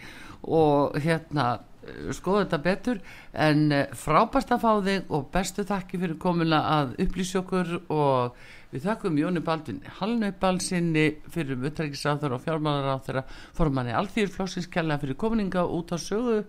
og 0.59 0.99
hérna 1.07 1.47
uh, 1.55 2.11
skoða 2.19 2.43
þetta 2.43 2.63
betur 2.67 3.03
en 3.47 3.65
frábært 4.03 4.55
að 4.57 4.67
fá 4.67 4.71
þig 4.91 5.15
og 5.15 5.31
bestu 5.39 5.67
takki 5.69 6.03
fyrir 6.03 6.19
komuna 6.19 6.65
að 6.75 6.97
upplýsjókur 7.07 7.77
og 7.87 8.47
Við 8.69 8.85
þakkum 8.85 9.17
Jóni 9.17 9.41
Baldvin 9.41 9.79
Hallnaubalsinni 9.99 11.05
fyrir 11.33 11.57
um 11.57 11.63
upptrækisáþur 11.65 12.35
og 12.37 12.43
fjármálaráþur 12.45 13.23
formanni 13.57 13.95
Alþýrflóksins 13.97 14.69
kella 14.69 14.99
fyrir 15.01 15.17
kominninga 15.17 15.63
út 15.65 15.95
á 15.95 15.97
sögu 15.97 16.43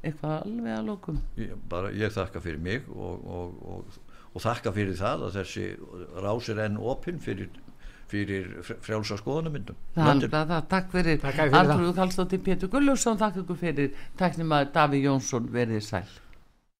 eitthvað 0.00 0.34
alveg 0.46 0.76
að 0.78 0.86
lókum. 0.88 1.18
Ég, 1.36 1.56
bara, 1.68 1.90
ég 1.92 2.14
þakka 2.14 2.40
fyrir 2.40 2.62
mig 2.64 2.86
og, 2.88 3.26
og, 3.38 3.58
og, 3.74 3.98
og 4.32 4.44
þakka 4.46 4.72
fyrir 4.78 4.96
það 4.96 5.26
að 5.26 5.36
þessi 5.40 5.66
rásir 6.24 6.62
enn 6.64 6.78
opinn 6.80 7.18
fyrir, 7.20 7.50
fyrir 8.08 8.48
frjálsa 8.64 9.18
skoðanamyndum. 9.20 9.76
Það, 9.98 10.24
það, 10.24 10.54
það, 10.54 10.64
takk 10.72 10.94
fyrir 10.94 11.28
Alfrúðu 11.60 11.92
Kallstóttir 11.98 12.42
Pétur 12.48 12.72
Gullússon, 12.72 13.20
takk 13.20 13.42
ykkur 13.42 13.60
fyrir 13.60 13.92
taknum 14.16 14.56
að 14.56 14.72
Daví 14.78 15.02
Jónsson 15.04 15.52
verið 15.52 15.84
sæl. 15.84 16.06